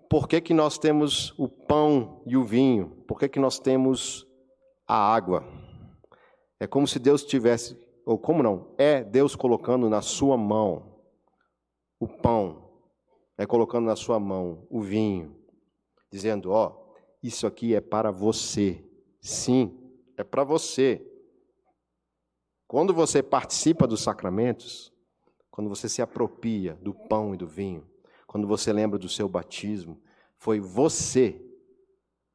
por 0.08 0.28
que, 0.28 0.40
que 0.40 0.54
nós 0.54 0.78
temos 0.78 1.34
o 1.40 1.50
pão 1.50 2.22
e 2.28 2.38
o 2.38 2.44
vinho? 2.44 3.04
Por 3.08 3.18
que, 3.18 3.28
que 3.28 3.40
nós 3.40 3.58
temos 3.58 4.28
a 4.88 4.96
água? 4.96 5.44
É 6.60 6.68
como 6.68 6.88
se 6.88 7.00
Deus 7.00 7.24
tivesse, 7.24 7.76
ou 8.06 8.20
como 8.20 8.44
não, 8.44 8.76
é 8.78 9.04
Deus 9.04 9.36
colocando 9.36 9.90
na 9.90 10.04
sua 10.04 10.38
mão 10.38 11.02
o 12.00 12.08
pão, 12.08 12.70
é 13.40 13.48
colocando 13.48 13.88
na 13.88 13.96
sua 13.96 14.20
mão 14.20 14.68
o 14.70 14.82
vinho, 14.82 15.36
dizendo: 16.12 16.52
Ó, 16.52 16.68
oh, 16.68 16.94
isso 17.24 17.48
aqui 17.48 17.74
é 17.74 17.82
para 17.82 18.12
você. 18.12 18.88
Sim, 19.20 19.76
é 20.16 20.24
para 20.24 20.44
você. 20.44 21.10
Quando 22.74 22.92
você 22.92 23.22
participa 23.22 23.86
dos 23.86 24.02
sacramentos, 24.02 24.92
quando 25.52 25.70
você 25.70 25.88
se 25.88 26.02
apropria 26.02 26.74
do 26.82 26.92
pão 26.92 27.32
e 27.32 27.38
do 27.38 27.46
vinho, 27.46 27.88
quando 28.26 28.48
você 28.48 28.74
lembra 28.74 28.98
do 28.98 29.08
seu 29.08 29.30
batismo, 29.30 30.02
foi 30.40 30.60
você 30.60 31.40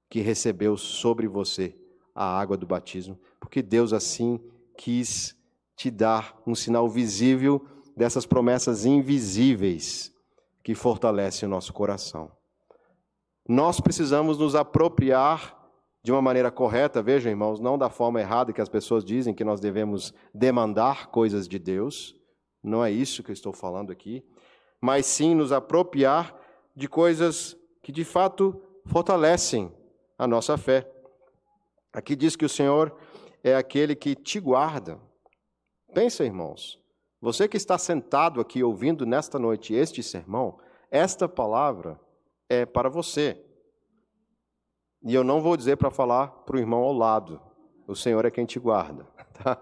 que 0.09 0.21
recebeu 0.21 0.77
sobre 0.77 1.27
você 1.27 1.77
a 2.15 2.39
água 2.39 2.57
do 2.57 2.69
batismo, 2.69 3.19
porque 3.41 3.61
Deus 3.61 3.93
assim 3.93 4.39
quis 4.77 5.37
te 5.75 5.91
dar 5.91 6.41
um 6.47 6.55
sinal 6.55 6.89
visível 6.89 7.67
dessas 7.97 8.25
promessas 8.25 8.85
invisíveis 8.85 10.15
que 10.63 10.73
fortalecem 10.73 11.49
o 11.49 11.51
nosso 11.51 11.73
coração. 11.73 12.31
Nós 13.49 13.81
precisamos 13.81 14.39
nos 14.39 14.55
apropriar 14.55 15.58
de 16.03 16.13
uma 16.13 16.23
maneira 16.23 16.51
correta, 16.51 17.03
vejam, 17.03 17.31
irmãos, 17.31 17.61
não 17.61 17.77
da 17.77 17.91
forma 17.91 18.21
errada 18.21 18.53
que 18.53 18.61
as 18.61 18.69
pessoas 18.69 19.05
dizem 19.05 19.35
que 19.35 19.45
nós 19.45 19.61
devemos 19.61 20.15
demandar 20.33 21.09
coisas 21.09 21.49
de 21.49 21.59
Deus, 21.59 22.15
não 22.63 22.85
é 22.85 22.91
isso 22.91 23.23
que 23.23 23.31
eu 23.31 23.35
estou 23.35 23.53
falando 23.53 23.91
aqui, 23.91 24.25
mas 24.81 25.07
sim 25.07 25.35
nos 25.35 25.53
apropriar 25.53 26.35
de 26.75 26.89
coisas 26.89 27.57
que 27.83 27.91
de 27.91 28.05
fato 28.05 28.61
fortalecem 28.85 29.73
a 30.17 30.27
nossa 30.27 30.57
fé. 30.57 30.91
Aqui 31.93 32.15
diz 32.15 32.37
que 32.37 32.45
o 32.45 32.49
Senhor 32.49 32.97
é 33.43 33.55
aquele 33.55 33.95
que 33.95 34.15
te 34.15 34.39
guarda. 34.39 35.01
Pensa, 35.95 36.25
irmãos, 36.25 36.79
você 37.21 37.49
que 37.49 37.57
está 37.57 37.77
sentado 37.77 38.41
aqui 38.41 38.63
ouvindo 38.63 39.05
nesta 39.05 39.39
noite 39.39 39.75
este 39.75 40.03
sermão, 40.03 40.59
esta 40.91 41.29
palavra 41.29 41.99
é 42.49 42.65
para 42.65 42.89
você. 42.89 43.45
E 45.03 45.15
eu 45.15 45.23
não 45.23 45.41
vou 45.41 45.57
dizer 45.57 45.77
para 45.77 45.91
falar 45.91 46.29
para 46.29 46.57
o 46.57 46.59
irmão 46.59 46.81
ao 46.81 46.93
lado. 46.93 47.41
O 47.87 47.95
Senhor 47.95 48.25
é 48.25 48.31
quem 48.31 48.45
te 48.45 48.59
guarda. 48.59 49.07
Tá? 49.39 49.57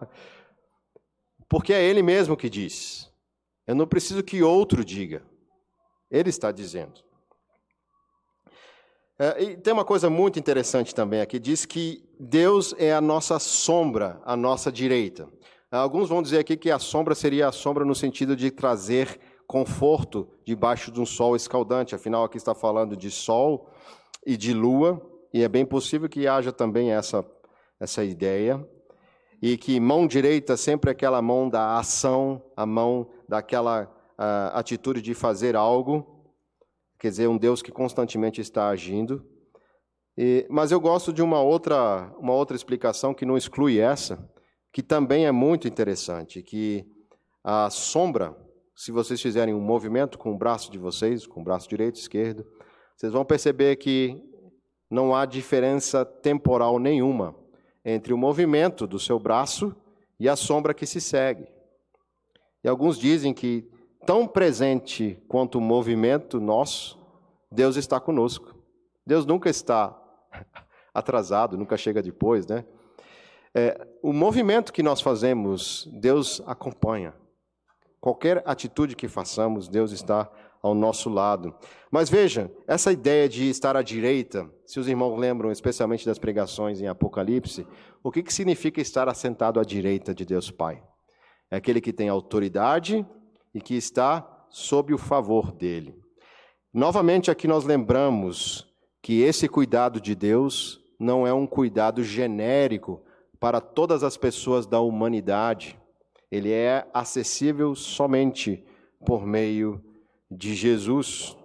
Porque 1.50 1.70
é 1.70 1.84
Ele 1.84 2.02
mesmo 2.02 2.34
que 2.34 2.48
diz. 2.48 3.12
Eu 3.66 3.74
não 3.74 3.86
preciso 3.86 4.22
que 4.22 4.42
outro 4.42 4.82
diga. 4.82 5.22
Ele 6.10 6.30
está 6.30 6.50
dizendo. 6.50 7.04
É, 9.18 9.42
e 9.42 9.56
tem 9.56 9.72
uma 9.72 9.84
coisa 9.84 10.08
muito 10.08 10.38
interessante 10.38 10.94
também 10.94 11.20
aqui: 11.20 11.38
diz 11.38 11.66
que 11.66 12.02
Deus 12.18 12.74
é 12.78 12.92
a 12.94 13.00
nossa 13.02 13.38
sombra, 13.38 14.20
a 14.24 14.36
nossa 14.36 14.72
direita. 14.72 15.28
Alguns 15.70 16.08
vão 16.08 16.22
dizer 16.22 16.38
aqui 16.38 16.56
que 16.56 16.70
a 16.70 16.78
sombra 16.78 17.14
seria 17.14 17.48
a 17.48 17.52
sombra 17.52 17.84
no 17.84 17.94
sentido 17.94 18.36
de 18.36 18.50
trazer 18.50 19.20
conforto 19.46 20.28
debaixo 20.44 20.90
de 20.90 21.00
um 21.00 21.06
sol 21.06 21.36
escaldante. 21.36 21.94
Afinal, 21.94 22.24
aqui 22.24 22.36
está 22.36 22.54
falando 22.54 22.96
de 22.96 23.10
sol 23.10 23.68
e 24.24 24.36
de 24.36 24.52
lua, 24.54 25.00
e 25.36 25.42
é 25.42 25.48
bem 25.50 25.66
possível 25.66 26.08
que 26.08 26.26
haja 26.26 26.50
também 26.50 26.92
essa, 26.92 27.22
essa 27.78 28.02
ideia 28.02 28.66
e 29.42 29.58
que 29.58 29.78
mão 29.78 30.06
direita 30.06 30.56
sempre 30.56 30.88
é 30.88 30.92
aquela 30.92 31.20
mão 31.20 31.46
da 31.46 31.76
ação, 31.76 32.42
a 32.56 32.64
mão 32.64 33.10
daquela 33.28 33.84
uh, 34.18 34.56
atitude 34.56 35.02
de 35.02 35.12
fazer 35.12 35.54
algo, 35.54 36.24
quer 36.98 37.10
dizer, 37.10 37.28
um 37.28 37.36
Deus 37.36 37.60
que 37.60 37.70
constantemente 37.70 38.40
está 38.40 38.68
agindo. 38.68 39.26
E, 40.16 40.46
mas 40.48 40.72
eu 40.72 40.80
gosto 40.80 41.12
de 41.12 41.20
uma 41.20 41.42
outra, 41.42 42.10
uma 42.18 42.32
outra 42.32 42.56
explicação 42.56 43.12
que 43.12 43.26
não 43.26 43.36
exclui 43.36 43.78
essa, 43.78 44.26
que 44.72 44.82
também 44.82 45.26
é 45.26 45.32
muito 45.32 45.68
interessante, 45.68 46.42
que 46.42 46.86
a 47.44 47.68
sombra, 47.68 48.34
se 48.74 48.90
vocês 48.90 49.20
fizerem 49.20 49.52
um 49.54 49.60
movimento 49.60 50.16
com 50.16 50.32
o 50.32 50.38
braço 50.38 50.72
de 50.72 50.78
vocês, 50.78 51.26
com 51.26 51.42
o 51.42 51.44
braço 51.44 51.68
direito 51.68 51.96
esquerdo, 51.96 52.46
vocês 52.96 53.12
vão 53.12 53.22
perceber 53.22 53.76
que 53.76 54.18
não 54.90 55.14
há 55.14 55.24
diferença 55.26 56.04
temporal 56.04 56.78
nenhuma 56.78 57.34
entre 57.84 58.12
o 58.12 58.18
movimento 58.18 58.86
do 58.86 58.98
seu 58.98 59.18
braço 59.18 59.74
e 60.18 60.28
a 60.28 60.36
sombra 60.36 60.74
que 60.74 60.86
se 60.86 61.00
segue. 61.00 61.46
E 62.64 62.68
alguns 62.68 62.98
dizem 62.98 63.32
que, 63.32 63.70
tão 64.04 64.26
presente 64.26 65.22
quanto 65.28 65.58
o 65.58 65.60
movimento 65.60 66.40
nosso, 66.40 66.98
Deus 67.50 67.76
está 67.76 68.00
conosco. 68.00 68.54
Deus 69.06 69.24
nunca 69.24 69.48
está 69.48 69.96
atrasado, 70.92 71.56
nunca 71.56 71.76
chega 71.76 72.02
depois, 72.02 72.46
né? 72.46 72.64
É, 73.54 73.86
o 74.02 74.12
movimento 74.12 74.72
que 74.72 74.82
nós 74.82 75.00
fazemos, 75.00 75.88
Deus 75.92 76.42
acompanha. 76.46 77.14
Qualquer 78.00 78.42
atitude 78.44 78.94
que 78.94 79.08
façamos, 79.08 79.68
Deus 79.68 79.92
está 79.92 80.30
ao 80.66 80.74
nosso 80.74 81.08
lado. 81.08 81.54
Mas 81.90 82.10
veja, 82.10 82.50
essa 82.66 82.92
ideia 82.92 83.28
de 83.28 83.48
estar 83.48 83.76
à 83.76 83.82
direita, 83.82 84.50
se 84.64 84.78
os 84.80 84.88
irmãos 84.88 85.16
lembram 85.16 85.50
especialmente 85.50 86.04
das 86.04 86.18
pregações 86.18 86.80
em 86.80 86.88
Apocalipse, 86.88 87.66
o 88.02 88.10
que, 88.10 88.22
que 88.22 88.32
significa 88.32 88.80
estar 88.80 89.08
assentado 89.08 89.60
à 89.60 89.64
direita 89.64 90.14
de 90.14 90.24
Deus 90.24 90.50
Pai? 90.50 90.82
É 91.50 91.56
aquele 91.56 91.80
que 91.80 91.92
tem 91.92 92.08
autoridade 92.08 93.06
e 93.54 93.60
que 93.60 93.74
está 93.74 94.46
sob 94.50 94.92
o 94.92 94.98
favor 94.98 95.52
dele. 95.52 95.94
Novamente, 96.72 97.30
aqui 97.30 97.46
nós 97.46 97.64
lembramos 97.64 98.66
que 99.00 99.22
esse 99.22 99.48
cuidado 99.48 100.00
de 100.00 100.14
Deus 100.14 100.80
não 100.98 101.26
é 101.26 101.32
um 101.32 101.46
cuidado 101.46 102.02
genérico 102.02 103.02
para 103.38 103.60
todas 103.60 104.02
as 104.02 104.16
pessoas 104.16 104.66
da 104.66 104.80
humanidade. 104.80 105.78
Ele 106.30 106.50
é 106.52 106.86
acessível 106.92 107.74
somente 107.74 108.64
por 109.06 109.24
meio 109.24 109.80
de 110.30 110.54
Jesus, 110.54 111.36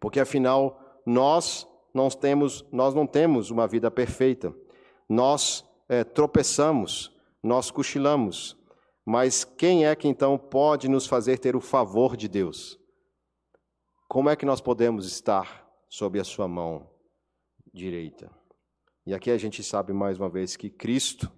porque 0.00 0.20
afinal 0.20 0.80
nós 1.06 1.68
não 1.94 2.08
temos, 2.10 2.64
nós 2.72 2.94
não 2.94 3.06
temos 3.06 3.50
uma 3.50 3.68
vida 3.68 3.90
perfeita. 3.90 4.54
Nós 5.08 5.64
é, 5.88 6.02
tropeçamos, 6.02 7.14
nós 7.42 7.70
cochilamos, 7.70 8.56
mas 9.04 9.44
quem 9.44 9.86
é 9.86 9.94
que 9.94 10.08
então 10.08 10.36
pode 10.38 10.88
nos 10.88 11.06
fazer 11.06 11.38
ter 11.38 11.54
o 11.54 11.60
favor 11.60 12.16
de 12.16 12.26
Deus? 12.26 12.78
Como 14.08 14.30
é 14.30 14.36
que 14.36 14.46
nós 14.46 14.60
podemos 14.60 15.06
estar 15.06 15.68
sob 15.88 16.18
a 16.18 16.24
sua 16.24 16.48
mão 16.48 16.90
direita? 17.72 18.30
E 19.06 19.12
aqui 19.12 19.30
a 19.30 19.36
gente 19.36 19.62
sabe 19.62 19.92
mais 19.92 20.18
uma 20.18 20.30
vez 20.30 20.56
que 20.56 20.70
Cristo 20.70 21.30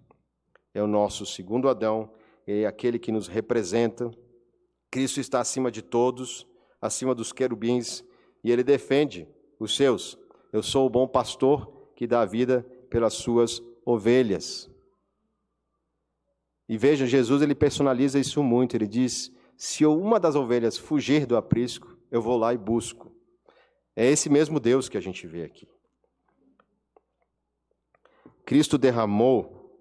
é 0.73 0.83
o 0.83 0.87
nosso 0.87 1.27
segundo 1.27 1.69
Adão, 1.69 2.13
é 2.47 2.65
aquele 2.65 2.99
que 2.99 3.11
nos 3.11 3.27
representa, 3.27 4.11
Cristo 4.91 5.21
está 5.21 5.41
acima 5.41 5.71
de 5.71 5.83
todos, 5.83 6.47
acima 6.81 7.15
dos 7.15 7.33
querubins, 7.33 8.05
e 8.43 8.51
ele 8.51 8.63
defende 8.63 9.29
os 9.59 9.77
seus. 9.77 10.19
Eu 10.53 10.63
sou 10.63 10.87
o 10.87 10.91
bom 10.91 11.07
pastor 11.07 11.91
que 11.95 12.07
dá 12.07 12.25
vida 12.25 12.63
pelas 12.91 13.15
suas 13.15 13.63
ovelhas. 13.85 14.71
E 16.69 16.77
veja, 16.77 17.07
Jesus 17.07 17.43
ele 17.43 17.55
personaliza 17.55 18.19
isso 18.19 18.43
muito. 18.43 18.75
Ele 18.75 18.87
diz: 18.87 19.33
se 19.57 19.87
uma 19.87 20.19
das 20.19 20.35
ovelhas 20.35 20.77
fugir 20.77 21.27
do 21.27 21.37
aprisco, 21.37 21.97
eu 22.11 22.21
vou 22.21 22.37
lá 22.37 22.53
e 22.53 22.59
busco. 22.59 23.13
É 23.95 24.07
esse 24.07 24.29
mesmo 24.29 24.61
Deus 24.61 24.89
que 24.89 24.99
a 24.99 25.01
gente 25.01 25.27
vê 25.27 25.45
aqui. 25.45 25.69
Cristo 28.45 28.77
derramou 28.77 29.81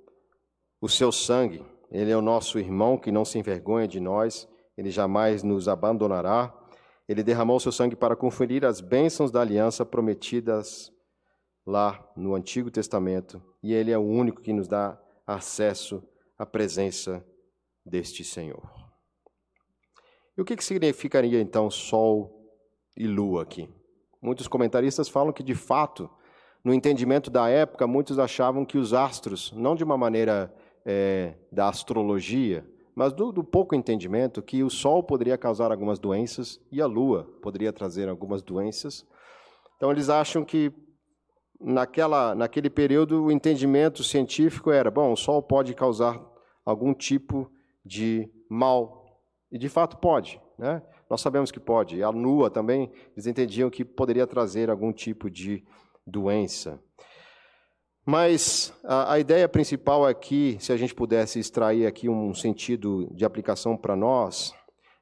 o 0.80 0.88
seu 0.88 1.12
sangue. 1.12 1.64
Ele 1.92 2.12
é 2.12 2.18
o 2.18 2.22
nosso 2.22 2.58
irmão 2.58 2.98
que 2.98 3.12
não 3.12 3.26
se 3.26 3.38
envergonha 3.38 3.88
de 3.88 4.00
nós. 4.00 4.48
Ele 4.78 4.90
jamais 4.90 5.44
nos 5.44 5.68
abandonará. 5.68 6.54
Ele 7.08 7.24
derramou 7.24 7.60
seu 7.60 7.72
sangue 7.72 7.96
para 7.96 8.16
conferir 8.16 8.66
as 8.66 8.82
bênçãos 8.82 9.32
da 9.32 9.42
aliança 9.42 9.86
prometidas 9.86 10.92
lá 11.66 12.12
no 12.16 12.36
Antigo 12.36 12.70
Testamento. 12.70 13.42
E 13.64 13.74
ele 13.74 13.92
é 13.92 13.98
o 13.98 14.02
único 14.02 14.42
que 14.42 14.54
nos 14.54 14.68
dá 14.68 15.00
acesso 15.26 16.04
à 16.38 16.46
presença 16.46 17.26
deste 17.86 18.24
Senhor. 18.24 18.64
E 20.38 20.42
o 20.42 20.46
que, 20.46 20.56
que 20.56 20.64
significaria 20.64 21.40
então 21.40 21.70
sol 21.70 22.52
e 22.98 23.08
lua 23.08 23.44
aqui? 23.44 23.70
Muitos 24.22 24.48
comentaristas 24.48 25.08
falam 25.08 25.32
que, 25.32 25.44
de 25.44 25.56
fato, 25.56 26.10
no 26.64 26.74
entendimento 26.74 27.30
da 27.30 27.48
época, 27.48 27.88
muitos 27.88 28.20
achavam 28.20 28.66
que 28.66 28.78
os 28.78 28.94
astros, 28.94 29.54
não 29.56 29.76
de 29.76 29.84
uma 29.84 29.98
maneira 29.98 30.54
é, 30.84 31.36
da 31.52 31.70
astrologia, 31.70 32.68
mas 32.96 33.12
do, 33.12 33.32
do, 33.32 33.44
pouco 33.44 33.76
entendimento, 33.76 34.42
que 34.42 34.64
o 34.64 34.70
Sol 34.70 35.04
poderia 35.04 35.38
causar 35.38 35.70
algumas 35.70 36.00
doenças 36.00 36.62
e 36.72 36.82
a 36.82 36.86
Lua 36.86 37.26
poderia 37.42 37.74
trazer 37.74 38.08
algumas 38.08 38.42
doenças. 38.42 39.06
Então, 39.76 39.92
eles 39.92 40.10
acham 40.10 40.46
que 40.46 40.72
naquela, 41.60 42.34
naquele 42.34 42.70
período 42.70 43.26
o 43.26 43.32
entendimento 43.32 44.02
científico 44.02 44.72
era: 44.72 44.90
bom, 44.90 45.12
o 45.12 45.18
Sol 45.18 45.44
pode 45.44 45.74
causar 45.74 46.22
algum 46.66 46.94
tipo 46.94 47.52
de 47.86 48.30
mal. 48.50 49.04
E 49.52 49.58
de 49.58 49.68
fato 49.68 49.98
pode. 49.98 50.42
Né? 50.58 50.82
Nós 51.10 51.20
sabemos 51.20 51.52
que 51.52 51.60
pode. 51.60 52.02
A 52.02 52.10
Lua 52.10 52.50
também, 52.50 52.92
eles 53.14 53.28
entendiam 53.28 53.70
que 53.70 53.84
poderia 53.84 54.26
trazer 54.26 54.70
algum 54.70 54.94
tipo 54.94 55.30
de 55.30 55.64
doença. 56.08 56.82
Mas 58.06 58.72
a, 58.84 59.14
a, 59.14 59.20
ideia 59.20 59.50
principal 59.50 60.06
aqui, 60.06 60.58
se 60.60 60.72
a 60.72 60.78
gente 60.78 60.94
pudesse 60.94 61.40
extrair 61.40 61.88
aqui 61.88 62.08
um 62.08 62.36
sentido 62.36 63.10
de 63.12 63.26
aplicação 63.26 63.76
para 63.76 63.96
nós, 63.96 64.54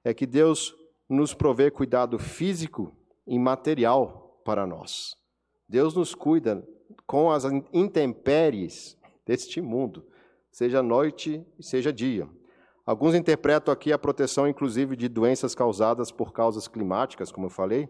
é 0.05 0.13
que 0.13 0.25
Deus 0.25 0.73
nos 1.09 1.33
provê 1.33 1.69
cuidado 1.69 2.17
físico 2.17 2.95
e 3.27 3.37
material 3.37 4.41
para 4.45 4.65
nós. 4.65 5.17
Deus 5.67 5.93
nos 5.93 6.15
cuida 6.15 6.65
com 7.05 7.29
as 7.29 7.43
intempéries 7.73 8.97
deste 9.25 9.59
mundo, 9.59 10.05
seja 10.49 10.81
noite 10.81 11.45
seja 11.59 11.91
dia. 11.91 12.27
Alguns 12.85 13.15
interpretam 13.15 13.73
aqui 13.73 13.91
a 13.91 13.97
proteção, 13.97 14.47
inclusive, 14.47 14.95
de 14.95 15.09
doenças 15.09 15.53
causadas 15.53 16.09
por 16.11 16.31
causas 16.31 16.69
climáticas, 16.69 17.31
como 17.31 17.47
eu 17.47 17.49
falei, 17.49 17.89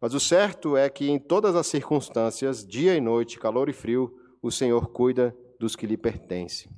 mas 0.00 0.12
o 0.12 0.20
certo 0.20 0.76
é 0.76 0.90
que 0.90 1.08
em 1.10 1.18
todas 1.18 1.56
as 1.56 1.66
circunstâncias, 1.66 2.66
dia 2.66 2.94
e 2.94 3.00
noite, 3.00 3.38
calor 3.38 3.70
e 3.70 3.72
frio, 3.72 4.14
o 4.46 4.50
Senhor 4.50 4.88
cuida 4.88 5.34
dos 5.58 5.74
que 5.74 5.86
lhe 5.86 5.96
pertencem. 5.96 6.70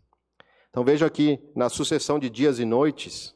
Então 0.70 0.84
veja 0.84 1.04
aqui, 1.04 1.40
na 1.52 1.68
sucessão 1.68 2.16
de 2.16 2.30
dias 2.30 2.60
e 2.60 2.64
noites, 2.64 3.34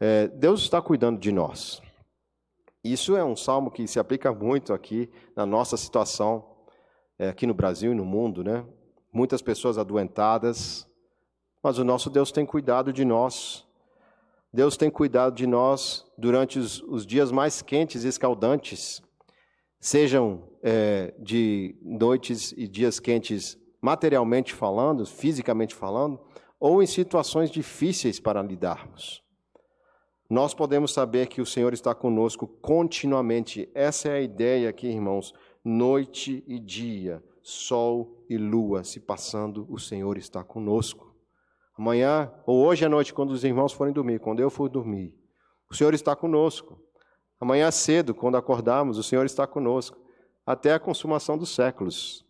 é, 0.00 0.26
Deus 0.26 0.62
está 0.62 0.82
cuidando 0.82 1.20
de 1.20 1.30
nós. 1.30 1.80
Isso 2.82 3.16
é 3.16 3.24
um 3.24 3.36
salmo 3.36 3.70
que 3.70 3.86
se 3.86 4.00
aplica 4.00 4.32
muito 4.32 4.72
aqui 4.72 5.08
na 5.36 5.46
nossa 5.46 5.76
situação, 5.76 6.44
é, 7.16 7.28
aqui 7.28 7.46
no 7.46 7.54
Brasil 7.54 7.92
e 7.92 7.94
no 7.94 8.04
mundo, 8.04 8.42
né? 8.42 8.66
Muitas 9.12 9.40
pessoas 9.40 9.78
adoentadas, 9.78 10.84
mas 11.62 11.78
o 11.78 11.84
nosso 11.84 12.10
Deus 12.10 12.32
tem 12.32 12.44
cuidado 12.44 12.92
de 12.92 13.04
nós. 13.04 13.64
Deus 14.52 14.76
tem 14.76 14.90
cuidado 14.90 15.36
de 15.36 15.46
nós 15.46 16.04
durante 16.18 16.58
os, 16.58 16.82
os 16.82 17.06
dias 17.06 17.30
mais 17.30 17.62
quentes 17.62 18.02
e 18.02 18.08
escaldantes, 18.08 19.00
sejam 19.84 20.48
é, 20.62 21.12
de 21.18 21.76
noites 21.82 22.54
e 22.56 22.66
dias 22.66 22.98
quentes 22.98 23.58
materialmente 23.82 24.54
falando, 24.54 25.04
fisicamente 25.04 25.74
falando, 25.74 26.18
ou 26.58 26.82
em 26.82 26.86
situações 26.86 27.50
difíceis 27.50 28.18
para 28.18 28.40
lidarmos. 28.40 29.22
Nós 30.30 30.54
podemos 30.54 30.94
saber 30.94 31.26
que 31.26 31.42
o 31.42 31.44
Senhor 31.44 31.74
está 31.74 31.94
conosco 31.94 32.46
continuamente. 32.46 33.68
Essa 33.74 34.08
é 34.08 34.12
a 34.12 34.20
ideia 34.22 34.70
aqui, 34.70 34.86
irmãos. 34.86 35.34
Noite 35.62 36.42
e 36.46 36.58
dia, 36.58 37.22
sol 37.42 38.24
e 38.26 38.38
lua 38.38 38.84
se 38.84 39.00
passando, 39.00 39.66
o 39.68 39.78
Senhor 39.78 40.16
está 40.16 40.42
conosco. 40.42 41.14
Amanhã 41.76 42.32
ou 42.46 42.64
hoje 42.64 42.86
à 42.86 42.88
noite, 42.88 43.12
quando 43.12 43.32
os 43.32 43.44
irmãos 43.44 43.74
forem 43.74 43.92
dormir, 43.92 44.18
quando 44.18 44.40
eu 44.40 44.48
for 44.48 44.70
dormir, 44.70 45.14
o 45.70 45.74
Senhor 45.74 45.92
está 45.92 46.16
conosco. 46.16 46.83
Amanhã 47.44 47.70
cedo, 47.70 48.14
quando 48.14 48.38
acordarmos, 48.38 48.96
o 48.96 49.02
Senhor 49.02 49.26
está 49.26 49.46
conosco, 49.46 49.98
até 50.46 50.72
a 50.72 50.78
consumação 50.78 51.36
dos 51.36 51.54
séculos. 51.54 52.24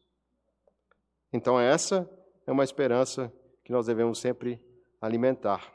Então, 1.33 1.59
essa 1.61 2.11
é 2.45 2.51
uma 2.51 2.65
esperança 2.65 3.33
que 3.63 3.71
nós 3.71 3.87
devemos 3.87 4.19
sempre 4.19 4.61
alimentar. 5.01 5.73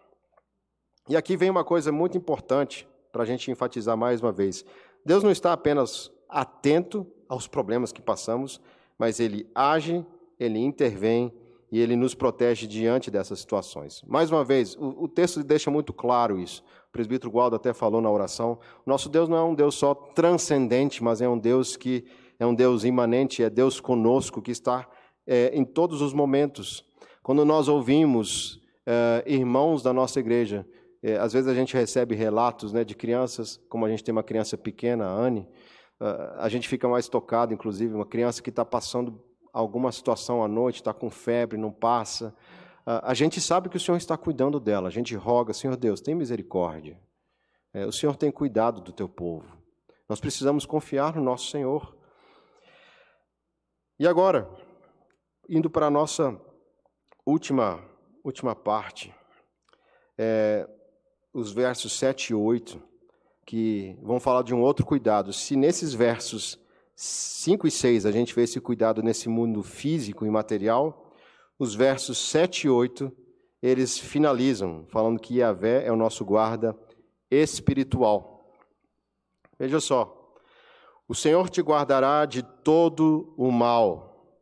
E 1.07 1.15
aqui 1.15 1.37
vem 1.37 1.49
uma 1.49 1.63
coisa 1.63 1.89
muito 1.89 2.17
importante 2.17 2.85
para 3.13 3.23
a 3.23 3.25
gente 3.25 3.49
enfatizar 3.49 3.95
mais 3.95 4.19
uma 4.19 4.33
vez: 4.33 4.65
Deus 5.05 5.23
não 5.23 5.31
está 5.31 5.53
apenas 5.53 6.11
atento 6.27 7.07
aos 7.29 7.47
problemas 7.47 7.93
que 7.93 8.01
passamos, 8.01 8.59
mas 8.97 9.21
Ele 9.21 9.49
age, 9.55 10.05
Ele 10.37 10.59
intervém 10.59 11.33
e 11.71 11.79
ele 11.79 11.95
nos 11.95 12.15
protege 12.15 12.65
diante 12.65 13.11
dessas 13.11 13.39
situações. 13.39 14.01
Mais 14.07 14.31
uma 14.31 14.43
vez, 14.43 14.75
o, 14.75 15.03
o, 15.03 15.07
texto 15.07 15.43
deixa 15.43 15.69
muito 15.69 15.93
claro 15.93 16.39
isso. 16.39 16.63
O 16.89 16.91
presbítero 16.91 17.31
Gualdo 17.31 17.55
até 17.55 17.73
falou 17.73 18.01
na 18.01 18.09
oração. 18.09 18.59
Nosso 18.85 19.09
Deus 19.09 19.29
não 19.29 19.37
é 19.37 19.43
um 19.43 19.53
Deus 19.53 19.75
só 19.75 19.93
transcendente, 19.93 21.03
mas 21.03 21.21
é 21.21 21.29
um 21.29 21.37
Deus 21.37 21.77
que 21.77 22.05
é 22.39 22.45
um 22.45 22.55
Deus 22.55 22.83
imanente, 22.83 23.43
é 23.43 23.49
Deus 23.49 23.79
conosco, 23.79 24.41
que 24.41 24.51
está 24.51 24.87
é, 25.27 25.51
em 25.53 25.63
todos 25.63 26.01
os 26.01 26.13
momentos. 26.13 26.83
Quando 27.21 27.45
nós 27.45 27.67
ouvimos 27.67 28.59
é, 28.85 29.23
irmãos 29.27 29.83
da 29.83 29.93
nossa 29.93 30.19
igreja, 30.19 30.65
é, 31.03 31.17
às 31.17 31.33
vezes 31.33 31.47
a 31.47 31.53
gente 31.53 31.75
recebe 31.75 32.15
relatos 32.15 32.73
né, 32.73 32.83
de 32.83 32.95
crianças, 32.95 33.59
como 33.69 33.85
a 33.85 33.89
gente 33.89 34.03
tem 34.03 34.11
uma 34.11 34.23
criança 34.23 34.57
pequena, 34.57 35.05
a 35.05 35.11
Anne, 35.11 35.47
a 36.37 36.47
gente 36.47 36.65
fica 36.69 36.87
mais 36.87 37.09
tocado, 37.09 37.53
inclusive, 37.53 37.93
uma 37.93 38.05
criança 38.05 38.41
que 38.41 38.49
está 38.49 38.63
passando 38.63 39.21
alguma 39.53 39.91
situação 39.91 40.43
à 40.43 40.47
noite, 40.47 40.77
está 40.77 40.93
com 40.93 41.09
febre, 41.09 41.57
não 41.57 41.71
passa. 41.71 42.35
A 42.85 43.13
gente 43.13 43.39
sabe 43.39 43.69
que 43.69 43.77
o 43.77 43.79
Senhor 43.79 43.97
está 43.97 44.17
cuidando 44.17 44.59
dela. 44.59 44.87
A 44.87 44.91
gente 44.91 45.15
roga, 45.15 45.53
Senhor 45.53 45.77
Deus, 45.77 46.01
tem 46.01 46.15
misericórdia. 46.15 46.99
É, 47.71 47.85
o 47.85 47.91
Senhor 47.91 48.15
tem 48.15 48.31
cuidado 48.31 48.81
do 48.81 48.91
teu 48.91 49.07
povo. 49.07 49.45
Nós 50.07 50.19
precisamos 50.19 50.65
confiar 50.65 51.15
no 51.15 51.21
nosso 51.21 51.51
Senhor. 51.51 51.95
E 53.99 54.07
agora, 54.07 54.49
indo 55.47 55.69
para 55.69 55.85
a 55.85 55.91
nossa 55.91 56.39
última, 57.23 57.79
última 58.23 58.55
parte, 58.55 59.13
é, 60.17 60.67
os 61.31 61.51
versos 61.51 61.93
7 61.93 62.31
e 62.31 62.33
8, 62.33 62.81
que 63.45 63.97
vão 64.01 64.19
falar 64.19 64.41
de 64.41 64.53
um 64.53 64.61
outro 64.61 64.85
cuidado. 64.85 65.31
Se 65.31 65.55
nesses 65.55 65.93
versos 65.93 66.59
5 67.01 67.65
e 67.65 67.71
6 67.71 68.05
a 68.05 68.11
gente 68.11 68.35
vê 68.35 68.43
esse 68.43 68.59
cuidado 68.59 69.01
nesse 69.01 69.29
mundo 69.29 69.63
físico 69.63 70.25
e 70.25 70.29
material. 70.29 71.13
Os 71.57 71.73
versos 71.73 72.17
7 72.17 72.67
e 72.67 72.69
8, 72.69 73.09
eles 73.63 73.97
finalizam 73.97 74.85
falando 74.89 75.17
que 75.17 75.37
Yahvé 75.37 75.85
é 75.85 75.91
o 75.93 75.95
nosso 75.95 76.25
guarda 76.25 76.77
espiritual. 77.31 78.53
Veja 79.57 79.79
só. 79.79 80.35
O 81.07 81.15
Senhor 81.15 81.49
te 81.49 81.61
guardará 81.61 82.25
de 82.25 82.43
todo 82.43 83.33
o 83.37 83.49
mal. 83.49 84.37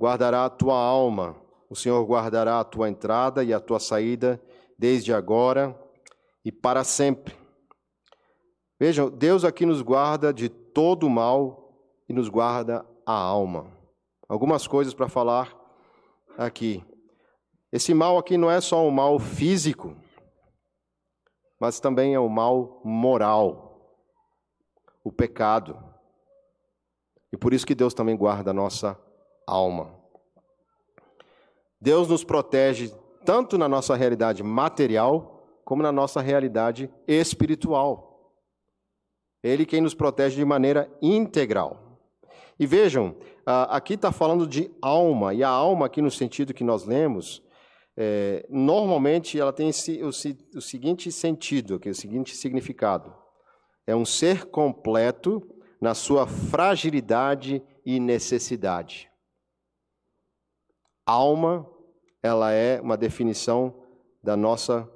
Guardará 0.00 0.46
a 0.46 0.50
tua 0.50 0.78
alma. 0.78 1.36
O 1.68 1.76
Senhor 1.76 2.02
guardará 2.06 2.60
a 2.60 2.64
tua 2.64 2.88
entrada 2.88 3.44
e 3.44 3.52
a 3.52 3.60
tua 3.60 3.78
saída 3.78 4.42
desde 4.78 5.12
agora 5.12 5.78
e 6.42 6.50
para 6.50 6.84
sempre. 6.84 7.36
Vejam, 8.80 9.10
Deus 9.10 9.44
aqui 9.44 9.66
nos 9.66 9.82
guarda 9.82 10.32
de 10.32 10.48
todo 10.48 11.06
o 11.06 11.10
mal 11.10 11.61
e 12.12 12.14
nos 12.14 12.28
guarda 12.28 12.84
a 13.06 13.14
alma. 13.14 13.72
Algumas 14.28 14.66
coisas 14.66 14.92
para 14.92 15.08
falar 15.08 15.58
aqui. 16.36 16.84
Esse 17.72 17.94
mal 17.94 18.18
aqui 18.18 18.36
não 18.36 18.50
é 18.50 18.60
só 18.60 18.86
um 18.86 18.90
mal 18.90 19.18
físico, 19.18 19.96
mas 21.58 21.80
também 21.80 22.12
é 22.12 22.20
um 22.20 22.28
mal 22.28 22.82
moral, 22.84 23.96
o 25.02 25.10
pecado. 25.10 25.82
E 27.32 27.36
por 27.38 27.54
isso 27.54 27.66
que 27.66 27.74
Deus 27.74 27.94
também 27.94 28.14
guarda 28.14 28.50
a 28.50 28.54
nossa 28.54 29.00
alma. 29.46 29.98
Deus 31.80 32.08
nos 32.08 32.22
protege 32.22 32.90
tanto 33.24 33.56
na 33.56 33.66
nossa 33.66 33.96
realidade 33.96 34.42
material, 34.42 35.42
como 35.64 35.82
na 35.82 35.90
nossa 35.90 36.20
realidade 36.20 36.92
espiritual. 37.08 38.34
Ele 39.42 39.64
quem 39.64 39.80
nos 39.80 39.94
protege 39.94 40.36
de 40.36 40.44
maneira 40.44 40.94
integral. 41.00 41.81
E 42.62 42.66
vejam, 42.66 43.16
aqui 43.44 43.94
está 43.94 44.12
falando 44.12 44.46
de 44.46 44.70
alma, 44.80 45.34
e 45.34 45.42
a 45.42 45.48
alma, 45.48 45.86
aqui 45.86 46.00
no 46.00 46.12
sentido 46.12 46.54
que 46.54 46.62
nós 46.62 46.84
lemos, 46.84 47.42
é, 47.96 48.46
normalmente 48.48 49.36
ela 49.36 49.52
tem 49.52 49.70
esse, 49.70 50.00
o, 50.00 50.10
o 50.10 50.60
seguinte 50.62 51.10
sentido, 51.10 51.74
aqui, 51.74 51.90
o 51.90 51.94
seguinte 51.94 52.36
significado: 52.36 53.12
é 53.84 53.96
um 53.96 54.04
ser 54.04 54.44
completo 54.44 55.42
na 55.80 55.92
sua 55.92 56.24
fragilidade 56.28 57.60
e 57.84 57.98
necessidade. 57.98 59.10
Alma, 61.04 61.68
ela 62.22 62.52
é 62.52 62.80
uma 62.80 62.96
definição 62.96 63.74
da 64.22 64.36
nossa 64.36 64.88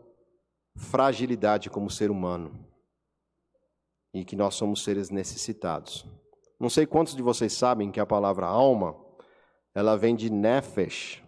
fragilidade 0.76 1.68
como 1.68 1.90
ser 1.90 2.12
humano 2.12 2.64
e 4.14 4.24
que 4.24 4.36
nós 4.36 4.54
somos 4.54 4.84
seres 4.84 5.10
necessitados. 5.10 6.06
Não 6.58 6.70
sei 6.70 6.86
quantos 6.86 7.14
de 7.14 7.22
vocês 7.22 7.52
sabem 7.52 7.90
que 7.90 8.00
a 8.00 8.06
palavra 8.06 8.46
alma, 8.46 8.96
ela 9.74 9.96
vem 9.96 10.16
de 10.16 10.30
nefesh. 10.30 11.22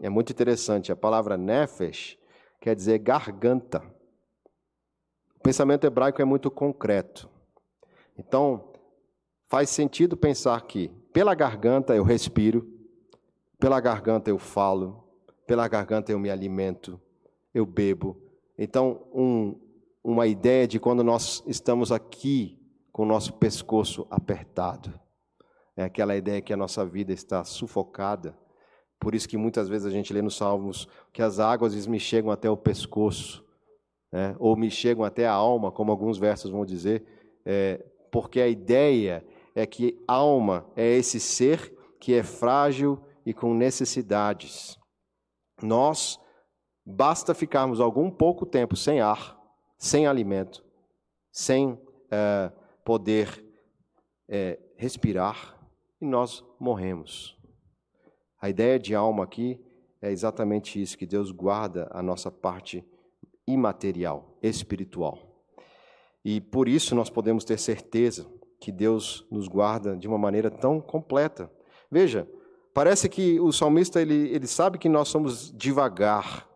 É 0.00 0.08
muito 0.08 0.32
interessante, 0.32 0.92
a 0.92 0.96
palavra 0.96 1.36
nefesh 1.36 2.18
quer 2.60 2.74
dizer 2.74 2.98
garganta. 2.98 3.82
O 5.36 5.40
pensamento 5.40 5.86
hebraico 5.86 6.20
é 6.20 6.24
muito 6.24 6.50
concreto. 6.50 7.28
Então, 8.18 8.72
faz 9.48 9.70
sentido 9.70 10.16
pensar 10.16 10.60
que 10.62 10.88
pela 11.12 11.34
garganta 11.34 11.94
eu 11.94 12.04
respiro, 12.04 12.68
pela 13.58 13.80
garganta 13.80 14.30
eu 14.30 14.38
falo, 14.38 15.04
pela 15.46 15.66
garganta 15.68 16.12
eu 16.12 16.18
me 16.18 16.30
alimento, 16.30 17.00
eu 17.52 17.64
bebo. 17.64 18.20
Então, 18.58 19.06
um, 19.12 19.58
uma 20.02 20.26
ideia 20.26 20.66
de 20.66 20.78
quando 20.78 21.02
nós 21.02 21.42
estamos 21.46 21.90
aqui 21.90 22.63
com 22.94 23.02
o 23.02 23.06
nosso 23.06 23.32
pescoço 23.32 24.06
apertado. 24.08 24.94
É 25.76 25.82
aquela 25.82 26.14
ideia 26.14 26.40
que 26.40 26.52
a 26.52 26.56
nossa 26.56 26.86
vida 26.86 27.12
está 27.12 27.42
sufocada. 27.42 28.38
Por 29.00 29.16
isso 29.16 29.28
que 29.28 29.36
muitas 29.36 29.68
vezes 29.68 29.84
a 29.84 29.90
gente 29.90 30.12
lê 30.12 30.22
nos 30.22 30.36
Salmos 30.36 30.88
que 31.12 31.20
as 31.20 31.40
águas 31.40 31.88
me 31.88 31.98
chegam 31.98 32.30
até 32.30 32.48
o 32.48 32.56
pescoço, 32.56 33.44
né? 34.12 34.36
ou 34.38 34.56
me 34.56 34.70
chegam 34.70 35.04
até 35.04 35.26
a 35.26 35.32
alma, 35.32 35.72
como 35.72 35.90
alguns 35.90 36.18
versos 36.18 36.52
vão 36.52 36.64
dizer, 36.64 37.04
é, 37.44 37.84
porque 38.12 38.40
a 38.40 38.46
ideia 38.46 39.26
é 39.56 39.66
que 39.66 40.00
alma 40.06 40.64
é 40.76 40.86
esse 40.86 41.18
ser 41.18 41.76
que 42.00 42.14
é 42.14 42.22
frágil 42.22 43.04
e 43.26 43.34
com 43.34 43.52
necessidades. 43.54 44.78
Nós 45.60 46.20
basta 46.86 47.34
ficarmos 47.34 47.80
algum 47.80 48.08
pouco 48.08 48.46
tempo 48.46 48.76
sem 48.76 49.00
ar, 49.00 49.36
sem 49.76 50.06
alimento, 50.06 50.64
sem 51.32 51.76
é, 52.08 52.52
poder 52.84 53.44
é, 54.28 54.58
respirar, 54.76 55.58
e 56.00 56.04
nós 56.04 56.44
morremos. 56.58 57.36
A 58.40 58.48
ideia 58.48 58.78
de 58.78 58.94
alma 58.94 59.24
aqui 59.24 59.60
é 60.02 60.10
exatamente 60.10 60.80
isso, 60.80 60.98
que 60.98 61.06
Deus 61.06 61.30
guarda 61.30 61.88
a 61.90 62.02
nossa 62.02 62.30
parte 62.30 62.84
imaterial, 63.46 64.36
espiritual. 64.42 65.18
E 66.24 66.40
por 66.40 66.68
isso 66.68 66.94
nós 66.94 67.10
podemos 67.10 67.44
ter 67.44 67.58
certeza 67.58 68.26
que 68.60 68.72
Deus 68.72 69.26
nos 69.30 69.46
guarda 69.48 69.96
de 69.96 70.08
uma 70.08 70.18
maneira 70.18 70.50
tão 70.50 70.80
completa. 70.80 71.50
Veja, 71.90 72.28
parece 72.72 73.08
que 73.08 73.38
o 73.40 73.52
salmista 73.52 74.00
ele, 74.00 74.28
ele 74.28 74.46
sabe 74.46 74.78
que 74.78 74.88
nós 74.88 75.08
somos 75.08 75.52
devagar 75.52 76.48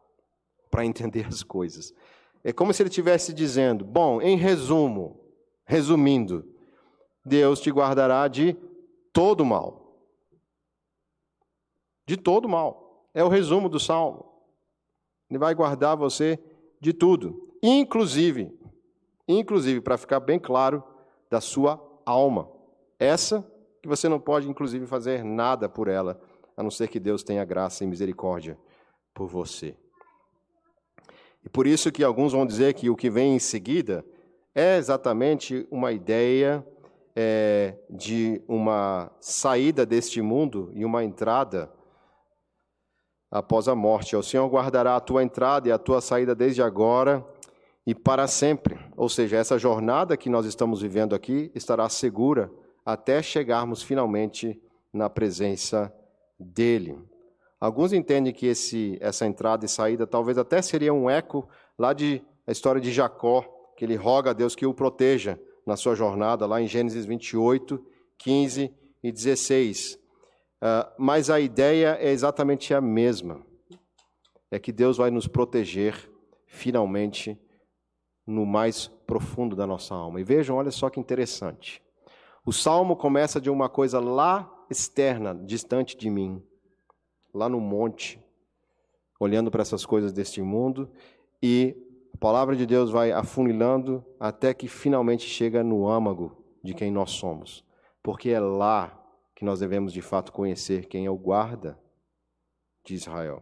para 0.70 0.84
entender 0.84 1.26
as 1.26 1.42
coisas. 1.42 1.92
É 2.42 2.52
como 2.52 2.72
se 2.72 2.82
ele 2.82 2.88
estivesse 2.88 3.32
dizendo: 3.32 3.84
Bom, 3.84 4.22
em 4.22 4.36
resumo, 4.36 5.20
resumindo, 5.68 6.50
Deus 7.22 7.60
te 7.60 7.70
guardará 7.70 8.26
de 8.26 8.56
todo 9.12 9.44
mal. 9.44 9.94
De 12.06 12.16
todo 12.16 12.48
mal. 12.48 13.06
É 13.12 13.22
o 13.22 13.28
resumo 13.28 13.68
do 13.68 13.78
salmo. 13.78 14.24
Ele 15.28 15.38
vai 15.38 15.54
guardar 15.54 15.94
você 15.94 16.42
de 16.80 16.94
tudo, 16.94 17.52
inclusive, 17.62 18.50
inclusive 19.26 19.82
para 19.82 19.98
ficar 19.98 20.20
bem 20.20 20.38
claro, 20.38 20.82
da 21.28 21.38
sua 21.38 21.78
alma. 22.06 22.50
Essa 22.98 23.46
que 23.82 23.88
você 23.88 24.08
não 24.08 24.18
pode 24.18 24.48
inclusive 24.48 24.86
fazer 24.86 25.22
nada 25.22 25.68
por 25.68 25.86
ela, 25.86 26.18
a 26.56 26.62
não 26.62 26.70
ser 26.70 26.88
que 26.88 26.98
Deus 26.98 27.22
tenha 27.22 27.44
graça 27.44 27.84
e 27.84 27.86
misericórdia 27.86 28.58
por 29.12 29.26
você. 29.26 29.76
E 31.44 31.48
por 31.50 31.66
isso 31.66 31.92
que 31.92 32.02
alguns 32.02 32.32
vão 32.32 32.46
dizer 32.46 32.72
que 32.72 32.88
o 32.88 32.96
que 32.96 33.10
vem 33.10 33.34
em 33.34 33.38
seguida 33.38 34.02
é 34.58 34.76
exatamente 34.76 35.68
uma 35.70 35.92
ideia 35.92 36.66
é, 37.14 37.76
de 37.88 38.42
uma 38.48 39.08
saída 39.20 39.86
deste 39.86 40.20
mundo 40.20 40.72
e 40.74 40.84
uma 40.84 41.04
entrada 41.04 41.72
após 43.30 43.68
a 43.68 43.76
morte. 43.76 44.16
O 44.16 44.22
Senhor 44.22 44.48
guardará 44.48 44.96
a 44.96 45.00
tua 45.00 45.22
entrada 45.22 45.68
e 45.68 45.70
a 45.70 45.78
tua 45.78 46.00
saída 46.00 46.34
desde 46.34 46.60
agora 46.60 47.24
e 47.86 47.94
para 47.94 48.26
sempre. 48.26 48.76
Ou 48.96 49.08
seja, 49.08 49.36
essa 49.36 49.56
jornada 49.56 50.16
que 50.16 50.28
nós 50.28 50.44
estamos 50.44 50.82
vivendo 50.82 51.14
aqui 51.14 51.52
estará 51.54 51.88
segura 51.88 52.50
até 52.84 53.22
chegarmos 53.22 53.80
finalmente 53.80 54.60
na 54.92 55.08
presença 55.08 55.94
dele. 56.36 56.98
Alguns 57.60 57.92
entendem 57.92 58.32
que 58.32 58.46
esse, 58.46 58.98
essa 59.00 59.24
entrada 59.24 59.64
e 59.64 59.68
saída 59.68 60.04
talvez 60.04 60.36
até 60.36 60.60
seria 60.60 60.92
um 60.92 61.08
eco 61.08 61.48
lá 61.78 61.92
de 61.92 62.20
a 62.44 62.50
história 62.50 62.80
de 62.80 62.90
Jacó, 62.90 63.57
que 63.78 63.84
ele 63.84 63.94
roga 63.94 64.30
a 64.30 64.32
Deus 64.32 64.56
que 64.56 64.66
o 64.66 64.74
proteja 64.74 65.40
na 65.64 65.76
sua 65.76 65.94
jornada, 65.94 66.44
lá 66.46 66.60
em 66.60 66.66
Gênesis 66.66 67.06
28, 67.06 67.80
15 68.18 68.74
e 69.04 69.12
16. 69.12 69.94
Uh, 69.94 69.98
ah, 70.60 70.92
mas 70.98 71.30
a 71.30 71.38
ideia 71.38 71.96
é 72.00 72.10
exatamente 72.10 72.74
a 72.74 72.80
mesma. 72.80 73.40
É 74.50 74.58
que 74.58 74.72
Deus 74.72 74.96
vai 74.96 75.12
nos 75.12 75.28
proteger 75.28 76.10
finalmente 76.44 77.38
no 78.26 78.44
mais 78.44 78.88
profundo 79.06 79.54
da 79.54 79.64
nossa 79.64 79.94
alma. 79.94 80.20
E 80.20 80.24
vejam, 80.24 80.56
olha 80.56 80.72
só 80.72 80.90
que 80.90 80.98
interessante. 80.98 81.80
O 82.44 82.52
salmo 82.52 82.96
começa 82.96 83.40
de 83.40 83.48
uma 83.48 83.68
coisa 83.68 84.00
lá 84.00 84.52
externa, 84.68 85.36
distante 85.36 85.96
de 85.96 86.10
mim 86.10 86.42
lá 87.32 87.48
no 87.48 87.60
monte, 87.60 88.20
olhando 89.20 89.52
para 89.52 89.62
essas 89.62 89.86
coisas 89.86 90.12
deste 90.12 90.42
mundo, 90.42 90.90
e 91.40 91.76
a 92.18 92.20
palavra 92.20 92.56
de 92.56 92.66
Deus 92.66 92.90
vai 92.90 93.12
afunilando 93.12 94.04
até 94.18 94.52
que 94.52 94.66
finalmente 94.66 95.22
chega 95.22 95.62
no 95.62 95.88
âmago 95.88 96.36
de 96.64 96.74
quem 96.74 96.90
nós 96.90 97.12
somos, 97.12 97.64
porque 98.02 98.30
é 98.30 98.40
lá 98.40 98.92
que 99.36 99.44
nós 99.44 99.60
devemos 99.60 99.92
de 99.92 100.02
fato 100.02 100.32
conhecer 100.32 100.86
quem 100.86 101.06
é 101.06 101.10
o 101.10 101.16
guarda 101.16 101.80
de 102.84 102.94
Israel. 102.94 103.40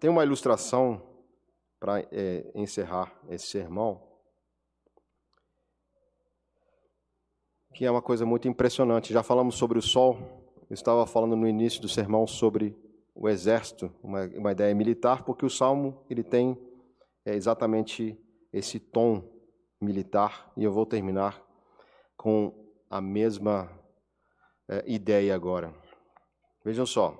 Tem 0.00 0.10
uma 0.10 0.24
ilustração 0.24 1.00
para 1.78 2.00
é, 2.10 2.50
encerrar 2.52 3.16
esse 3.28 3.46
sermão. 3.46 4.08
que 7.74 7.84
é 7.84 7.90
uma 7.90 8.02
coisa 8.02 8.26
muito 8.26 8.48
impressionante. 8.48 9.12
Já 9.12 9.22
falamos 9.22 9.54
sobre 9.54 9.78
o 9.78 9.82
sol, 9.82 10.18
eu 10.68 10.74
estava 10.74 11.06
falando 11.06 11.36
no 11.36 11.46
início 11.46 11.80
do 11.80 11.88
sermão 11.88 12.26
sobre 12.26 12.76
o 13.20 13.28
exército, 13.28 13.92
uma, 14.00 14.26
uma 14.26 14.52
ideia 14.52 14.72
militar, 14.72 15.24
porque 15.24 15.44
o 15.44 15.50
salmo 15.50 16.06
ele 16.08 16.22
tem 16.22 16.56
é, 17.24 17.34
exatamente 17.34 18.16
esse 18.52 18.78
tom 18.78 19.28
militar, 19.80 20.52
e 20.56 20.62
eu 20.62 20.72
vou 20.72 20.86
terminar 20.86 21.42
com 22.16 22.72
a 22.88 23.00
mesma 23.00 23.68
é, 24.68 24.84
ideia 24.86 25.34
agora. 25.34 25.74
Vejam 26.64 26.86
só. 26.86 27.16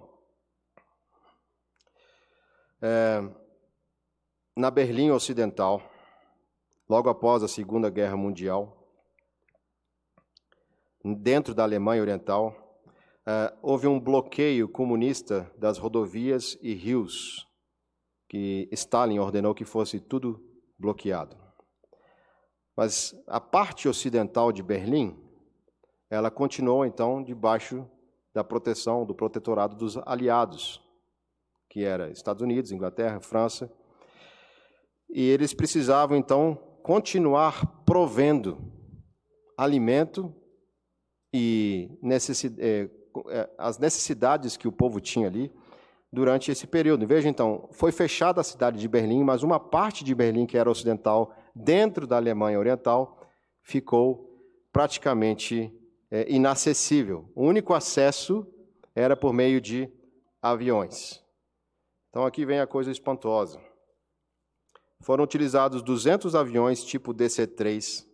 É, 2.81 3.21
na 4.57 4.71
Berlim 4.71 5.11
Ocidental, 5.11 5.83
logo 6.89 7.11
após 7.11 7.43
a 7.43 7.49
Segunda 7.49 7.91
Guerra 7.91 8.17
Mundial, 8.17 8.89
dentro 11.05 11.57
da 11.57 11.65
Alemanha 11.65 12.03
Oriental, 12.03 12.68
uh, 13.29 13.55
houve 13.61 13.87
um 13.87 14.01
bloqueio 14.01 14.67
comunista 14.67 15.53
das 15.59 15.77
rodovias 15.77 16.59
e 16.63 16.73
rios, 16.73 17.47
que 18.27 18.67
Stalin 18.73 19.19
ordenou 19.19 19.55
que 19.55 19.67
fosse 19.67 20.01
tudo 20.01 20.43
bloqueado. 20.79 21.37
Mas 22.75 23.15
a 23.27 23.41
parte 23.41 23.89
ocidental 23.89 24.51
de 24.51 24.63
Berlim, 24.63 25.19
ela 26.09 26.31
continuou 26.31 26.87
então 26.87 27.23
debaixo 27.23 27.87
da 28.33 28.43
proteção 28.43 29.05
do 29.05 29.15
protetorado 29.15 29.77
dos 29.77 29.99
aliados, 30.07 30.81
que 31.69 31.85
era 31.85 32.11
Estados 32.11 32.41
Unidos, 32.41 32.73
Inglaterra, 32.73 33.21
França, 33.21 33.71
e 35.11 35.23
eles 35.23 35.53
precisavam 35.53 36.17
então 36.17 36.55
continuar 36.83 37.85
provendo 37.85 38.59
alimento 39.57 40.35
e 41.33 41.91
é, 42.03 42.85
é, 42.85 42.98
as 43.57 43.79
necessidades 43.79 44.57
que 44.57 44.69
o 44.69 44.73
povo 44.73 45.01
tinha 45.01 45.27
ali 45.27 45.53
durante 46.13 46.51
esse 46.51 46.67
período. 46.67 47.07
Veja 47.07 47.29
então, 47.29 47.69
foi 47.73 47.93
fechada 47.93 48.41
a 48.41 48.45
cidade 48.45 48.79
de 48.79 48.89
Berlim, 48.89 49.23
mas 49.23 49.43
uma 49.43 49.61
parte 49.61 50.03
de 50.03 50.15
Berlim, 50.15 50.47
que 50.47 50.57
era 50.57 50.71
ocidental, 50.71 51.35
dentro 51.55 52.07
da 52.07 52.17
Alemanha 52.17 52.59
Oriental, 52.59 53.21
ficou 53.63 54.29
praticamente 54.73 55.73
é, 56.11 56.31
inacessível. 56.31 57.31
O 57.35 57.45
único 57.45 57.75
acesso 57.75 58.47
era 58.95 59.17
por 59.17 59.33
meio 59.33 59.61
de 59.61 59.93
aviões. 60.41 61.23
Então 62.11 62.25
aqui 62.25 62.45
vem 62.45 62.61
a 62.61 62.67
coisa 62.67 62.91
espantosa. 62.91 63.61
Foram 65.01 65.23
utilizados 65.23 65.83
200 65.83 66.35
aviões 66.35 66.83
tipo 66.83 67.15
DC-3, 67.15 68.08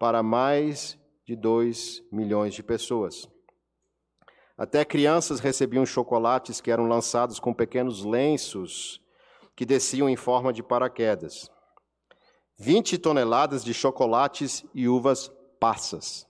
para 0.00 0.22
mais 0.22 0.98
de 1.26 1.36
2 1.36 2.04
milhões 2.10 2.54
de 2.54 2.62
pessoas. 2.62 3.28
Até 4.56 4.82
crianças 4.82 5.40
recebiam 5.40 5.84
chocolates 5.84 6.58
que 6.58 6.70
eram 6.70 6.88
lançados 6.88 7.38
com 7.38 7.52
pequenos 7.52 8.02
lenços 8.02 9.02
que 9.54 9.64
desciam 9.64 10.08
em 10.08 10.16
forma 10.16 10.52
de 10.52 10.60
paraquedas. 10.62 11.50
20 12.58 12.98
toneladas 12.98 13.64
de 13.64 13.72
chocolates 13.74 14.64
e 14.74 14.88
uvas 14.88 15.32
passas. 15.58 16.26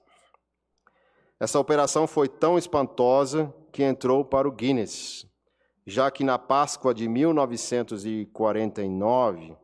Essa 1.38 1.58
operação 1.58 2.06
foi 2.06 2.26
tão 2.28 2.56
espantosa 2.56 3.52
que 3.72 3.82
entrou 3.82 4.24
para 4.24 4.48
o 4.48 4.52
Guinness, 4.52 5.26
já 5.86 6.10
que 6.10 6.22
na 6.22 6.38
Páscoa 6.38 6.94
de 6.94 7.08
1949 7.08 9.56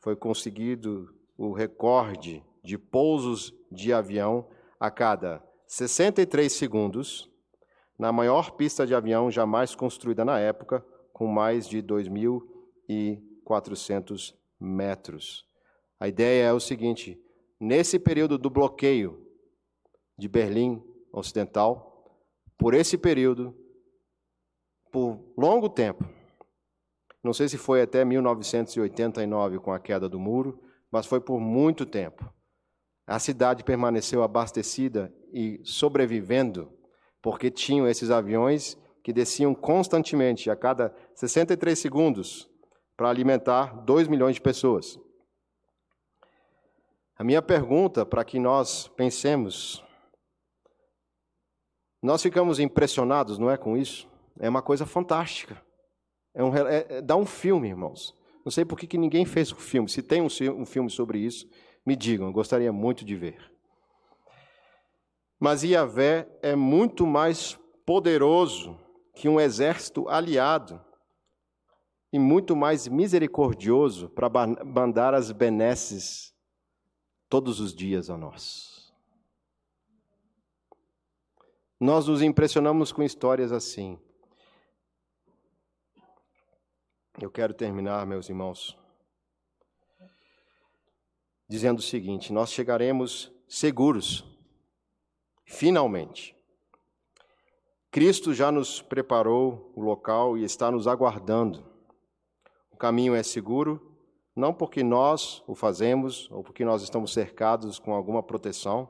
foi 0.00 0.16
conseguido 0.16 1.14
o 1.36 1.52
recorde 1.52 2.42
de 2.64 2.78
pousos 2.78 3.52
de 3.70 3.92
avião 3.92 4.48
a 4.80 4.90
cada 4.90 5.44
63 5.66 6.50
segundos, 6.52 7.30
na 7.98 8.10
maior 8.10 8.52
pista 8.52 8.86
de 8.86 8.94
avião 8.94 9.30
jamais 9.30 9.74
construída 9.74 10.24
na 10.24 10.38
época, 10.38 10.82
com 11.12 11.26
mais 11.26 11.68
de 11.68 11.82
2.400 13.46 14.34
metros. 14.60 15.44
A 15.98 16.08
ideia 16.08 16.44
é 16.44 16.52
o 16.52 16.60
seguinte: 16.60 17.20
nesse 17.60 17.98
período 17.98 18.38
do 18.38 18.50
bloqueio 18.50 19.26
de 20.16 20.28
Berlim 20.28 20.82
Ocidental, 21.12 22.20
por 22.56 22.74
esse 22.74 22.96
período, 22.96 23.56
por 24.90 25.18
longo 25.36 25.68
tempo, 25.68 26.04
não 27.22 27.32
sei 27.32 27.48
se 27.48 27.56
foi 27.56 27.82
até 27.82 28.04
1989 28.04 29.58
com 29.58 29.72
a 29.72 29.78
queda 29.78 30.08
do 30.08 30.18
muro, 30.18 30.60
mas 30.90 31.06
foi 31.06 31.20
por 31.20 31.40
muito 31.40 31.86
tempo. 31.86 32.32
A 33.06 33.18
cidade 33.18 33.64
permaneceu 33.64 34.22
abastecida 34.22 35.12
e 35.32 35.60
sobrevivendo 35.64 36.72
porque 37.20 37.50
tinham 37.50 37.86
esses 37.86 38.10
aviões 38.10 38.76
que 39.02 39.12
desciam 39.12 39.54
constantemente, 39.54 40.50
a 40.50 40.56
cada 40.56 40.94
63 41.14 41.78
segundos, 41.78 42.51
para 42.96 43.08
alimentar 43.08 43.74
2 43.84 44.08
milhões 44.08 44.36
de 44.36 44.40
pessoas. 44.40 44.98
A 47.16 47.24
minha 47.24 47.42
pergunta 47.42 48.04
para 48.04 48.24
que 48.24 48.38
nós 48.38 48.88
pensemos 48.88 49.82
nós 52.02 52.20
ficamos 52.20 52.58
impressionados, 52.58 53.38
não 53.38 53.48
é, 53.48 53.56
com 53.56 53.76
isso? 53.76 54.08
É 54.40 54.48
uma 54.48 54.60
coisa 54.60 54.84
fantástica. 54.84 55.62
É 56.34 56.42
um, 56.42 56.54
é, 56.56 56.86
é, 56.88 57.00
dá 57.00 57.14
um 57.14 57.24
filme, 57.24 57.68
irmãos. 57.68 58.12
Não 58.44 58.50
sei 58.50 58.64
por 58.64 58.76
que, 58.76 58.98
ninguém 58.98 59.24
fez 59.24 59.52
o 59.52 59.54
um 59.54 59.58
filme. 59.58 59.88
Se 59.88 60.02
tem 60.02 60.20
um, 60.20 60.26
um 60.58 60.66
filme 60.66 60.90
sobre 60.90 61.20
isso, 61.20 61.48
me 61.86 61.94
digam, 61.94 62.26
eu 62.26 62.32
gostaria 62.32 62.72
muito 62.72 63.04
de 63.04 63.14
ver. 63.14 63.52
Mas 65.38 65.62
Iavé 65.62 66.28
é 66.42 66.56
muito 66.56 67.06
mais 67.06 67.56
poderoso 67.86 68.76
que 69.14 69.28
um 69.28 69.38
exército 69.38 70.08
aliado 70.08 70.80
e 72.12 72.18
muito 72.18 72.54
mais 72.54 72.86
misericordioso 72.86 74.08
para 74.10 74.28
mandar 74.64 75.14
as 75.14 75.32
benesses 75.32 76.34
todos 77.28 77.58
os 77.58 77.74
dias 77.74 78.10
a 78.10 78.16
nós. 78.18 78.92
Nós 81.80 82.06
nos 82.06 82.20
impressionamos 82.22 82.92
com 82.92 83.02
histórias 83.02 83.50
assim. 83.50 83.98
Eu 87.20 87.30
quero 87.30 87.54
terminar, 87.54 88.06
meus 88.06 88.28
irmãos, 88.28 88.78
dizendo 91.48 91.78
o 91.78 91.82
seguinte: 91.82 92.32
nós 92.32 92.52
chegaremos 92.52 93.32
seguros, 93.48 94.24
finalmente. 95.44 96.36
Cristo 97.90 98.32
já 98.32 98.52
nos 98.52 98.80
preparou 98.80 99.72
o 99.74 99.80
local 99.80 100.38
e 100.38 100.44
está 100.44 100.70
nos 100.70 100.86
aguardando. 100.86 101.71
O 102.72 102.76
caminho 102.76 103.14
é 103.14 103.22
seguro, 103.22 103.96
não 104.34 104.52
porque 104.52 104.82
nós 104.82 105.42
o 105.46 105.54
fazemos 105.54 106.30
ou 106.30 106.42
porque 106.42 106.64
nós 106.64 106.82
estamos 106.82 107.12
cercados 107.12 107.78
com 107.78 107.92
alguma 107.92 108.22
proteção, 108.22 108.88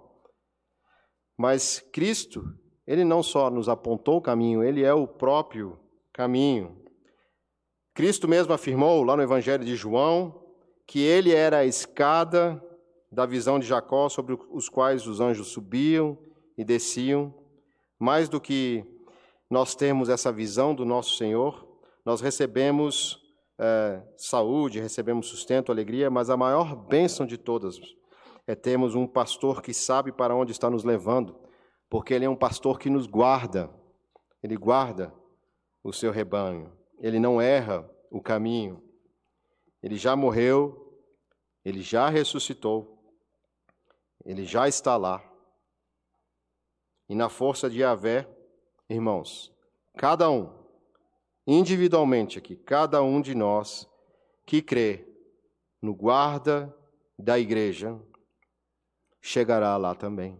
mas 1.37 1.81
Cristo 1.93 2.43
ele 2.87 3.05
não 3.05 3.23
só 3.23 3.49
nos 3.51 3.69
apontou 3.69 4.19
o 4.19 4.23
caminho, 4.23 4.63
ele 4.63 4.83
é 4.83 4.93
o 4.93 5.07
próprio 5.07 5.79
caminho. 6.13 6.77
Cristo 7.95 8.27
mesmo 8.27 8.53
afirmou 8.53 9.05
lá 9.05 9.17
no 9.17 9.23
Evangelho 9.23 9.65
de 9.65 9.77
João 9.77 10.43
que 10.87 11.01
ele 11.01 11.33
era 11.33 11.59
a 11.59 11.65
escada 11.65 12.63
da 13.11 13.25
visão 13.25 13.59
de 13.59 13.67
Jacó 13.67 14.09
sobre 14.09 14.37
os 14.51 14.69
quais 14.69 15.07
os 15.07 15.21
anjos 15.21 15.49
subiam 15.49 16.19
e 16.57 16.65
desciam. 16.65 17.33
Mais 17.99 18.29
do 18.29 18.41
que 18.41 18.85
nós 19.49 19.75
termos 19.75 20.09
essa 20.09 20.33
visão 20.33 20.75
do 20.75 20.85
nosso 20.85 21.17
Senhor, 21.17 21.69
nós 22.05 22.21
recebemos 22.21 23.22
é, 23.59 24.03
saúde, 24.17 24.81
recebemos 24.81 25.29
sustento, 25.29 25.71
alegria, 25.71 26.11
mas 26.11 26.31
a 26.31 26.37
maior 26.37 26.75
bênção 26.75 27.27
de 27.27 27.37
todas 27.37 27.77
é 28.47 28.55
termos 28.55 28.95
um 28.95 29.07
pastor 29.07 29.63
que 29.63 29.73
sabe 29.73 30.13
para 30.13 30.35
onde 30.35 30.53
está 30.53 30.69
nos 30.69 30.85
levando 30.85 31.43
porque 31.93 32.15
Ele 32.15 32.25
é 32.25 32.31
um 32.31 32.35
pastor 32.35 32.79
que 32.79 32.89
nos 32.89 33.07
guarda, 33.07 33.71
Ele 34.43 34.57
guarda 34.57 35.15
o 35.85 35.93
seu 35.93 36.11
rebanho, 36.11 36.75
Ele 36.99 37.21
não 37.21 37.39
erra 37.39 37.87
o 38.11 38.19
caminho, 38.19 38.83
Ele 39.83 39.97
já 39.97 40.17
morreu, 40.17 40.99
Ele 41.63 41.83
já 41.83 42.09
ressuscitou, 42.09 43.15
Ele 44.25 44.47
já 44.47 44.67
está 44.67 44.97
lá. 44.97 45.23
E 47.11 47.15
na 47.15 47.29
força 47.29 47.69
de 47.69 47.81
Yahvé, 47.81 48.27
irmãos, 48.89 49.55
cada 49.99 50.31
um, 50.31 50.62
individualmente 51.47 52.39
aqui, 52.39 52.57
cada 52.57 53.03
um 53.03 53.21
de 53.21 53.35
nós 53.35 53.89
que 54.47 54.63
crê 54.63 55.09
no 55.81 55.95
guarda 55.95 56.75
da 57.19 57.39
igreja, 57.39 58.01
chegará 59.21 59.77
lá 59.77 59.95
também. 59.95 60.39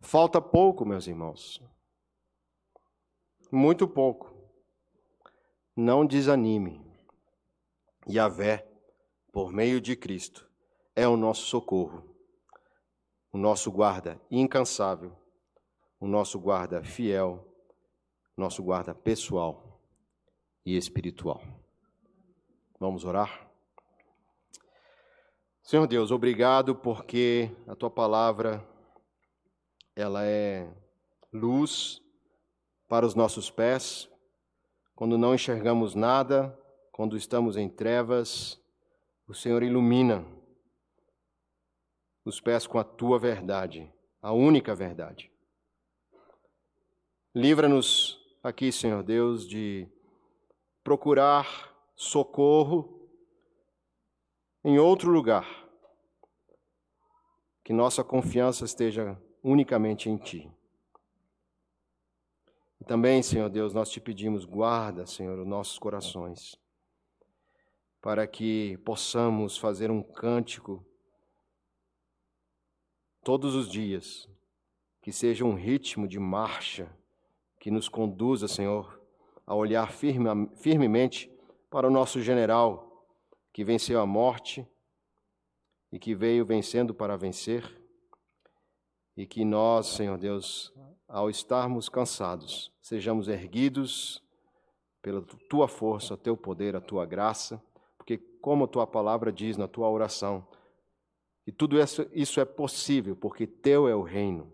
Falta 0.00 0.40
pouco, 0.40 0.84
meus 0.84 1.06
irmãos. 1.06 1.62
Muito 3.52 3.86
pouco. 3.86 4.34
Não 5.76 6.06
desanime. 6.06 6.80
Yahvé, 8.08 8.66
por 9.32 9.52
meio 9.52 9.80
de 9.80 9.94
Cristo, 9.94 10.50
é 10.96 11.06
o 11.06 11.16
nosso 11.16 11.42
socorro, 11.46 12.04
o 13.32 13.38
nosso 13.38 13.70
guarda 13.70 14.20
incansável, 14.30 15.16
o 16.00 16.06
nosso 16.06 16.40
guarda 16.40 16.82
fiel, 16.82 17.49
nosso 18.40 18.62
guarda 18.62 18.94
pessoal 18.94 19.80
e 20.64 20.76
espiritual. 20.76 21.42
Vamos 22.78 23.04
orar? 23.04 23.48
Senhor 25.62 25.86
Deus, 25.86 26.10
obrigado 26.10 26.74
porque 26.74 27.54
a 27.68 27.76
tua 27.76 27.90
palavra 27.90 28.66
ela 29.94 30.24
é 30.24 30.68
luz 31.32 32.02
para 32.88 33.06
os 33.06 33.14
nossos 33.14 33.50
pés, 33.50 34.10
quando 34.96 35.16
não 35.16 35.34
enxergamos 35.34 35.94
nada, 35.94 36.58
quando 36.90 37.16
estamos 37.16 37.56
em 37.56 37.68
trevas, 37.68 38.60
o 39.28 39.34
Senhor 39.34 39.62
ilumina 39.62 40.26
os 42.24 42.40
pés 42.40 42.66
com 42.66 42.78
a 42.78 42.84
tua 42.84 43.18
verdade, 43.18 43.92
a 44.20 44.32
única 44.32 44.74
verdade. 44.74 45.30
Livra-nos 47.34 48.19
aqui, 48.42 48.72
Senhor 48.72 49.02
Deus, 49.02 49.46
de 49.46 49.86
procurar 50.82 51.74
socorro 51.94 53.08
em 54.64 54.78
outro 54.78 55.10
lugar. 55.10 55.46
Que 57.62 57.72
nossa 57.72 58.02
confiança 58.02 58.64
esteja 58.64 59.20
unicamente 59.42 60.08
em 60.08 60.16
Ti. 60.16 60.50
E 62.80 62.84
também, 62.84 63.22
Senhor 63.22 63.50
Deus, 63.50 63.74
nós 63.74 63.90
te 63.90 64.00
pedimos, 64.00 64.44
guarda, 64.44 65.06
Senhor, 65.06 65.38
os 65.38 65.46
nossos 65.46 65.78
corações, 65.78 66.56
para 68.00 68.26
que 68.26 68.78
possamos 68.78 69.58
fazer 69.58 69.90
um 69.90 70.02
cântico 70.02 70.84
todos 73.22 73.54
os 73.54 73.70
dias, 73.70 74.26
que 75.02 75.12
seja 75.12 75.44
um 75.44 75.54
ritmo 75.54 76.08
de 76.08 76.18
marcha 76.18 76.90
que 77.60 77.70
nos 77.70 77.90
conduza, 77.90 78.48
Senhor, 78.48 78.98
a 79.46 79.54
olhar 79.54 79.92
firme, 79.92 80.48
firmemente 80.56 81.30
para 81.68 81.86
o 81.86 81.90
nosso 81.90 82.22
general 82.22 83.06
que 83.52 83.62
venceu 83.62 84.00
a 84.00 84.06
morte 84.06 84.66
e 85.92 85.98
que 85.98 86.14
veio 86.14 86.46
vencendo 86.46 86.94
para 86.94 87.18
vencer, 87.18 87.78
e 89.16 89.26
que 89.26 89.44
nós, 89.44 89.88
Senhor 89.88 90.16
Deus, 90.16 90.72
ao 91.06 91.28
estarmos 91.28 91.88
cansados, 91.88 92.72
sejamos 92.80 93.28
erguidos 93.28 94.22
pela 95.02 95.20
tua 95.48 95.68
força, 95.68 96.16
teu 96.16 96.36
poder, 96.36 96.76
a 96.76 96.80
tua 96.80 97.04
graça, 97.04 97.62
porque, 97.98 98.16
como 98.16 98.64
a 98.64 98.68
tua 98.68 98.86
palavra 98.86 99.30
diz 99.30 99.56
na 99.56 99.68
tua 99.68 99.90
oração, 99.90 100.46
e 101.46 101.52
tudo 101.52 101.76
isso 102.14 102.40
é 102.40 102.44
possível 102.44 103.16
porque 103.16 103.46
teu 103.46 103.88
é 103.88 103.94
o 103.94 104.02
reino, 104.02 104.50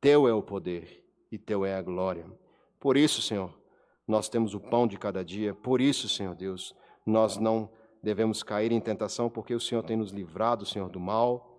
teu 0.00 0.26
é 0.26 0.32
o 0.32 0.42
poder 0.42 1.01
e 1.32 1.38
teu 1.38 1.64
é 1.64 1.74
a 1.74 1.82
glória. 1.82 2.30
Por 2.78 2.94
isso, 2.94 3.22
Senhor, 3.22 3.58
nós 4.06 4.28
temos 4.28 4.52
o 4.52 4.60
pão 4.60 4.86
de 4.86 4.98
cada 4.98 5.24
dia. 5.24 5.54
Por 5.54 5.80
isso, 5.80 6.06
Senhor 6.06 6.34
Deus, 6.34 6.74
nós 7.06 7.38
não 7.38 7.70
devemos 8.02 8.42
cair 8.42 8.70
em 8.70 8.80
tentação, 8.80 9.30
porque 9.30 9.54
o 9.54 9.60
Senhor 9.60 9.82
tem 9.82 9.96
nos 9.96 10.10
livrado, 10.10 10.66
Senhor, 10.66 10.90
do 10.90 11.00
mal, 11.00 11.58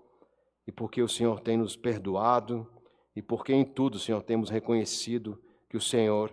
e 0.67 0.71
porque 0.71 1.01
o 1.01 1.09
Senhor 1.09 1.39
tem 1.39 1.57
nos 1.57 1.75
perdoado, 1.75 2.69
e 3.15 3.21
porque 3.21 3.51
em 3.51 3.65
tudo, 3.65 3.97
Senhor, 3.97 4.21
temos 4.21 4.49
reconhecido 4.49 5.41
que 5.69 5.77
o 5.77 5.81
Senhor 5.81 6.31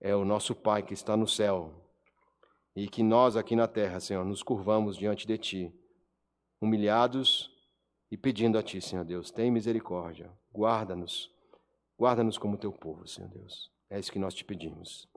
é 0.00 0.16
o 0.16 0.24
nosso 0.24 0.54
Pai 0.54 0.82
que 0.82 0.94
está 0.94 1.16
no 1.16 1.28
céu, 1.28 1.72
e 2.74 2.88
que 2.88 3.02
nós 3.02 3.36
aqui 3.36 3.54
na 3.54 3.68
terra, 3.68 4.00
Senhor, 4.00 4.24
nos 4.24 4.42
curvamos 4.42 4.96
diante 4.96 5.26
de 5.26 5.38
Ti, 5.38 5.72
humilhados 6.60 7.50
e 8.10 8.16
pedindo 8.16 8.58
a 8.58 8.62
Ti, 8.62 8.80
Senhor 8.80 9.04
Deus, 9.04 9.30
tem 9.30 9.50
misericórdia, 9.50 10.32
guarda-nos, 10.52 11.30
guarda-nos 12.02 12.36
como 12.36 12.58
Teu 12.58 12.72
povo, 12.72 13.06
Senhor 13.06 13.30
Deus. 13.30 13.70
É 13.88 13.96
isso 13.96 14.10
que 14.10 14.18
nós 14.18 14.34
te 14.34 14.44
pedimos. 14.44 15.08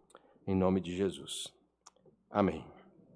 Em 0.45 0.55
nome 0.55 0.79
de 0.79 0.95
Jesus. 0.95 1.51
Amém. 2.29 2.63